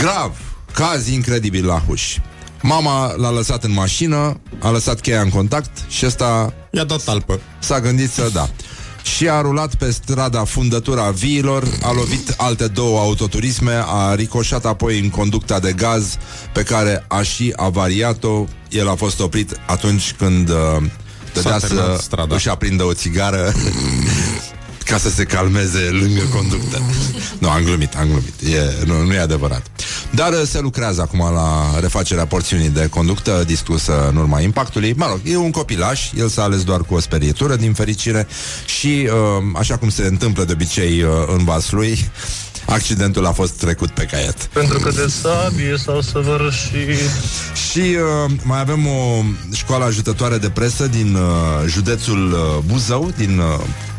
[0.00, 0.36] Grav,
[0.72, 2.16] caz incredibil la Huș.
[2.62, 7.40] Mama l-a lăsat în mașină, a lăsat cheia în contact și ăsta I-a dat talpă.
[7.58, 8.48] S-a gândit să da.
[9.02, 14.98] Și a rulat pe strada fundătura viilor, a lovit alte două autoturisme, a ricoșat apoi
[14.98, 16.16] în conducta de gaz
[16.52, 18.44] pe care a și avariat-o.
[18.68, 20.56] El a fost oprit atunci când uh,
[21.32, 22.34] dădea S-a terminat să strada.
[22.34, 23.52] își aprindă o țigară
[24.92, 26.82] ca să se calmeze lângă conductă.
[27.38, 28.34] nu, am glumit, am glumit.
[28.54, 29.66] E, nu, nu e adevărat.
[30.10, 34.92] Dar uh, se lucrează acum la refacerea porțiunii de conductă distrusă în urma impactului.
[34.96, 38.26] Mă rog, e un copilaș, el s-a ales doar cu o sperietură, din fericire,
[38.66, 39.12] și uh,
[39.54, 42.10] așa cum se întâmplă de obicei uh, în Vaslui,
[42.66, 44.44] accidentul a fost trecut pe caiet.
[44.44, 46.98] Pentru că de sabie s-au săvârșit
[47.70, 51.20] Și uh, mai avem o școală ajutătoare de presă din uh,
[51.66, 53.44] județul uh, Buzău, din uh,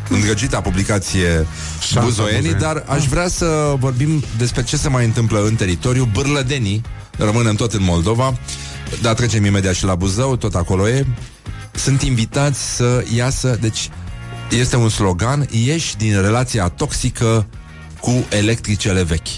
[0.08, 1.46] îndrăgita publicație
[1.80, 2.60] Șansa Buzoienii, Buzoieni.
[2.60, 6.08] dar aș vrea să vorbim despre ce se mai întâmplă în teritoriu.
[6.12, 6.82] Bârlădenii,
[7.18, 8.38] rămânem tot în Moldova,
[9.02, 11.06] dar trecem imediat și la Buzău, tot acolo e.
[11.72, 13.90] Sunt invitați să iasă, deci
[14.50, 17.46] este un slogan, ieși din relația toxică
[18.04, 19.28] cu electricele vechi.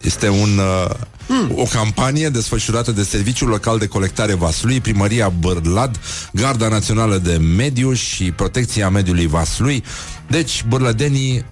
[0.00, 6.00] Este un, uh, o campanie desfășurată de Serviciul Local de Colectare Vaslui, Primăria Bârlad,
[6.32, 9.84] Garda Națională de Mediu și Protecția Mediului Vaslui.
[10.28, 11.44] Deci, bârlădenii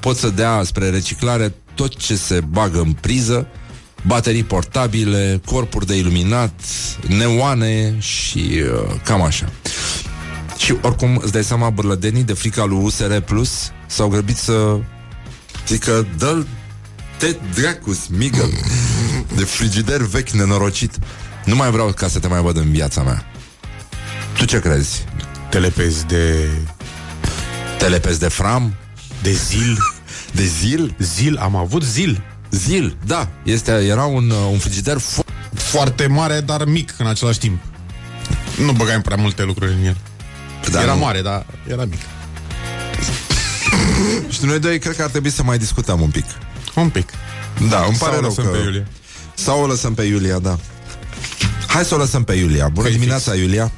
[0.00, 3.46] pot să dea spre reciclare tot ce se bagă în priză,
[4.06, 6.60] baterii portabile, corpuri de iluminat,
[7.06, 9.48] neoane și uh, cam așa.
[10.56, 14.78] Și oricum, îți dai seama, bârlădenii de frica lui USR Plus s-au grăbit să
[15.66, 16.44] zică, dă
[17.18, 18.50] te dracu, smigă
[19.36, 20.98] de frigider vechi nenorocit.
[21.44, 23.24] Nu mai vreau ca să te mai văd în viața mea.
[24.38, 25.04] Tu ce crezi?
[25.50, 26.48] Te lepezi de...
[27.78, 28.74] Te lepezi de fram?
[29.22, 29.78] De zil.
[30.32, 30.94] De zil?
[30.98, 32.22] Zil, am avut zil.
[32.50, 33.28] Zil, da.
[33.42, 37.60] Este, era un, uh, un frigider fo- Foarte mare, dar mic în același timp.
[38.64, 39.96] Nu băgai prea multe lucruri în el.
[40.70, 40.98] Da, era nu.
[40.98, 41.98] mare, dar era mic.
[44.34, 46.24] Și noi doi cred că ar trebui să mai discutăm un pic.
[46.74, 47.08] Un pic.
[47.68, 48.50] Da, îmi Sau pare o rău lăsăm că...
[48.50, 48.86] pe Iulia.
[49.34, 50.58] Sau o lăsăm pe Iulia, da.
[51.66, 52.68] Hai să o lăsăm pe Iulia.
[52.68, 53.72] Bună dimineața, Iulia.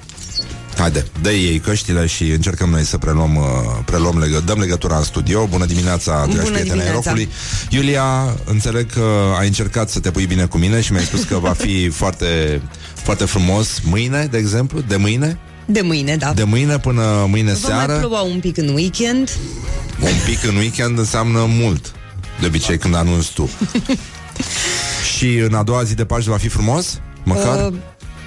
[0.77, 3.45] Haide, dă ei căștile și încercăm noi să preluăm, uh,
[3.85, 5.47] preluăm legă, dăm legătura în studio.
[5.47, 7.11] Bună dimineața, dragi Bună prieteni ai dimineața.
[7.11, 7.29] rocului.
[7.71, 11.39] Iulia, înțeleg că ai încercat să te pui bine cu mine și mi-ai spus că
[11.39, 12.63] va fi foarte,
[12.95, 16.33] foarte frumos mâine, de exemplu, de mâine, De mâine, da.
[16.33, 17.99] de mâine până mâine Va mai seară.
[17.99, 19.31] ploua un pic în weekend.
[20.01, 21.93] Un pic în weekend înseamnă mult.
[22.41, 23.51] De obicei când anunți tu.
[25.17, 27.01] și în a doua zi de Paște va fi frumos?
[27.25, 27.67] Măcar?
[27.71, 27.75] Uh,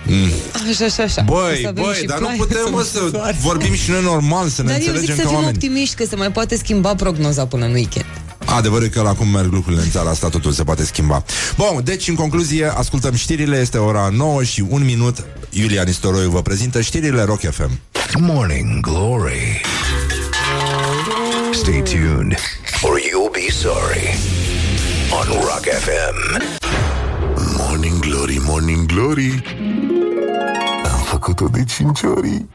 [0.07, 0.29] Mm.
[0.71, 1.25] Așa, așa, așa.
[1.27, 3.38] O Băi, să avem băi, și dar nu ploaie, putem, mă, să să soare.
[3.41, 5.53] vorbim și noi normal, să ne Dar eu zic înțelegem să ca fim oameni.
[5.55, 8.05] optimiști, că se mai poate schimba prognoza până în weekend.
[8.55, 11.23] Adevărul e că la cum merg lucrurile în țara asta totul se poate schimba.
[11.57, 15.25] Bun, deci în concluzie ascultăm știrile, este ora 9 și 1 minut.
[15.49, 17.79] Iulia Nistoroiu vă prezintă știrile Rock FM.
[18.19, 19.61] Morning Glory.
[21.51, 22.37] Stay tuned
[22.81, 24.17] or you'll be sorry
[25.11, 26.43] on Rock FM.
[27.57, 29.43] Morning Glory, Morning Glory
[30.83, 32.45] Am făcut-o de 5 ori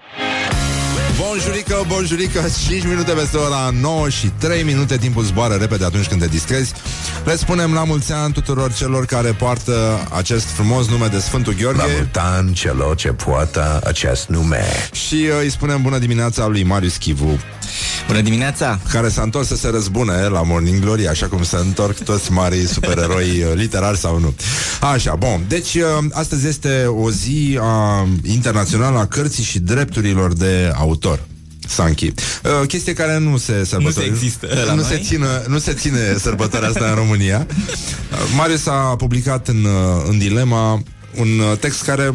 [1.29, 6.21] Bonjurică, bonjurică 5 minute peste ora 9 și 3 minute Timpul zboară repede atunci când
[6.21, 6.73] te distrezi
[7.25, 11.79] Le spunem la mulți ani tuturor celor care poartă acest frumos nume de Sfântul Gheorghe.
[11.79, 14.65] La mult an celor ce poartă acest nume.
[14.93, 17.39] Și uh, îi spunem bună dimineața lui Marius Chivu.
[18.07, 18.81] Bună dimineața!
[18.93, 22.67] Care s-a întors să se răzbune la Morning Glory Așa cum se întorc toți marii
[22.67, 24.35] supereroi uh, literari sau nu.
[24.81, 30.73] Așa, bun, deci uh, astăzi este o zi uh, internațională a cărții și drepturilor de
[30.75, 31.10] autor
[31.71, 32.07] Sanchi.
[32.07, 34.11] Uh, chestie care nu se sărbătorește.
[34.11, 34.91] Nu se există la nu noi?
[34.91, 37.47] se, țină, nu se ține sărbătoarea asta în România.
[38.11, 40.83] Uh, Marius a publicat în, uh, în Dilema
[41.17, 42.15] un uh, text care,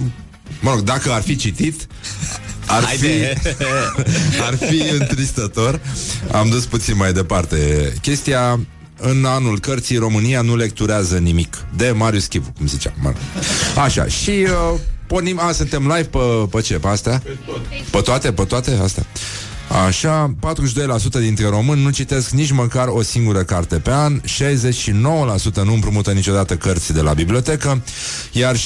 [0.60, 1.88] mă rog, dacă ar fi citit,
[2.66, 3.41] ar fi, Haide!
[4.47, 5.80] ar fi întristător.
[6.32, 8.60] Am dus puțin mai departe chestia.
[8.99, 11.66] În anul cărții România nu lecturează nimic.
[11.76, 12.93] De Marius Chivu, cum zicea.
[13.01, 13.18] Mă rog.
[13.84, 15.39] Așa, și uh, pornim...
[15.39, 16.74] A, suntem live pe, pe ce?
[16.80, 17.24] Pe astea?
[17.89, 18.32] Pe toate?
[18.32, 18.80] Pe toate?
[18.82, 19.06] Astea.
[19.86, 24.24] Așa, 42% dintre români nu citesc nici măcar o singură carte pe an, 69%
[25.63, 27.82] nu împrumută niciodată cărți de la bibliotecă,
[28.32, 28.59] iar 61%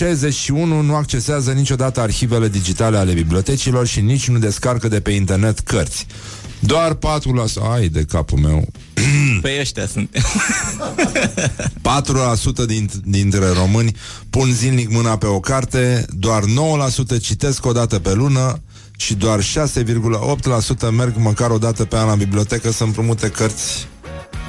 [0.83, 6.05] nu accesează niciodată arhivele digitale ale bibliotecilor și nici nu descarcă de pe internet cărți.
[6.59, 6.99] Doar 4%,
[7.73, 8.67] ai de capul meu,
[9.41, 10.09] Pe ăștia sunt.
[12.63, 13.95] 4% din, dintre români
[14.29, 16.43] pun zilnic mâna pe o carte, doar
[17.17, 18.61] 9% citesc o dată pe lună
[18.99, 23.87] și doar 6,8% merg măcar o dată pe an la bibliotecă să împrumute cărți.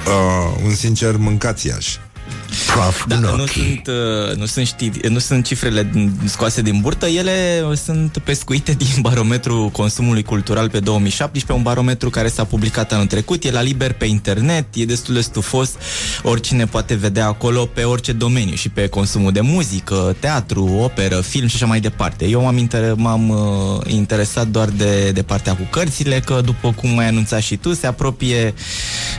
[0.07, 1.99] Uh, un sincer mâncați iași.
[2.73, 7.05] Prof Da, nu sunt, uh, nu, sunt știri, nu sunt cifrele din- scoase din burtă,
[7.05, 13.05] ele sunt pescuite din barometrul consumului cultural pe 2017, un barometru care s-a publicat anul
[13.05, 15.71] trecut, e la liber pe internet, e destul de stufos,
[16.23, 21.47] oricine poate vedea acolo pe orice domeniu și pe consumul de muzică, teatru, operă, film
[21.47, 22.25] și așa mai departe.
[22.25, 26.97] Eu m-am, inter- m-am uh, interesat doar de, de partea cu cărțile, că după cum
[26.97, 28.53] ai anunțat și tu, se apropie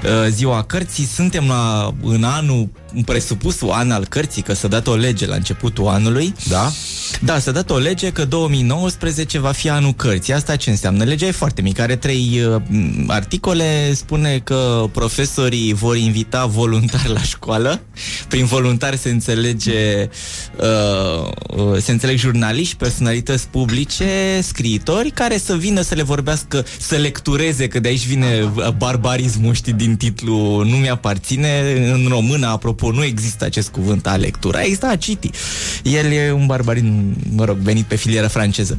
[0.04, 4.86] uh, ziua cărții, suntem la, în anul în presupusul an al cărții, că s-a dat
[4.86, 6.34] o lege la începutul anului.
[6.48, 6.72] Da?
[7.20, 10.32] Da, s-a dat o lege că 2019 va fi anul cărții.
[10.32, 11.04] Asta ce înseamnă?
[11.04, 17.08] Legea e foarte mică, are trei uh, m, articole, spune că profesorii vor invita voluntari
[17.12, 17.80] la școală.
[18.28, 20.08] Prin voluntari se înțelege
[20.56, 26.96] uh, uh, se înțeleg jurnaliști, personalități publice, scriitori care să vină să le vorbească, să
[26.96, 31.60] lectureze, că de aici vine uh, barbarismul, știi, din titlu Nu mi-aparține.
[31.92, 35.30] În română, apropo, nu există acest cuvânt a lectura, există a citi.
[35.82, 37.01] El e un barbarism,
[37.34, 38.76] mă rog, venit pe filieră franceză,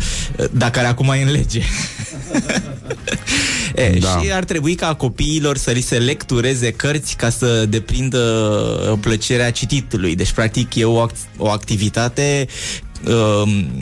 [0.51, 1.61] dar care acum e în lege.
[3.75, 4.19] E, da.
[4.21, 10.15] Și ar trebui ca copiilor să li se lectureze cărți ca să deprindă plăcerea cititului.
[10.15, 12.47] Deci, practic, e o, ac- o activitate
[13.07, 13.81] um,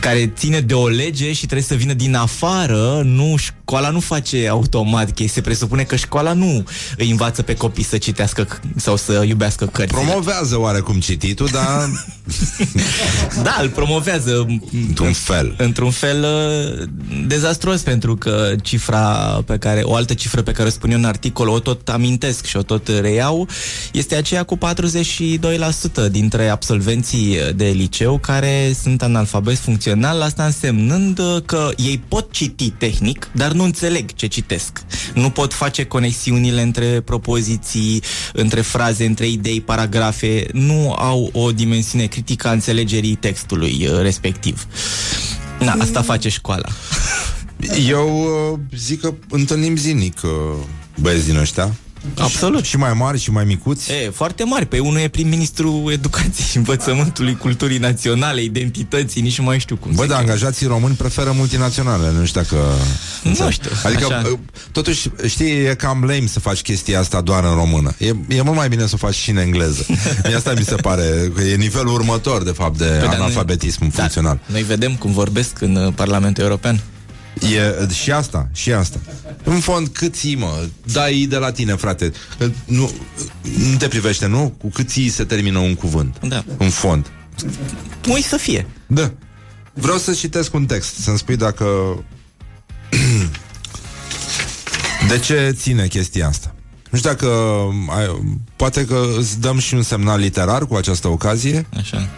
[0.00, 3.36] care ține de o lege și trebuie să vină din afară, nu
[3.66, 5.28] școala nu face automat chestii.
[5.28, 6.64] Se presupune că școala nu
[6.96, 10.00] îi învață pe copii să citească c- sau să iubească cărțile.
[10.00, 11.88] Promovează oarecum cititul, dar
[13.42, 14.46] Da, îl promovează
[14.88, 15.54] într-un fel.
[15.58, 16.88] Într-un fel uh,
[17.26, 19.02] dezastruos pentru că cifra
[19.46, 22.44] pe care o altă cifră pe care o spun eu în articol o tot amintesc
[22.44, 23.48] și o tot reiau
[23.92, 24.58] este aceea cu
[26.06, 32.32] 42% dintre absolvenții de liceu care sunt analfabeti funcțional, asta însemnând uh, că ei pot
[32.32, 34.78] citi tehnic, dar nu înțeleg ce citesc.
[35.14, 38.02] Nu pot face conexiunile între propoziții,
[38.32, 44.66] între fraze, între idei, paragrafe, nu au o dimensiune critică a înțelegerii textului uh, respectiv.
[45.64, 46.68] Da, asta face școala.
[47.88, 50.30] Eu uh, zic că întâlnim zilnic uh,
[51.00, 51.74] băieți din ăștia.
[52.18, 52.64] Absolut.
[52.64, 53.92] Și mai mari și mai micuți.
[53.92, 54.66] E, foarte mari.
[54.66, 59.90] Pe unul e prim-ministru educației, învățământului, culturii naționale, identității, nici nu mai știu cum.
[59.94, 60.30] Bă, să dar cheamă.
[60.30, 62.56] angajații români preferă multinaționale, nu știu dacă...
[63.22, 64.28] Nu știu, Adică, așa.
[64.32, 64.38] uh,
[64.72, 67.94] totuși, știi, e cam lame să faci chestia asta doar în română.
[67.98, 69.86] E, e mult mai bine să o faci și în engleză.
[70.26, 73.90] Mie asta mi se pare că e nivelul următor, de fapt, de Păi, dar analfabetism
[73.90, 74.38] funcțional.
[74.46, 76.80] Noi vedem cum vorbesc în uh, Parlamentul European.
[77.40, 78.98] E și asta, și asta.
[79.44, 80.66] În fond, cât ții, mă?
[80.92, 82.12] Dai de la tine, frate.
[82.38, 82.90] Că Nu,
[83.70, 84.54] nu te privește, nu?
[84.60, 86.16] Cu cât ții se termină un cuvânt.
[86.28, 86.44] Da.
[86.56, 87.06] În fond.
[88.08, 88.66] Ui să fie.
[88.86, 89.12] Da.
[89.74, 91.66] Vreau să citesc un text, să-mi spui dacă...
[95.08, 96.54] de ce ține chestia asta?
[96.90, 97.28] Nu știu dacă...
[97.96, 101.66] Ai, poate că îți dăm și un semnal literar cu această ocazie.
[101.76, 102.08] Așa.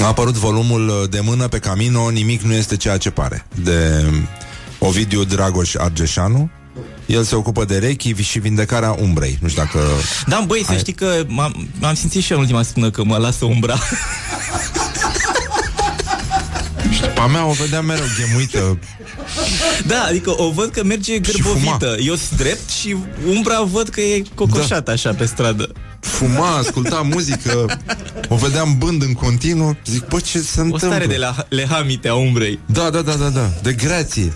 [0.00, 4.04] A apărut volumul de mână pe Camino, nimic nu este ceea ce pare, de
[4.78, 6.50] Ovidiu Dragoș Argeșanu.
[7.06, 9.38] El se ocupă de rechi și vindecarea umbrei.
[9.40, 9.78] Nu știu dacă...
[10.26, 13.04] Da, băi, să Ai- știi că m-am, m-am simțit și eu în ultima săptămână că
[13.04, 13.78] mă lasă umbra.
[17.14, 18.78] Pa mea o vedeam mereu ghemuită.
[19.86, 21.96] Da, adică o văd că merge gârbovită.
[22.00, 22.96] Eu sunt drept și
[23.28, 24.92] umbra văd că e cocoșată Da.
[24.92, 25.72] așa pe stradă.
[26.00, 27.78] Fuma, asculta muzică,
[28.32, 29.76] o vedeam bând în continuu.
[29.86, 30.88] Zic, bă, ce se O întâmplă?
[30.88, 32.58] stare de la lehamite a umbrei.
[32.66, 34.32] Da, da, da, da, da, de grație.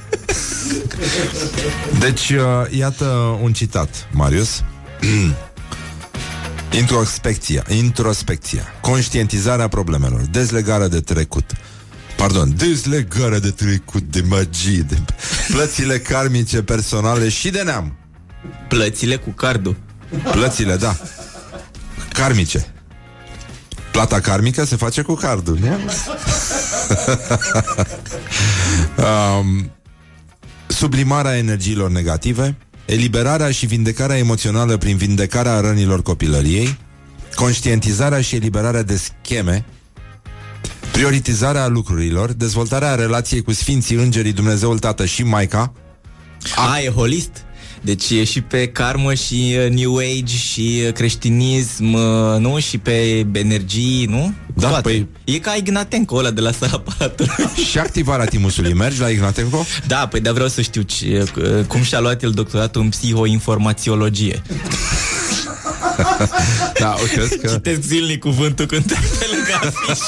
[1.98, 3.04] Deci, uh, iată
[3.42, 4.62] un citat, Marius.
[6.72, 11.50] Introspecția, introspecția, conștientizarea problemelor, dezlegarea de trecut.
[12.16, 14.96] Pardon, dezlegarea de trecut, de magie, de
[15.48, 17.96] plățile karmice personale și de neam.
[18.68, 19.76] Plățile cu cardul.
[20.32, 20.96] Plățile, da.
[22.12, 22.75] Karmice.
[23.96, 25.68] Plata karmică se face cu cardul, nu?
[29.04, 29.70] um,
[30.66, 36.78] sublimarea energiilor negative, eliberarea și vindecarea emoțională prin vindecarea rănilor copilăriei,
[37.34, 39.64] conștientizarea și eliberarea de scheme,
[40.92, 45.72] prioritizarea lucrurilor, dezvoltarea relației cu Sfinții Îngerii, Dumnezeul Tată și Maica,
[46.56, 47.45] A, e holist?
[47.86, 52.58] Deci e și pe karmă și uh, New Age și uh, creștinism, uh, nu?
[52.58, 54.32] Și pe energii, nu?
[54.54, 54.90] Da, Toate.
[54.92, 57.32] păi- E ca Ignatenco ăla de la sala palatului.
[57.70, 58.72] și activarea timusului.
[58.72, 59.64] Mergi la Ignatenco?
[59.86, 64.42] Da, păi dar vreau să știu ce, uh, cum și-a luat el doctoratul în psihoinformațiologie.
[66.80, 67.48] da, o crezi că...
[67.48, 69.98] Citesc zilnic cuvântul când trec pe lângă afiș.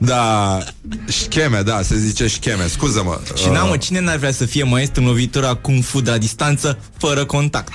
[0.00, 0.58] Da,
[1.06, 3.20] scheme, da, se zice scheme, scuză-mă.
[3.36, 6.18] Și n-am, mă, cine n-ar vrea să fie maestru în lovitura Kung Fu de la
[6.18, 7.72] distanță, fără contact?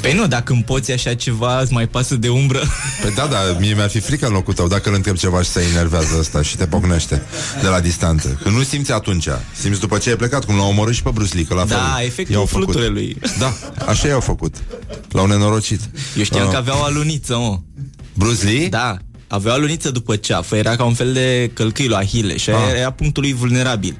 [0.00, 2.62] Păi nu, dacă îmi poți așa ceva, îți mai pasă de umbră.
[3.02, 5.48] Păi da, da, mie mi-ar fi frică în locul tău dacă îl întreb ceva și
[5.48, 7.22] se enervează ăsta și te pocnește
[7.62, 8.38] de la distanță.
[8.42, 9.26] Că nu simți atunci,
[9.60, 11.76] simți după ce ai plecat, cum l-a omorât și pe Bruce Lee, că la fel.
[11.76, 12.64] Da, efectul i-au făcut.
[12.64, 13.16] fluturelui.
[13.38, 13.52] Da,
[13.86, 14.54] așa i-au făcut.
[15.12, 15.80] L-au nenorocit.
[16.16, 17.58] Eu știam Uh, că avea o aluniță, mă.
[18.14, 18.68] Bruce Lee?
[18.68, 18.96] Da,
[19.26, 22.56] avea o aluniță după ceafă, era ca un fel de călcâi la Achille și Ah.
[22.78, 23.96] era punctul lui vulnerabil.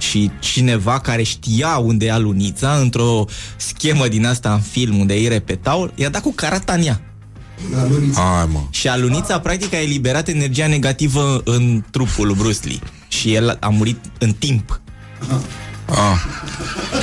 [0.00, 3.24] Și cineva care știa unde e alunița, într-o
[3.56, 7.00] schemă din asta în film unde ei repetau, i-a dat cu caratania.
[8.14, 8.60] Hai, mă.
[8.70, 12.78] Și alunița practic a eliberat energia negativă în trupul lui Bruce Lee.
[13.08, 14.80] Și el a murit în timp.
[15.86, 16.18] Ah.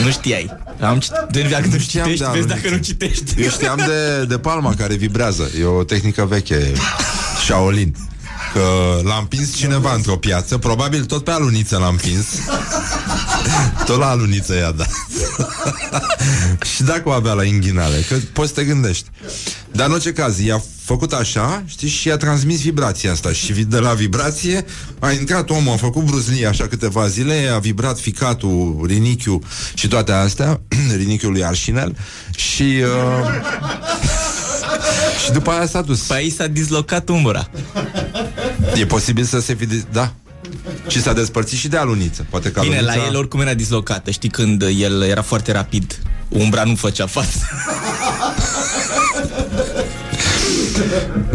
[0.04, 0.50] Nu știai.
[0.80, 2.48] Am citit, dacă nu știam citești, de vezi aluniță.
[2.48, 3.42] dacă nu citești.
[3.42, 5.50] Eu știam de, de palma care vibrează.
[5.60, 6.72] E o tehnică veche,
[7.46, 7.96] Shaolin.
[8.54, 12.26] Că l-a împins cineva într-o piață, probabil tot pe aluniță l-a împins.
[13.86, 14.90] Tot la aluniță i-a dat.
[16.76, 19.10] și dacă o avea la inghinale, că poți să te gândești.
[19.72, 23.32] Dar în orice caz, i-a făcut așa, știi, și i-a transmis vibrația asta.
[23.32, 24.66] Și vi- de la vibrație
[25.00, 29.44] a intrat omul, a făcut bruzlie așa câteva zile, a vibrat ficatul, rinichiul
[29.74, 30.62] și toate astea,
[30.98, 31.98] rinichiul lui Arșinel,
[32.36, 32.64] și...
[32.64, 33.28] Uh,
[35.26, 36.00] și după aia s-a dus.
[36.00, 37.50] Pe aici s-a dislocat umbra.
[38.76, 39.66] E posibil să se fi...
[39.66, 40.12] de- Da.
[40.88, 42.26] Și s-a despărțit și de aluniță.
[42.30, 42.96] Poate că Bine, alunița...
[43.02, 44.12] la el oricum era dislocată.
[44.12, 46.00] Știi când el era foarte rapid.
[46.30, 47.38] Umbra nu făcea față.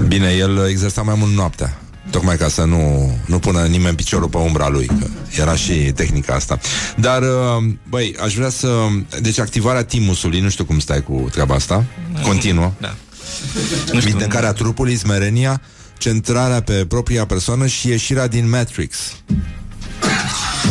[0.08, 1.76] Bine, el exersa mai mult noaptea.
[2.10, 5.06] Tocmai ca să nu, nu pună nimeni piciorul pe umbra lui că
[5.40, 6.58] Era și tehnica asta
[6.96, 8.68] Dar, uh, băi, aș vrea să
[9.20, 11.84] Deci activarea timusului, nu știu cum stai cu treaba asta
[12.22, 12.94] Continuă Da.
[13.92, 15.60] Vindecarea trupului, smerenia
[15.98, 18.96] Centrarea pe propria persoană Și ieșirea din Matrix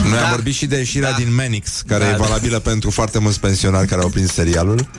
[0.10, 2.18] Noi am vorbit și de ieșirea din Manix Care Da, e da.
[2.18, 4.90] valabilă pentru foarte mulți pensionari Care au prins serialul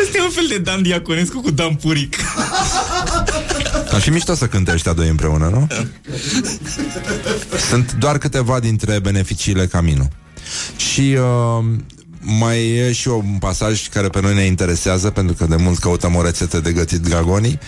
[0.00, 2.16] Este un fel de Dan Diaconescu cu Dan Puric.
[3.92, 5.66] Ar fi mișto să cânte ăștia doi împreună, nu?
[7.68, 10.08] Sunt doar câteva dintre beneficiile Camino.
[10.76, 11.64] Și uh,
[12.26, 16.14] mai e și un pasaj care pe noi ne interesează Pentru că de mult căutăm
[16.14, 17.58] o rețetă de gătit dragonii.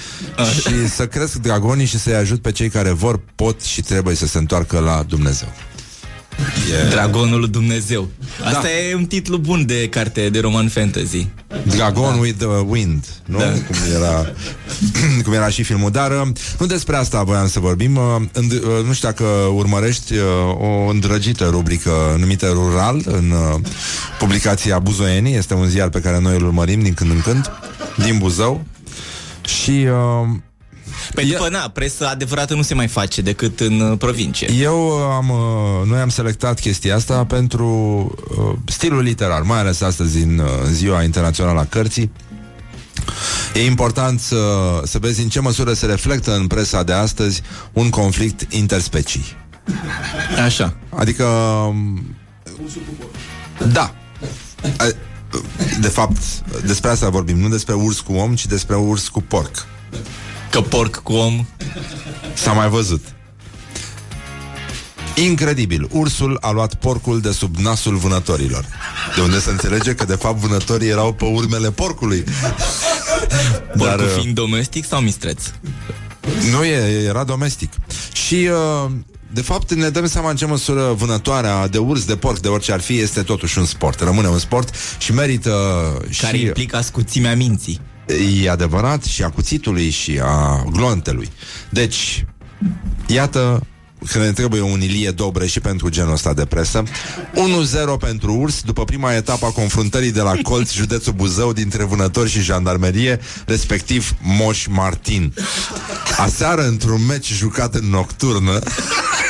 [0.61, 4.27] Și să cresc dragonii și să-i ajut pe cei care vor, pot și trebuie să
[4.27, 5.49] se întoarcă la Dumnezeu
[6.71, 6.89] Yeah.
[6.91, 8.09] Dragonul lui Dumnezeu.
[8.45, 8.71] Asta Da.
[8.91, 11.27] e un titlu bun de carte de roman fantasy.
[11.63, 12.21] Dragon da.
[12.21, 13.39] with the Wind, nu?
[13.39, 13.51] Da.
[13.51, 14.33] Cum, era,
[15.25, 15.91] cum era și filmul.
[15.91, 16.27] Dar uh,
[16.59, 17.97] nu despre asta voiam să vorbim.
[17.97, 19.25] Uh, Înd, uh, nu știu dacă
[19.55, 20.23] urmărești uh,
[20.61, 23.61] o îndrăgită rubrică numită Rural în uh,
[24.19, 25.37] publicația Buzoienii.
[25.37, 27.51] Este un ziar pe care noi îl urmărim din când în când,
[27.97, 28.65] din Buzău.
[29.45, 30.29] Și uh,
[31.15, 34.51] Pentru că, na, presă adevărată nu se mai face decât în uh, provincie.
[34.53, 37.67] Eu uh, am, uh, noi am selectat chestia asta pentru
[38.39, 42.11] uh, stilul literar, mai ales astăzi în uh, Ziua Internațională a Cărții.
[43.55, 44.37] E important să,
[44.85, 47.43] să vezi în ce măsură se reflectă în presa de astăzi
[47.73, 49.25] un conflict interspecii.
[50.45, 50.77] Așa.
[50.89, 51.25] Adică...
[51.25, 52.17] um,
[53.73, 53.95] Da.
[54.79, 54.87] A-
[55.81, 56.17] De fapt,
[56.67, 59.67] despre asta vorbim, nu despre urs cu om, ci despre urs cu porc.
[60.51, 61.47] Că porc cu om
[62.35, 63.05] S-a mai văzut.
[65.15, 68.65] Incredibil, ursul a luat porcul de sub nasul vânătorilor.
[69.15, 72.25] De unde se înțelege că de fapt vânătorii erau pe urmele porcului.
[73.77, 75.43] Porcul uh, fiind domestic sau mistreț?
[76.51, 77.73] Nu e, era domestic.
[78.13, 78.49] Și
[78.85, 78.91] uh,
[79.33, 82.73] de fapt ne dăm seama în ce măsură vânătoarea de urs, de porc, de orice
[82.73, 84.01] ar fi, este totuși un sport.
[84.01, 85.53] Rămâne un sport și merită
[86.21, 86.45] Care și...
[86.45, 87.81] implică ascuțimea minții.
[88.43, 91.31] E adevărat și a cuțitului și a glontelui.
[91.71, 92.25] Deci,
[93.07, 93.67] iată
[94.13, 96.83] că ne trebuie un Ilie Dobre și pentru genul ăsta de presă.
[96.83, 96.89] 1-0
[97.99, 102.41] pentru urs, după prima etapă a confruntării de la Colț, județul Buzău, dintre vânători și
[102.41, 105.35] jandarmerie, respectiv Moș Martin.
[106.17, 108.59] Aseară, într-un meci jucat în nocturnă,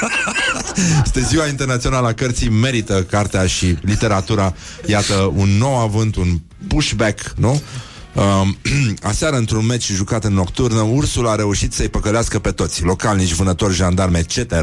[1.05, 4.55] este ziua internațională a cărții, merită cartea și literatura.
[4.87, 7.63] Iată, un nou avânt, un pushback, nu?
[8.15, 8.59] Um,
[9.03, 13.75] aseară, într-un meci jucat în nocturnă, ursul a reușit să-i păcălească pe toți, localnici, vânători,
[13.75, 14.55] jandarme, etc.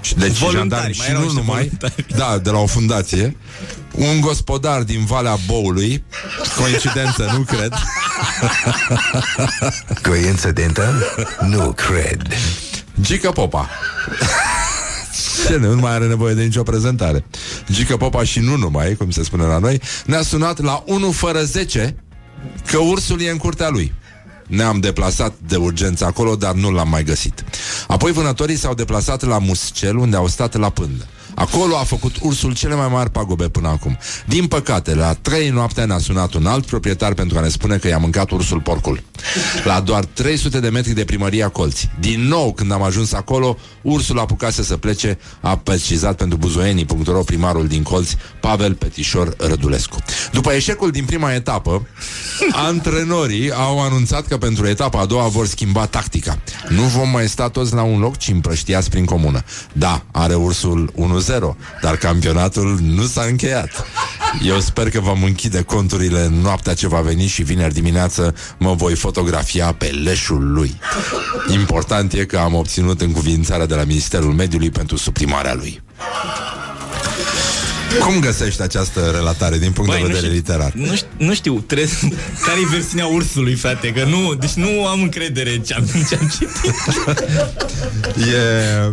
[0.00, 2.06] Și deci Voluntari, jandarmi mai și erau nu niște numai, voluntari.
[2.16, 3.36] da, de la o fundație,
[3.94, 6.04] un gospodar din Valea Boului,
[6.56, 7.72] coincidență, nu cred,
[10.08, 10.94] Coincidentă?
[11.40, 12.22] Nu cred.
[13.00, 13.68] Gică Popa.
[15.46, 17.24] Ce, nu mai are nevoie de nicio prezentare.
[17.72, 21.42] Gică Popa și nu numai, cum se spune la noi, ne-a sunat la 1 fără
[21.42, 21.94] 10
[22.66, 23.92] că ursul e în curtea lui.
[24.46, 27.44] Ne-am deplasat de urgență acolo, dar nu l-am mai găsit.
[27.86, 31.06] Apoi vânătorii s-au deplasat la Muscel, unde au stat la pândă.
[31.40, 33.98] Acolo a făcut ursul cele mai mari pagube până acum.
[34.26, 37.88] Din păcate, la 3 noaptea ne-a sunat un alt proprietar pentru a ne spune că
[37.88, 39.02] i-a mâncat ursul porcul.
[39.64, 41.90] La doar 300 de metri de primăria Colți.
[42.00, 47.22] Din nou, când am ajuns acolo, ursul a apucat să plece, a precizat pentru buzoienii.ro
[47.22, 49.96] primarul din Colți, Pavel Petișor Rădulescu.
[50.32, 51.86] După eșecul din prima etapă,
[52.52, 56.38] antrenorii au anunțat că pentru etapa a doua vor schimba tactica.
[56.68, 59.44] Nu vom mai sta toți la un loc, ci împrăștiați prin comună.
[59.72, 61.29] Da, are ursul 1-0,
[61.82, 63.84] dar campionatul nu s-a încheiat.
[64.42, 68.74] Eu sper că vom închide conturile în noaptea ce va veni și vineri dimineață mă
[68.74, 70.78] voi fotografia pe leșul lui.
[71.52, 75.82] Important e că am obținut încuvințarea de la Ministerul Mediului pentru suprimarea lui.
[77.98, 80.72] Cum găsești această relatare din punct Băi, de nu vedere știu- literar?
[80.74, 81.94] Nu știu, nu știu trebuie,
[82.46, 86.02] care e versiunea ursului, frate, că nu, deci nu am încredere în ce am, în
[86.08, 86.50] ce am citit.
[88.16, 88.92] E,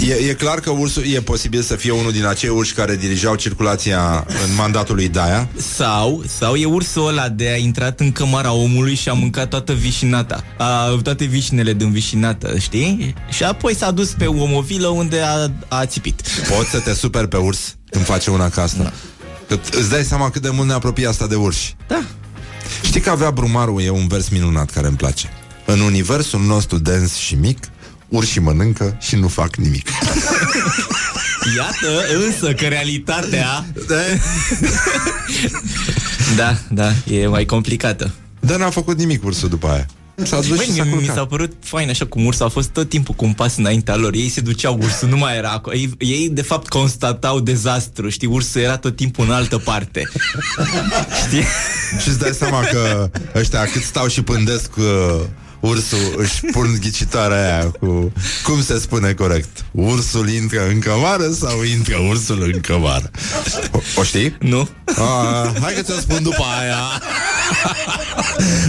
[0.00, 3.34] e, e clar că ursul e posibil să fie unul din acei urși care dirijau
[3.34, 5.48] circulația în mandatul lui Daia.
[5.76, 9.72] Sau, sau e ursul ăla de a intrat în cămara omului și a mâncat toată
[9.72, 10.44] vișinata.
[10.58, 13.14] A, toate vișinele din vișinată, știi?
[13.30, 16.22] Și apoi s-a dus pe omovilă unde a, a țipit.
[16.56, 18.92] Poți să te super pe urs când face una ca asta.
[19.48, 21.76] Că îți dai seama cât de mult ne apropie asta de urși.
[21.88, 22.02] Da.
[22.84, 25.28] Știi că avea Brumarul e un vers minunat care îmi place.
[25.66, 27.58] În universul nostru dens și mic,
[28.10, 29.88] urșii mănâncă și nu fac nimic.
[31.56, 33.66] Iată însă că realitatea
[36.36, 38.10] Da, da, e mai complicată
[38.40, 39.86] Dar n-a făcut nimic ursul după aia.
[40.22, 41.14] S-a dus Băi, și s-a mi, mi culcat.
[41.16, 44.14] s-a părut fain așa cum ursul a fost tot timpul cu un pas înaintea lor.
[44.14, 45.76] Ei se duceau, ursul nu mai era acolo.
[45.76, 48.28] Ei, ei de fapt constatau dezastru, știi?
[48.28, 50.08] Ursul era tot timpul în altă parte.
[51.26, 51.44] știi?
[52.02, 54.84] Și îți dai seama că ăștia cât stau și pândesc uh,
[55.60, 58.12] ursul, își pun ghicitoarea aia cu...
[58.42, 59.64] Cum se spune corect?
[59.70, 63.10] Ursul intră în cămară sau intră ursul în cămară?
[63.72, 64.36] O, o știi?
[64.40, 64.68] Nu.
[64.96, 67.02] A, hai că ți-o spun după aia.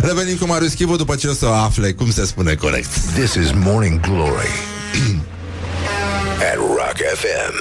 [0.01, 2.89] Revenim cu Marius Chivu după ce o să afle cum se spune corect.
[3.13, 4.49] This is Morning Glory
[6.51, 7.55] at Rock FM.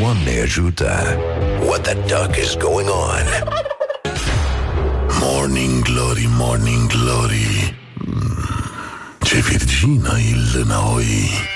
[0.00, 1.16] Doamne ajută!
[1.66, 3.54] What the duck is going on?
[5.20, 7.74] Morning Glory, Morning Glory.
[8.08, 8.20] Mm,
[9.22, 11.55] Ce virgină e înapoi.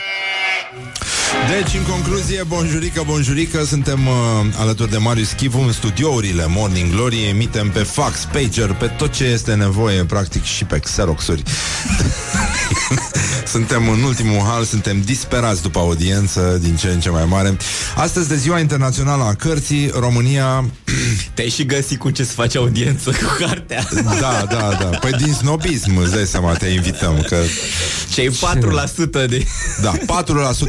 [1.49, 4.15] Deci, în concluzie, bonjurică, bonjurică, suntem uh,
[4.59, 9.25] alături de Marius Chivu în studiourile Morning Glory, emitem pe fax, pager, pe tot ce
[9.25, 11.43] este nevoie, practic și pe Xeroxuri.
[13.51, 17.57] suntem în ultimul hal, suntem disperați după audiență din ce în ce mai mare.
[17.97, 20.65] Astăzi, de Ziua Internațională a Cărții, România...
[21.35, 23.89] Te-ai și găsit cu ce să faci audiență cu cartea.
[24.05, 24.99] Da, da, da.
[25.01, 27.37] Păi din snobism, îți dai seama, te invităm, că...
[28.13, 28.33] Cei 4%
[29.11, 29.47] de...
[29.83, 29.93] Da,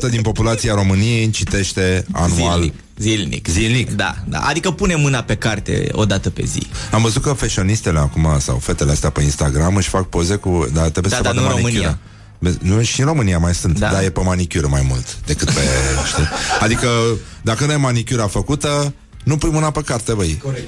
[0.08, 0.22] 4% din
[0.56, 2.60] populația României citește anual.
[2.60, 2.74] Zilnic.
[2.98, 3.48] Zilnic.
[3.48, 3.92] Zilnic.
[3.92, 4.40] Da, da.
[4.40, 6.68] Adică pune mâna pe carte o dată pe zi.
[6.92, 10.68] Am văzut că fashionistele acum, sau fetele astea pe Instagram, își fac poze cu...
[10.74, 11.98] Dar trebuie Da, să dar vadă nu în manicura.
[12.40, 13.92] Be- Nu, și în România mai sunt, da.
[13.92, 15.62] dar e pe manicură mai mult decât pe...
[16.08, 16.24] știi?
[16.60, 16.88] Adică,
[17.42, 20.40] dacă nu ai manicura făcută, nu pui mâna pe carte, băi.
[20.44, 20.64] Corect.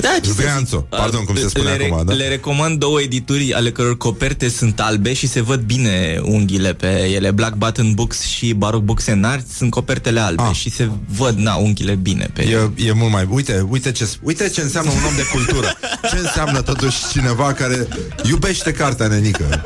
[0.00, 0.98] Da, ce să Zbeanțo, zic?
[0.98, 2.12] pardon, cum se spune le, acum, da?
[2.12, 7.08] Le recomand două edituri ale căror coperte sunt albe și se văd bine unghiile pe
[7.14, 7.30] ele.
[7.30, 10.54] Black Button Books și Baroque Books and Arts sunt copertele albe Ah.
[10.54, 12.72] și se văd, na, unghiile bine pe ele.
[12.76, 13.26] E, e mult mai...
[13.30, 15.78] Uite, uite ce, uite ce înseamnă un om de cultură.
[16.10, 17.88] Ce înseamnă totuși cineva care
[18.28, 19.64] iubește cartea, nenică.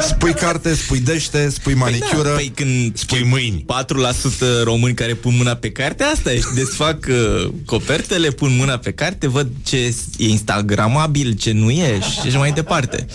[0.00, 3.64] Spui carte, spui dește, spui manicură, Păi când spui mâini.
[3.66, 6.36] 4% români care pun mâna pe carte, asta e.
[6.38, 12.00] Și desfac uh, copertele, pun mâna pe carte, văd ce e instagramabil, ce nu e
[12.00, 13.06] și așa mai departe.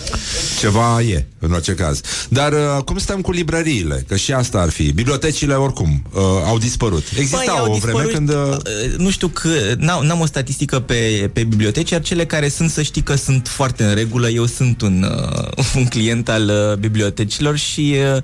[0.60, 2.02] Ceva e, în orice caz.
[2.30, 4.06] Dar uh, cum stăm cu librăriile?
[4.08, 4.92] Că și asta ar fi.
[4.92, 7.04] Bibliotecile, oricum, uh, au dispărut.
[7.18, 8.30] Exista Băi, au o vreme dispărut, când...
[8.30, 8.58] Uh,
[8.92, 12.70] uh, Nu știu că n-am, n-am o statistică pe, pe biblioteci, iar cele care sunt
[12.70, 14.30] să știi că sunt foarte în regulă.
[14.30, 18.22] Eu sunt un, uh, un client al uh, bibliotecilor și uh,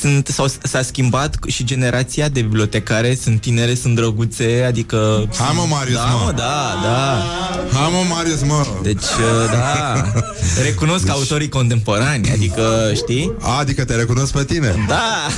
[0.00, 5.28] sunt, s-au, s-a schimbat și generația de bibliotecare, sunt tinere, sunt drăguțe, adică...
[5.38, 6.32] Hai mă, Marius, da, mă.
[6.36, 7.22] Da, da.
[7.72, 8.66] Hai mă, Marius, mă!
[8.82, 10.12] Deci, uh, da.
[10.62, 11.12] Recunosc deci...
[11.12, 13.32] autorii contemporani, adică, știi?
[13.60, 14.84] Adică te recunosc pe tine.
[14.88, 15.28] Da.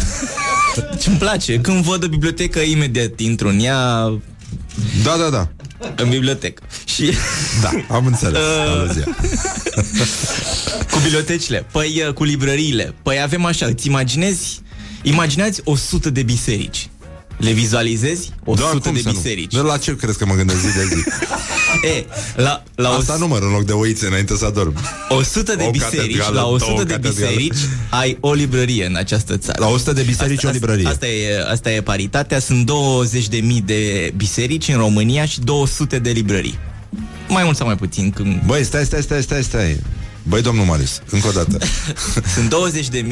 [1.00, 1.58] Ce îmi place.
[1.60, 4.12] Când văd o bibliotecă, imediat intru în ea,
[5.02, 5.48] Da, da, da.
[5.96, 6.62] în bibliotecă.
[6.84, 7.12] Și
[7.62, 8.40] Da, am înțeles.
[8.40, 8.70] Uh.
[8.80, 9.04] Aluzia.
[10.90, 12.94] cu bibliotecile, păi uh, cu librăriile.
[13.02, 14.62] Păi avem așa, îți imaginezi?
[15.02, 16.88] Imagineați 100 de biserici.
[17.36, 18.32] Le vizualizezi?
[18.44, 19.14] 100 Da, cum de să nu?
[19.14, 19.52] biserici.
[19.52, 21.02] De la ce crezi că mă gândesc zi de zi?
[21.96, 22.04] E,
[22.36, 24.74] la, la o, Asta număr în loc de oițe înainte să adorm.
[25.08, 27.34] 100 de O biserici, catedrală, la 100 două de catedrale.
[27.34, 27.56] biserici
[27.90, 29.58] ai o librărie în această țară.
[29.60, 30.86] La 100 de biserici asta, o librărie.
[30.86, 32.38] Asta, asta, e, asta e paritatea.
[32.38, 36.58] Sunt 20.000 de biserici în România și 200 de librării.
[37.28, 38.10] Mai mult sau mai puțin.
[38.10, 38.42] Când...
[38.46, 39.80] Băi, stai, stai, stai, stai, stai.
[40.28, 41.58] Băi, domnul Marius, încă o dată.
[42.34, 42.54] Sunt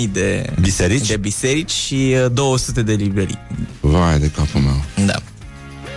[0.07, 1.07] 20.000 de Biserici?
[1.07, 3.39] de biserici și uh, 200 de librării.
[3.81, 4.85] Vai de capul meu.
[5.07, 5.15] Da.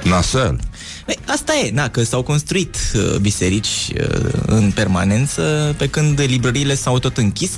[0.04, 0.60] Nasel.
[1.06, 3.68] Păi, asta e, na, că s-au construit uh, biserici
[4.00, 7.52] uh, în permanență, pe când librăriile s-au tot închis.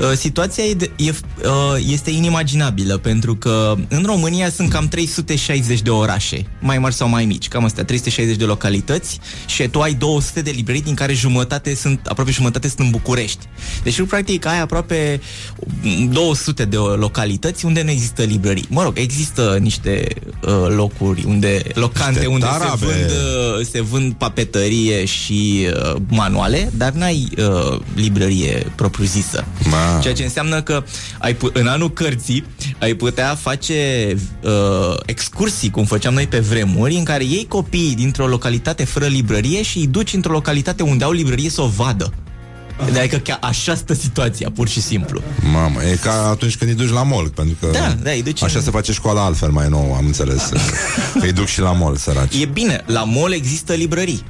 [0.00, 1.14] Uh, situația e de, e, uh,
[1.88, 7.24] este inimaginabilă, pentru că în România sunt cam 360 de orașe, mai mari sau mai
[7.24, 11.74] mici, cam astea, 360 de localități și tu ai 200 de librării, din care jumătate
[11.74, 13.48] sunt, aproape jumătate sunt în București.
[13.82, 15.20] Deci, tu, practic, ai aproape
[16.10, 18.66] 200 de localități unde nu există librării.
[18.68, 20.04] Mă rog, există niște
[20.42, 22.91] uh, locuri unde, locante Niște unde se tarabe.
[22.92, 29.44] Vând, uh, se vând papetărie și uh, manuale, dar n-ai uh, librărie propriu-zisă.
[29.70, 29.98] Ma.
[30.00, 30.84] Ceea ce înseamnă că
[31.18, 32.44] ai pu- în anul cărții
[32.78, 34.12] ai putea face
[34.42, 39.62] uh, excursii, cum făceam noi pe vremuri, în care iei copiii dintr-o localitate fără librărie
[39.62, 42.12] și îi duci într-o localitate unde au librărie să o vadă.
[42.98, 45.20] Adică chiar așa stă situația, pur și simplu.
[45.52, 48.42] Mamă, e ca atunci când îi duci la mol, pentru că Da, da, îi duci
[48.42, 50.48] așa în- se face școala altfel mai nouă, am înțeles.
[51.20, 52.34] îi duc și la mol, săraci.
[52.40, 54.22] E bine, la mall există librării.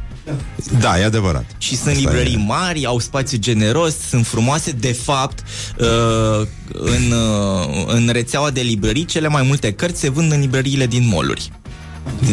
[0.80, 1.44] Da, e adevărat.
[1.58, 2.44] Și sunt Asta librării e.
[2.46, 4.70] mari, au spațiu generos, sunt frumoase.
[4.70, 5.38] De fapt,
[5.78, 10.86] uh, în, uh, în rețeaua de librării, cele mai multe cărți se vând în librăriile
[10.86, 11.52] din moluri.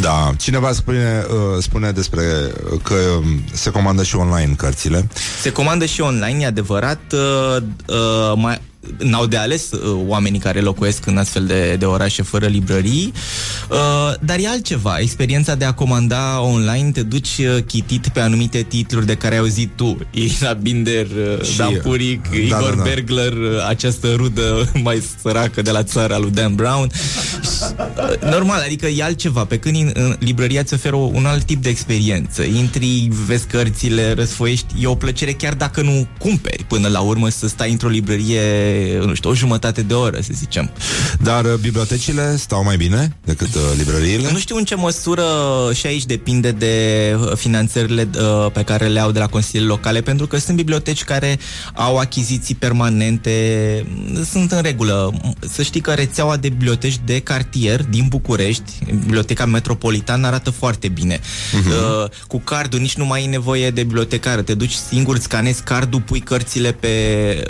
[0.01, 2.23] Da, cineva spune, uh, spune despre
[2.83, 5.07] că um, se comandă și online cărțile.
[5.41, 6.99] Se comandă și online, e adevărat.
[7.11, 8.61] Uh, uh, mai,
[8.97, 13.13] n-au de ales uh, oamenii care locuiesc în astfel de, de orașe fără librării.
[13.69, 13.77] Uh,
[14.21, 19.05] dar e altceva, experiența de a comanda online, te duci uh, chitit pe anumite titluri
[19.05, 19.97] de care ai auzit tu.
[20.11, 22.81] Irina Binder, uh, Și- Dan Puric, da, Igor da, da.
[22.83, 26.89] Bergler, uh, această rudă mai săracă de la țară a lui Dan Brown.
[27.79, 29.45] Uh, Normal, adică e altceva.
[29.45, 32.43] Pe când în, în librăria îți oferă un alt tip de experiență.
[32.43, 34.65] Intri, vezi cărțile, răsfoiești.
[34.79, 38.41] E o plăcere chiar dacă nu cumperi până la urmă să stai într-o librărie,
[39.05, 40.69] nu știu, o jumătate de oră, să zicem.
[41.21, 44.31] Dar uh, bibliotecile stau mai bine decât uh, librăriile?
[44.31, 45.23] Nu știu în ce măsură
[45.73, 50.01] și aici depinde de uh, finanțările uh, pe care le au de la consiliile locale,
[50.01, 51.39] pentru că sunt biblioteci care
[51.73, 55.13] au achiziții permanente, mm, sunt în regulă.
[55.51, 61.19] Să știi că rețeaua de biblioteci de cartier din București, biblioteca metropolitană, arată foarte bine.
[61.53, 65.63] Uh, cu cardul nici nu mai ai nevoie de bibliotecară, te duci singur, îți scanezi
[65.63, 66.89] cardul, pui cărțile pe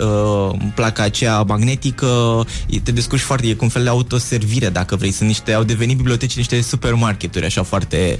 [0.00, 4.96] uh, placa aceea magnetică, e- te descurci foarte, e cu un fel de autoservire, dacă
[4.96, 5.10] vrei.
[5.10, 8.18] Sunt niște, au devenit biblioteci niște supermarketuri, așa foarte,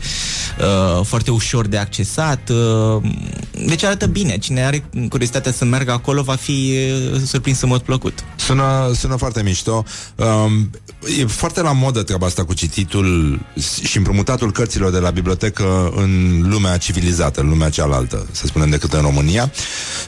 [0.61, 2.49] uh, foarte ușor de accesat.
[2.49, 3.03] Uh,
[3.67, 4.39] deci arată bine.
[4.39, 6.77] Cine are curiozitatea să meargă acolo va fi
[7.13, 8.25] uh, surprins în mod plăcut.
[8.37, 9.85] Sună, sună foarte mișto.
[10.17, 10.71] Um,
[11.19, 13.41] e foarte la modă treaba asta cu cititul
[13.83, 18.93] și împrumutatul cărților de la bibliotecă în lumea civilizată, în lumea cealaltă, să spunem, decât
[18.93, 19.53] în România.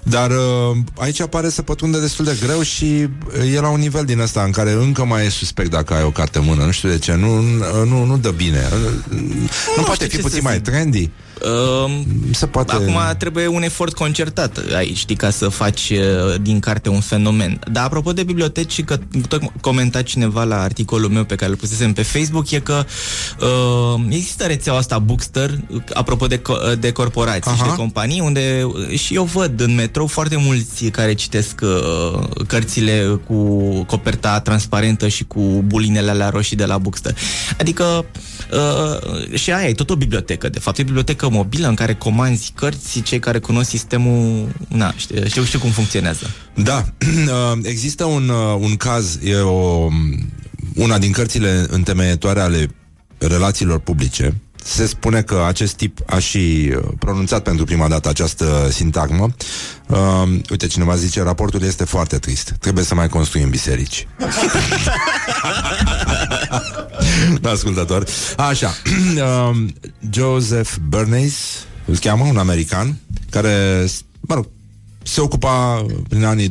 [0.02, 4.04] Dar uh, aici pare să pătrunde destul de greu și uh, e la un nivel
[4.04, 6.64] din ăsta în care încă mai e suspect dacă ai o carte în mână.
[6.64, 7.14] Nu știu de ce.
[7.14, 7.40] Nu,
[7.84, 8.68] nu, nu dă bine.
[9.08, 9.18] Nu,
[9.76, 10.62] nu poate fi ce puțin să mai zic.
[10.62, 11.10] trendy?
[11.44, 12.72] Um, se poate...
[12.72, 17.58] Acum trebuie un efort concertat aici, știi, ca să faci uh, din carte un fenomen.
[17.72, 18.98] Dar apropo de biblioteci, că
[19.28, 22.84] tot comenta cineva la articolul meu pe care îl pusesem pe Facebook, e că
[23.40, 27.64] uh, există rețeaua asta Bookster, uh, apropo de, co- de corporații Aha.
[27.64, 32.28] și de companii, unde uh, și eu văd în metrou foarte mulți care citesc uh,
[32.46, 37.16] cărțile cu coperta transparentă și cu bulinele alea roșii de la Bookster.
[37.58, 38.04] Adică
[38.52, 40.78] Uh, și aia e tot o bibliotecă, de fapt.
[40.78, 45.44] E o bibliotecă mobilă în care comanzi cărți, cei care cunosc sistemul, na, știu, știu,
[45.44, 46.26] știu cum funcționează.
[46.54, 46.84] Da,
[47.26, 49.88] Uh, există un, uh, un caz, e o,
[50.74, 52.68] una din cărțile întemeietoare ale
[53.18, 54.40] relațiilor publice.
[54.64, 59.28] Se spune că acest tip a și uh, pronunțat pentru prima dată această sintagmă.
[59.88, 62.54] Uh, uite, cineva zice, raportul este foarte trist.
[62.60, 64.06] Trebuie să mai construim biserici.
[67.40, 68.04] da, ascultător.
[68.36, 68.74] Așa.
[69.16, 69.50] uh,
[70.10, 71.34] Joseph Bernays,
[71.84, 72.96] îl cheamă, un american,
[73.30, 73.86] care,
[74.20, 74.46] mă rog,
[75.02, 76.50] se ocupa prin anii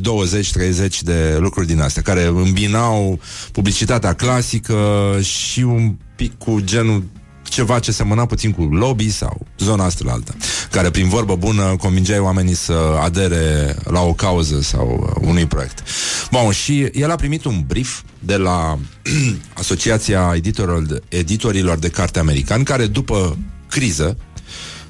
[1.00, 3.20] de lucruri din astea, care îmbinau
[3.52, 4.78] publicitatea clasică
[5.22, 7.04] și un pic cu genul
[7.52, 10.34] ceva ce semăna puțin cu lobby sau zona asta la alta,
[10.70, 15.82] care prin vorbă bună convingeai oamenii să adere la o cauză sau uh, unui proiect.
[16.30, 18.78] Bun, și el a primit un brief de la
[19.62, 23.36] Asociația Editorilor de, Editorilor de Carte American, care după
[23.68, 24.16] criză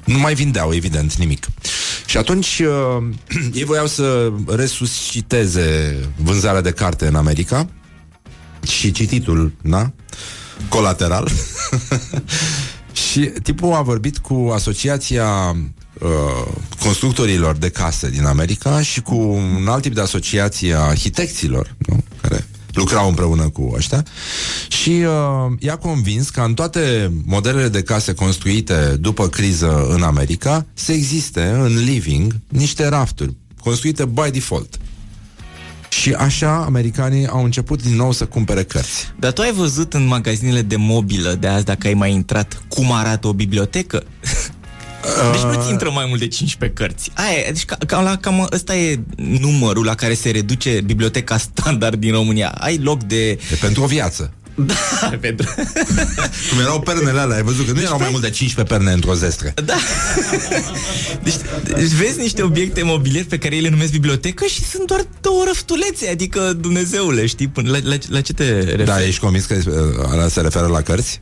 [0.05, 1.47] nu mai vindeau, evident, nimic.
[2.05, 3.03] Și atunci uh,
[3.59, 7.69] ei voiau să resusciteze vânzarea de carte în America
[8.67, 9.93] și cititul, na?
[10.69, 11.29] Colateral.
[13.11, 15.55] și tipul a vorbit cu asociația
[15.99, 21.75] uh, constructorilor de case din America și cu un alt tip de asociație a arhitecților,
[21.77, 22.03] nu?
[22.21, 24.05] care lucrau împreună cu ăștia
[24.67, 30.65] și uh, i-a convins că în toate modelele de case construite după criză în America
[30.73, 34.77] să existe în living niște rafturi construite by default.
[35.99, 39.11] Și așa americanii au început din nou să cumpere cărți.
[39.19, 42.91] Dar tu ai văzut în magazinele de mobilă de azi, dacă ai mai intrat, cum
[42.91, 44.03] arată o bibliotecă?
[45.31, 47.11] Deci nu-ți intră mai mult de 15 cărți.
[47.13, 51.37] Aia, e, deci ca, cam, la, cam ăsta e numărul la care se reduce biblioteca
[51.37, 52.49] standard din România.
[52.49, 53.29] Ai loc de...
[53.29, 54.33] E pentru o viață.
[54.55, 55.47] Da, pentru...
[56.49, 59.13] Cum erau pernele alea, ai văzut că nu erau mai mult de 15 perne într-o
[59.13, 59.53] zestre.
[59.65, 59.75] Da.
[61.23, 61.33] Deci,
[61.75, 65.43] deci vezi niște obiecte mobiliere pe care ei le numesc bibliotecă și sunt doar două
[65.47, 67.47] răftulețe, adică Dumnezeule, știi?
[67.47, 68.83] Până la, la, la ce te referi?
[68.83, 71.19] Da, ești convins că uh, ăla se referă la cărți?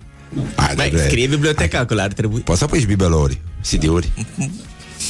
[0.56, 2.40] Hai, Băi, de- scrie biblioteca acolo, ar trebui.
[2.40, 4.12] Poți să pui și bibelouri, CD-uri.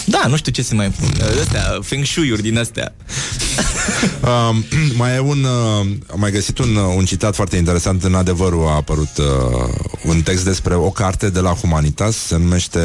[0.06, 1.10] Da, nu știu ce se mai pun.
[1.42, 2.96] Astea, feng shui-uri din astea.
[4.22, 4.66] Um,
[4.98, 8.68] mai e un, uh, am mai găsit un, uh, un citat foarte interesant în adevărul
[8.68, 9.26] a apărut uh,
[10.04, 12.80] un text despre o carte de la Humanitas se numește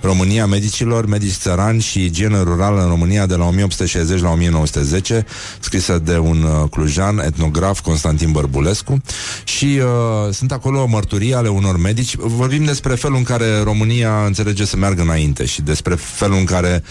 [0.00, 5.26] România medicilor, medici țărani și igienă rurală în România de la 1860 la 1910
[5.60, 9.02] scrisă de un uh, clujan etnograf Constantin Bărbulescu
[9.44, 14.64] și uh, sunt acolo mărturii ale unor medici vorbim despre felul în care România înțelege
[14.64, 16.82] să meargă înainte și despre felul în care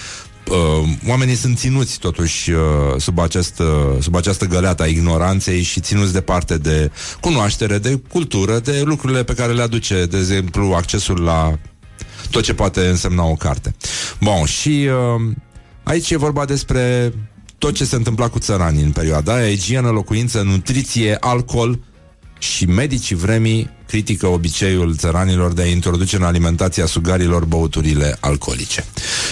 [0.49, 2.59] uh, oamenii sunt ținuți totuși uh,
[2.97, 6.91] sub, acest, uh, sub această găleată a ignoranței și ținuți departe de
[7.21, 11.59] cunoaștere, de cultură, de lucrurile pe care le aduce, de exemplu, accesul la
[12.29, 13.75] tot ce poate însemna o carte.
[14.21, 15.35] Bun, și uh,
[15.83, 17.13] aici e vorba despre
[17.57, 21.79] tot ce se întâmpla cu țăranii în perioada aia, igienă, locuință, nutriție, alcool
[22.41, 28.85] și medicii vremii critică obiceiul țăranilor de a introduce în alimentația sugarilor băuturile alcoolice.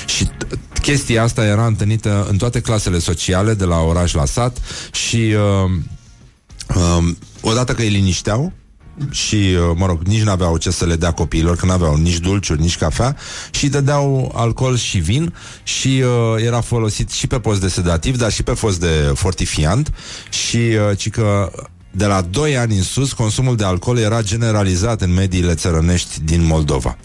[0.06, 4.58] Și t- chestia asta era întâlnită în toate clasele sociale, de la oraș la sat
[4.92, 5.72] și uh,
[6.76, 8.54] uh, odată că îi linișteau,
[9.12, 12.62] și, uh, mă rog, nici n-aveau ce să le dea copiilor, că n-aveau nici dulciuri,
[12.62, 13.16] nici cafea
[13.52, 15.34] și dădeau alcool și vin
[15.64, 19.92] și uh, era folosit și pe post de sedativ, dar și pe post de fortifiant
[20.30, 21.52] și uh, ci că
[21.92, 26.46] de la 2 ani în sus, consumul de alcool era generalizat în mediile țărănești din
[26.46, 26.98] Moldova.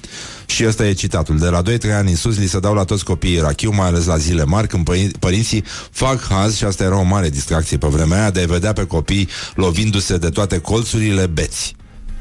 [0.47, 1.39] Și ăsta e citatul.
[1.39, 4.05] De la 2-3 ani în sus li se dau la toți copiii rachiu, mai ales
[4.05, 7.87] la zile mari, când părin- părinții fac haz, și asta era o mare distracție pe
[7.87, 11.75] vremea aia, de a vedea pe copii lovindu-se de toate colțurile beți.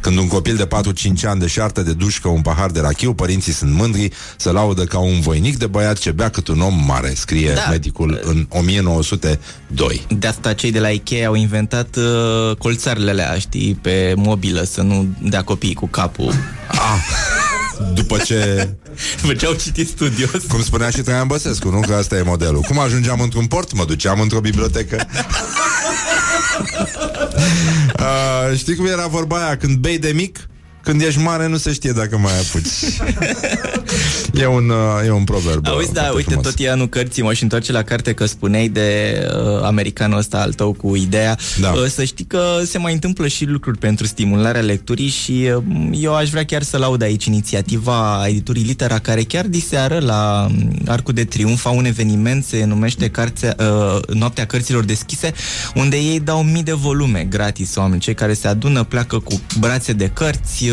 [0.03, 3.73] Când un copil de 4-5 ani deșartă de dușcă un pahar de rachiu, părinții sunt
[3.73, 7.47] mândri să laudă ca un voinic de băiat ce bea cât un om mare, scrie
[7.53, 7.53] Da.
[7.53, 7.69] da.
[7.69, 10.05] medicul în 1902.
[10.07, 14.81] De asta cei de la Ikea au inventat uh, colțarele alea, știi, pe mobilă, să
[14.81, 16.33] nu dea copiii cu capul.
[16.67, 16.77] Ah,
[17.93, 18.69] după ce...
[19.21, 20.43] După ce au citit studios.
[20.49, 21.79] Cum spunea și Traian Băsescu, nu?
[21.79, 22.61] Că asta e modelul.
[22.61, 23.73] Cum ajungeam într-un port?
[23.73, 25.07] Mă duceam într-o bibliotecă.
[28.51, 29.57] Uh, știi cum era vorba aia?
[29.57, 30.47] Când bei de mic,
[30.83, 32.67] când ești mare, nu se știe dacă mai apuci.
[34.41, 35.67] e, un, uh, e un proverb.
[35.67, 36.47] Auzi, uh, da, foarte uite, frumos.
[36.47, 40.37] tot e anul cărții, mă și întoarce la carte că spuneai de uh, americanul ăsta
[40.37, 41.37] al tău cu ideea.
[41.59, 41.69] Da.
[41.69, 46.15] Uh, să știi că se mai întâmplă și lucruri pentru stimularea lecturii și uh, eu
[46.15, 51.13] aș vrea chiar să laud aici inițiativa editurii Litera, care chiar diseară la um, Arcul
[51.13, 55.33] de Triunf au un eveniment, se numește Carte, uh, Noaptea Cărților Deschise,
[55.75, 59.93] unde ei dau mii de volume gratis oameni, cei care se adună, pleacă cu brațe
[59.93, 60.72] de cărți, uh,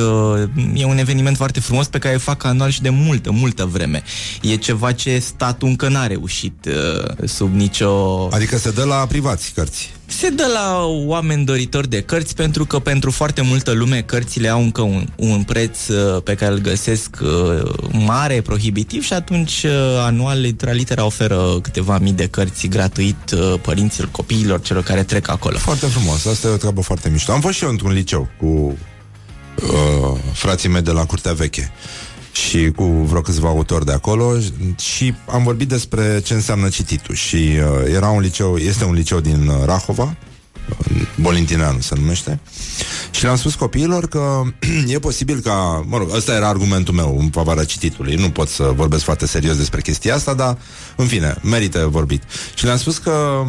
[0.74, 4.02] e un eveniment foarte frumos pe care îl fac anual și de multă, multă vreme.
[4.43, 8.28] E ceva ce statul încă n-a reușit uh, sub nicio...
[8.31, 9.93] Adică se dă la privați cărți.
[10.06, 14.62] Se dă la oameni doritori de cărți pentru că pentru foarte multă lume cărțile au
[14.62, 19.70] încă un, un preț uh, pe care îl găsesc uh, mare, prohibitiv și atunci uh,
[19.98, 25.59] anual Literalitera oferă câteva mii de cărți gratuit uh, părinților, copiilor, celor care trec acolo.
[25.59, 27.32] Foarte frumos, asta e o treabă foarte mișto.
[27.32, 28.78] Am fost și eu într-un liceu cu
[29.62, 31.73] uh, frații mei de la Curtea Veche
[32.32, 34.39] și cu vreo câțiva autori de acolo
[34.78, 39.20] și am vorbit despre ce înseamnă cititul și uh, era un liceu, este un liceu
[39.20, 40.16] din uh, Rahova,
[40.89, 42.41] în Bolintineanu se numește
[43.11, 44.43] și le-am spus copiilor că
[44.95, 48.73] e posibil ca, mă rog, ăsta era argumentul meu în favoarea cititului, nu pot să
[48.74, 50.59] vorbesc foarte serios despre chestia asta, dar
[50.97, 52.23] în fine, merită vorbit.
[52.55, 53.45] Și le-am spus că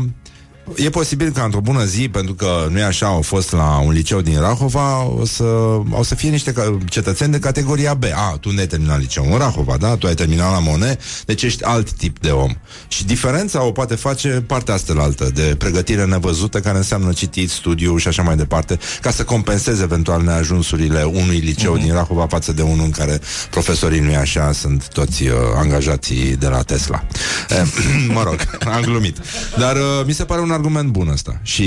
[0.75, 3.91] E posibil ca într-o bună zi, pentru că nu e așa, au fost la un
[3.91, 5.43] liceu din Rahova, o să,
[5.89, 8.03] o să fie niște ca- cetățeni de categoria B.
[8.03, 9.95] A, tu nu ai terminat liceul în Rahova, da?
[9.95, 12.51] Tu ai terminat la Mone, deci ești alt tip de om.
[12.87, 17.49] Și diferența o poate face partea asta la altă, de pregătire nevăzută, care înseamnă citit,
[17.49, 22.51] studiu și așa mai departe, ca să compenseze eventual neajunsurile unui liceu din Rahova față
[22.53, 23.19] de unul în care
[23.49, 27.03] profesorii nu e așa, sunt toți uh, angajații de la Tesla.
[27.49, 27.61] Eh,
[28.15, 28.35] mă rog,
[28.73, 29.17] am glumit.
[29.57, 31.61] Dar uh, mi se pare un argument bun ăsta și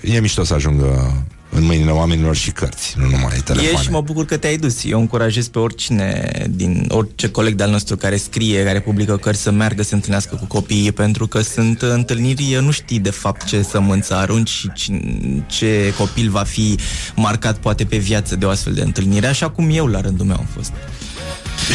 [0.00, 3.78] uh, e mișto să ajungă în mâinile oamenilor și cărți, nu numai telefoane.
[3.78, 4.84] E și mă bucur că te-ai dus.
[4.84, 9.50] Eu încurajez pe oricine, din orice coleg de-al nostru care scrie, care publică cărți, să
[9.50, 13.62] meargă să se întâlnească cu copiii, pentru că sunt întâlniri, nu știi de fapt ce
[13.62, 16.78] sămânță arunci și cine- ce copil va fi
[17.16, 20.36] marcat poate pe viață de o astfel de întâlnire, așa cum eu la rândul meu
[20.36, 20.72] am fost.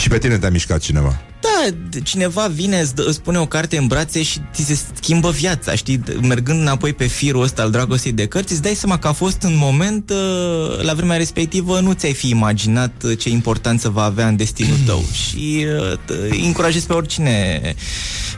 [0.02, 1.22] Și pe tine te-a mișcat cineva.
[1.56, 4.80] Da, de- cineva vine, îți, dă, îți pune o carte în brațe și ți se
[4.94, 6.04] schimbă viața, știi?
[6.22, 9.44] Mergând înapoi pe firul ăsta al dragostei de cărți, îți dai seama că a fost
[9.44, 14.28] un moment, uh, la vremea respectivă, nu ți-ai fi imaginat uh, ce importanță va avea
[14.28, 15.04] în destinul tău.
[15.28, 17.62] Și uh, t- îi încurajez pe oricine,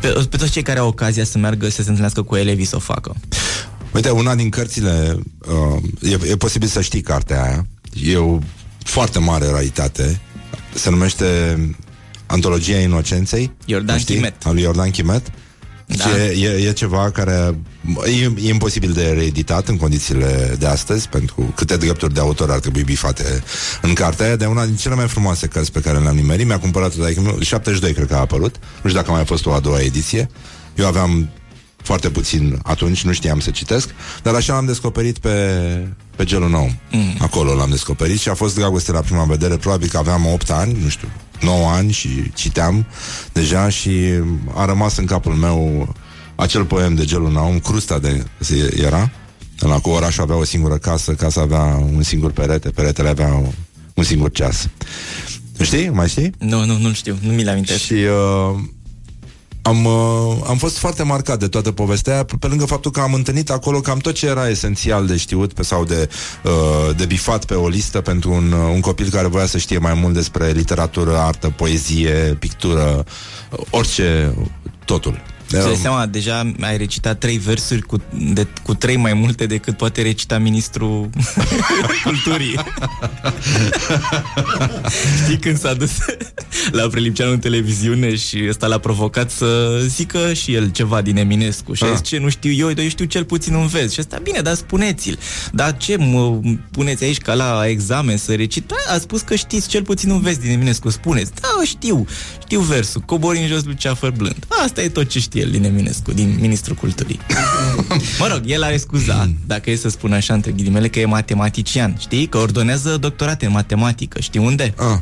[0.02, 2.76] pe, pe toți cei care au ocazia să meargă să se întâlnească cu elevii să
[2.76, 3.15] o facă.
[3.94, 7.68] Uite, una din cărțile, uh, e, e posibil să știi cartea aia,
[8.03, 8.39] e o
[8.84, 10.19] foarte mare raritate,
[10.73, 11.26] se numește
[12.28, 13.52] Antologia Inocenței.
[13.66, 14.16] Iordan știi?
[14.16, 14.45] Chimet.
[14.45, 15.32] Al lui Iordan Chimet.
[15.86, 16.04] Da.
[16.04, 16.24] Da.
[16.24, 17.56] E, e, e ceva care
[18.06, 22.60] e, e imposibil de reeditat în condițiile de astăzi, pentru câte drepturi de autor ar
[22.60, 23.44] trebui bifate
[23.82, 26.45] în cartea aia, de una din cele mai frumoase cărți pe care le-am nimerit.
[26.45, 28.56] Mi-a cumpărat-o de 72, cred că a apărut.
[28.56, 30.30] Nu știu dacă a mai fost o a doua ediție.
[30.76, 31.30] Eu aveam
[31.88, 33.89] foarte puțin atunci, nu știam să citesc,
[34.23, 35.38] dar așa l-am descoperit pe,
[36.15, 36.72] pe gelul nou.
[36.91, 37.15] Mm.
[37.19, 40.77] Acolo l-am descoperit și a fost dragoste la prima vedere, probabil că aveam 8 ani,
[40.84, 41.07] nu știu,
[41.41, 42.85] 9 ani și citeam
[43.34, 43.91] deja și
[44.53, 45.95] a rămas în capul meu
[46.35, 48.26] acel poem de gelul Naum, Crusta de
[48.77, 49.11] era,
[49.59, 53.41] la cu orașul avea o singură casă, casa avea un singur perete, peretele avea
[53.93, 54.69] un singur ceas.
[55.61, 55.89] Știi?
[55.89, 56.31] Mai știi?
[56.38, 57.80] Nu, nu, nu știu, nu mi-l amintesc.
[57.80, 58.59] Și uh,
[59.68, 63.14] am, uh, am fost foarte marcat de toată povestea aia, pe lângă faptul că am
[63.14, 66.10] întâlnit acolo cam tot ce era esențial de știut pe, sau de,
[66.44, 69.77] uh, de bifat pe o listă pentru un, uh, un copil care voia să știe
[69.77, 73.06] mai mult despre literatură, artă, poezie, pictură,
[73.52, 74.35] uh, orice,
[74.85, 75.22] totul.
[75.49, 78.02] Îți dai seama, deja ai recitat trei versuri cu,
[78.34, 81.10] de, cu trei mai multe decât poate recita ministrul
[82.03, 82.56] culturii.
[85.24, 85.91] Știi când s-a dus
[86.72, 91.74] la Prelipceanu în televiziune și ăsta l-a provocat să zică și el ceva din Eminescu
[91.74, 93.94] și a zis, ce nu știu eu, dar eu știu cel puțin un vers.
[93.94, 95.19] Și asta, bine, dar spuneți-l.
[95.52, 96.40] Dar ce mă
[96.72, 98.68] puneți aici ca la examen să recit?
[98.68, 101.32] Da, a spus că știți cel puțin un vers din Eminescu, spuneți.
[101.41, 102.06] Da, știu,
[102.41, 104.45] știu versul, cobori în jos luceafăr blând.
[104.64, 107.19] Asta e tot ce știe el din Eminescu, din Ministrul Culturii.
[108.19, 111.95] mă rog, el are scuza, dacă e să spun așa între ghilimele, că e matematician,
[111.99, 112.27] știi?
[112.27, 114.73] Că ordonează doctorate în matematică, știi unde?
[114.77, 114.99] Ah.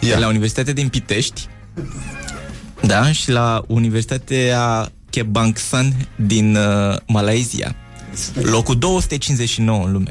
[0.00, 0.20] Yeah.
[0.20, 1.48] La Universitatea din Pitești,
[2.82, 7.74] da, și la Universitatea Kebangshan din uh, Malaysia.
[8.42, 10.10] Locul 259 în lume.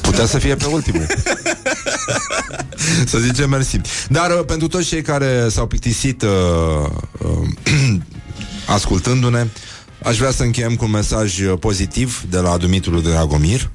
[0.00, 1.06] Putea să fie pe ultimul.
[3.10, 3.80] să zicem mersi.
[4.08, 6.30] Dar uh, pentru toți cei care s-au plictisit uh,
[7.18, 7.96] uh,
[8.76, 9.46] ascultându-ne,
[10.02, 13.70] aș vrea să încheiem cu un mesaj uh, pozitiv de la Dumitru Dragomir,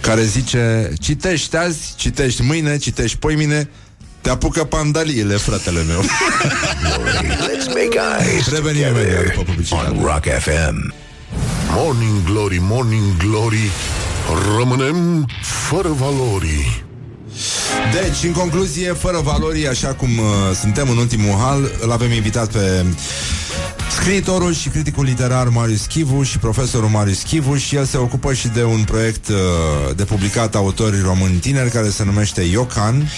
[0.00, 3.70] care zice, citești azi, citești mâine, citești poimine,
[4.20, 6.00] te apucă pandaliile, fratele meu.
[7.48, 9.90] Let's make eyes Revenim imediat după publicitate.
[9.90, 10.94] on Rock FM.
[11.70, 13.70] Morning Glory, Morning Glory
[14.58, 16.84] Rămânem fără valori
[17.92, 20.24] Deci, în concluzie, fără valori, așa cum uh,
[20.60, 22.84] suntem în ultimul hal, îl avem invitat pe
[23.90, 28.48] scriitorul și criticul literar Marius Chivu și profesorul Marius Chivu și el se ocupă și
[28.48, 29.36] de un proiect uh,
[29.96, 33.08] de publicat autorii români tineri care se numește Iocan.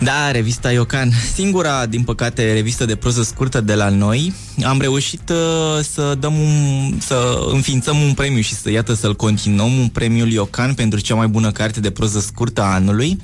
[0.00, 4.34] Da, revista Iocan, singura, din păcate, revistă de proză scurtă de la noi.
[4.64, 9.78] Am reușit uh, să dăm un, să înființăm un premiu și să iată să-l continuăm,
[9.78, 13.20] un premiu Iocan pentru cea mai bună carte de proză scurtă a anului.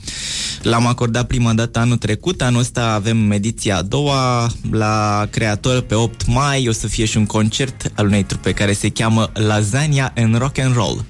[0.63, 5.95] L-am acordat prima dată anul trecut, anul ăsta avem ediția a doua la creator pe
[5.95, 10.13] 8 mai, o să fie și un concert al unei trupe care se cheamă Lasagna
[10.17, 11.05] and Rock and Roll.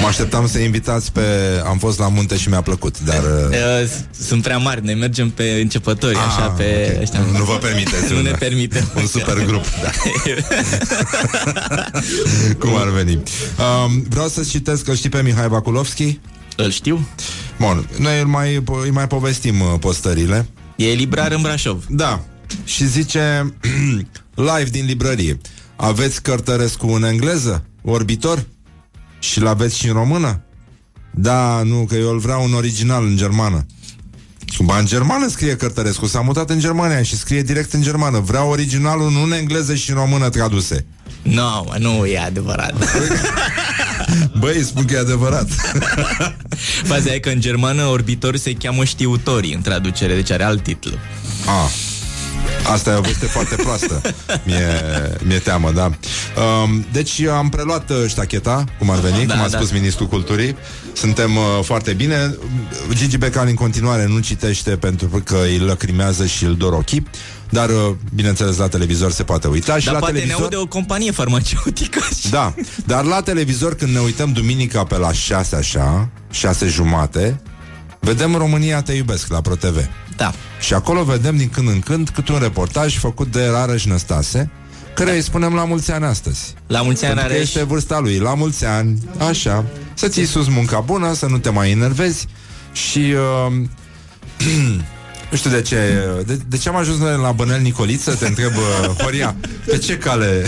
[0.00, 1.20] Mă așteptam să invitați pe...
[1.66, 3.22] Am fost la munte și mi-a plăcut, dar...
[3.22, 3.48] uh,
[3.82, 3.88] Uh,
[4.26, 6.92] Sunt prea mari, noi mergem pe începători, Ah, așa, pe...
[6.94, 7.02] ok.
[7.02, 7.20] Ăștia.
[7.38, 8.86] Nu vă permiteți nu un- ne permite.
[8.96, 9.90] un super grup, da.
[12.58, 13.14] Cum ar veni?
[13.14, 16.18] Um, vreau să citesc că știi pe Mihai Vakulovski?
[16.56, 17.06] Îl știu.
[17.58, 20.48] Bun, noi îl mai, îi mai povestim uh, postările.
[20.76, 21.84] E librar în Brașov.
[21.88, 22.20] Da.
[22.64, 23.54] Și zice
[24.34, 25.40] live din librărie.
[25.76, 27.64] Aveți Cărtărescu în engleză?
[27.82, 28.46] Orbitor?
[29.18, 30.42] Și l-aveți și în română?
[31.10, 33.66] Da, nu, că eu îl vreau în original în germană.
[34.58, 38.18] Ba, în germană scrie Cărtărescu, s-a mutat în Germania și scrie direct în germană.
[38.18, 40.86] Vreau originalul nu în engleză și în română traduse.
[41.22, 42.74] Nu, mă, nu e adevărat.
[44.40, 45.48] Băi, spun că e adevărat.
[46.84, 50.96] Faza e că în germană orbitori se cheamă știutorii în traducere, deci are alt titlu.
[51.46, 51.89] Ah.
[52.66, 54.00] Asta e o veste foarte proastă
[54.44, 54.82] Mi-e,
[55.22, 59.48] mi-e teamă, da um, Deci am preluat uh, ștacheta Cum ar veni, Da, cum a
[59.48, 59.56] da.
[59.56, 60.56] spus Ministrul Culturii
[60.92, 62.34] Suntem uh, foarte bine
[62.92, 67.06] Gigi Becan în continuare nu citește Pentru că îi lăcrimează și îl dor ochii
[67.50, 70.38] Dar, uh, bineînțeles, la televizor se poate uita și Dar la poate televizor...
[70.38, 72.00] ne aude o companie farmaceutică.
[72.30, 72.54] Da,
[72.86, 77.40] dar la televizor când ne uităm duminica pe la 6 așa, 6 jumate,
[78.00, 79.88] vedem România te iubesc la ProTV.
[80.20, 80.32] Da.
[80.60, 84.50] Și acolo vedem din când în când cât un reportaj făcut de Rareș Năstase,
[84.94, 86.54] care îi spunem la mulți ani astăzi.
[86.66, 87.48] La mulți ani, Pentru că Rareș.
[87.54, 88.98] este vârsta lui, la mulți ani,
[89.28, 89.64] așa.
[89.94, 92.26] Să ții sus munca bună, să nu te mai enervezi
[92.72, 92.98] și...
[93.48, 93.54] Uh,
[95.30, 95.76] nu știu de ce
[96.26, 99.36] de, de ce am ajuns noi la Bănel Nicoliță Te întreb, uh, Horia
[99.66, 100.42] Pe ce cale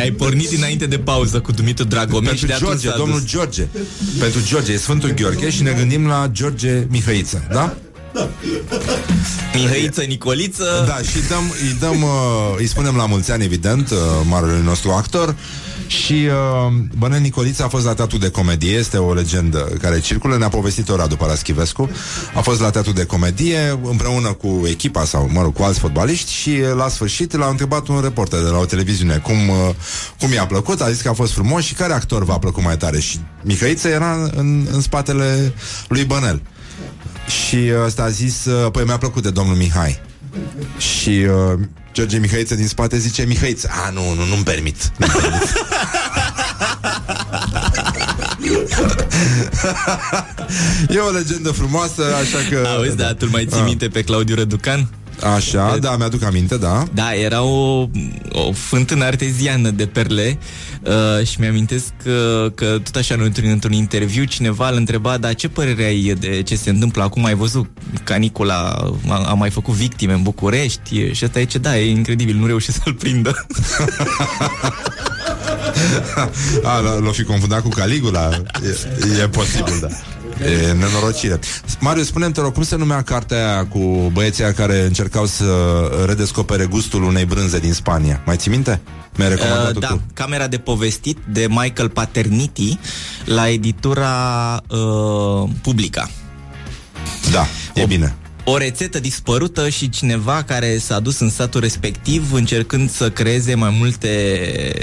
[0.00, 3.20] Ai pornit dinainte de pauză cu Dumitru Dragomir și pentru de atunci George, s-a domnul
[3.20, 3.28] dus.
[3.28, 3.66] George
[4.18, 7.76] Pentru George, e Sfântul Gheorghe Și ne gândim la George Mihăiță Da?
[9.54, 10.84] Mihăiță Nicoliță.
[10.86, 12.10] Da, și dăm, îi dăm, uh,
[12.56, 15.34] îi spunem la mulți ani, evident, uh, marele nostru actor.
[15.86, 20.36] Și uh, Bănel Nicoliță a fost la teatru de comedie, este o legendă care circulă,
[20.36, 21.90] ne-a povestit-o Radu Paraschivescu.
[22.34, 26.32] A fost la teatru de comedie împreună cu echipa sau, mă rog, cu alți fotbaliști
[26.32, 29.74] și uh, la sfârșit l-a întrebat un reporter de la o televiziune cum, uh,
[30.20, 32.76] cum i-a plăcut, a zis că a fost frumos și care actor v-a plăcut mai
[32.76, 33.00] tare.
[33.00, 35.54] Și Mihăiță era în, în spatele
[35.88, 36.42] lui Bănel.
[37.30, 40.00] Și ăsta a zis, uh, păi mi-a plăcut de domnul Mihai.
[40.78, 41.58] Și uh,
[41.92, 44.92] George Mihaiță din spate zice, Mihaiță, a, nu, nu, nu-mi permit.
[44.96, 45.42] Nu-mi permit.
[50.94, 52.68] e o legendă frumoasă, așa că...
[52.68, 53.64] Auzi, da, tu mai ții Ah.
[53.66, 54.88] minte pe Claudiu Răducan?
[55.34, 56.84] Așa, da, mi-aduc aminte, da.
[56.94, 57.88] Da, era o,
[58.32, 60.38] o fântână arteziană de perle
[60.82, 65.48] uh, și mi-amintesc că, că tot așa într-un, într-un interviu cineva îl întreba, dar ce
[65.48, 67.24] părere ai de ce se întâmplă acum?
[67.24, 67.68] Ai văzut
[68.04, 68.54] canicula
[69.08, 71.10] a, a mai făcut victime în București?
[71.12, 73.34] Și ăsta e ce, da, e incredibil, nu reușesc să-l prindă.
[76.62, 78.28] A, l- l-o fi confundat cu Caligula
[78.64, 79.88] E, e posibil, da
[80.44, 81.38] E nenorocire
[81.80, 85.44] Marius, spune-mi, te rog, cum se numea cartea aia Cu băieții aia care încercau să
[86.06, 88.80] Redescopere gustul unei brânze din Spania Mai ții minte?
[89.16, 92.78] Mi-ai recomandat Uh, da, tu Camera de povestit de Michael Paterniti
[93.24, 96.10] la editura uh, Publica.
[97.30, 102.90] Da, e bine O rețetă dispărută și cineva care s-a dus în satul respectiv încercând
[102.90, 104.08] să creeze mai multe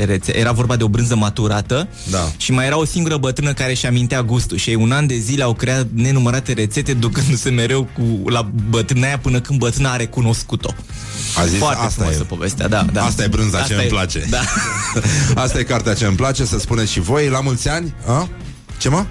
[0.05, 0.37] rețete.
[0.39, 2.31] Era vorba de o brânză maturată da.
[2.37, 5.17] și mai era o singură bătrână care și amintea gustul și ei un an de
[5.17, 9.95] zile au creat nenumărate rețete ducându-se mereu cu, la bătrâna aia până când bătrâna a
[9.95, 10.73] recunoscut-o.
[11.37, 12.23] A zis, Foarte asta frumoasă e.
[12.23, 13.03] povestea, da, da.
[13.03, 14.39] Asta e brânza Asta ce e- îmi place Da.
[15.43, 18.29] Asta e cartea ce îmi place Să spuneți și voi, la mulți ani a?
[18.77, 19.05] Ce mă?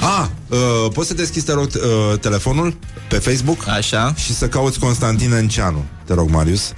[0.00, 0.58] A, uh,
[0.92, 2.76] poți să deschizi, te rog, uh, telefonul
[3.08, 3.68] pe Facebook?
[3.68, 4.14] Așa.
[4.16, 6.72] Și să cauți Constantin Enceanu Te rog, Marius.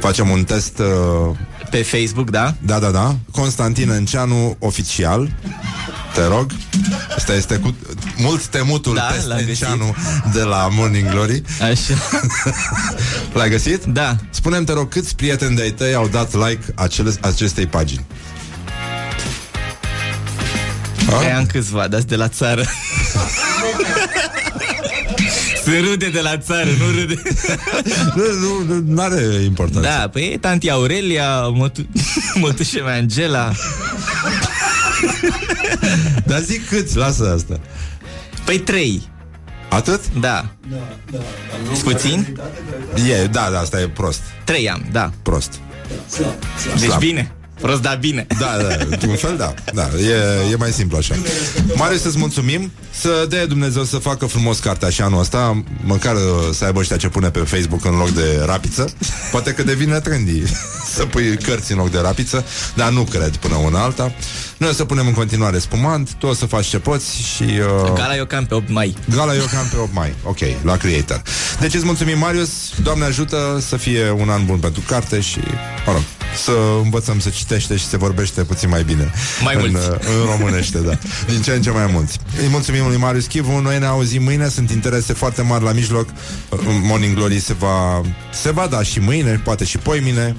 [0.00, 1.36] Facem un test uh...
[1.70, 2.54] Pe Facebook, da?
[2.60, 3.16] Da, da, da.
[3.30, 5.30] Constantin Enceanu oficial.
[6.14, 6.50] Te rog.
[7.16, 7.74] Asta este cu
[8.16, 9.94] mult temutul Da, test l-am Enceanu
[10.32, 11.42] De la Morning Glory.
[11.60, 11.94] Așa.
[13.32, 13.84] L-ai găsit?
[13.84, 14.16] Da.
[14.30, 18.06] Spune-mi, te rog, câți prieteni de-ai tăi Au dat like acele, acestei pagini
[21.08, 22.62] Că am câțiva, dați de la țară.
[25.62, 27.22] Sunt rude de la țară, nu rude.
[28.14, 29.88] nu, nu, nu are importanță.
[29.88, 31.88] Da, păi e tanti Aurelia, mătu-
[32.40, 33.52] mătușa mea Angela.
[36.26, 37.60] Dar zic câți, lasă asta.
[38.44, 39.08] Păi trei.
[39.68, 40.00] Atât?
[40.20, 40.46] Da.
[41.82, 42.38] Puțin?
[43.08, 44.20] E, da, da, asta e prost.
[44.44, 45.10] Trei am, da.
[45.22, 45.52] Prost.
[46.78, 46.98] Deci Slab.
[46.98, 47.20] bine.
[47.20, 47.36] Prost, dar
[48.00, 48.26] bine.
[48.38, 49.54] Da, da, într-un fel, da.
[49.74, 51.14] da e, e mai simplu așa.
[51.74, 56.20] Marius, să-ți mulțumim Să dea Dumnezeu să facă frumos cartea și anul ăsta Măcar uh,
[56.52, 58.92] să aibă ăștia ce pune pe Facebook în loc de rapiță
[59.30, 60.42] Poate că devine trendy
[60.98, 62.44] Să pui cărți în loc de rapiță
[62.74, 64.12] Dar nu cred până una alta.
[64.56, 67.42] Noi o să punem în continuare spumant Tu o să faci ce poți și...
[67.42, 67.92] Uh...
[67.94, 68.94] Gala eu cam pe 8 mai.
[69.14, 71.22] Gala eu cam pe 8 mai, ok, la Creator.
[71.60, 72.50] Deci îți mulțumim, Marius.
[72.82, 75.38] Doamne ajută să fie un an bun pentru carte Și,
[75.86, 76.02] mă rog,
[76.44, 76.52] să
[76.82, 79.12] învățăm să citește și să vorbește puțin mai bine
[79.42, 79.88] Mai în, mulți.
[79.88, 80.98] uh, În românește, da.
[81.26, 82.18] Din ce în ce mai mulți.
[82.40, 83.58] Îi mulțumim lui Marius Chivu.
[83.60, 86.08] Noi ne auzim mâine, sunt interese foarte mari la mijloc.
[86.48, 88.00] Uh, Morning Glory se va
[88.32, 90.34] Se va da și mâine, poate și poimine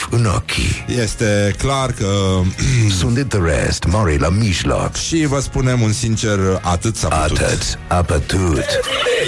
[0.00, 2.40] Praf în ochii Este clar că
[2.98, 4.96] Sunt Interest, mare la mijloc.
[4.96, 7.38] Și vă spunem un sincer Atât s-a putut.
[7.38, 8.64] Atât a putut.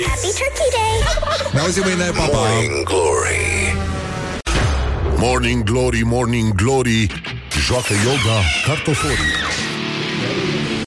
[0.06, 1.52] Happy Turkey Day!
[1.52, 2.38] Ne auzim mâine, pa, pa.
[2.38, 3.76] Morning Glory.
[5.16, 7.06] Morning Glory, Morning Glory.
[7.66, 9.61] Joacă yoga cartoforii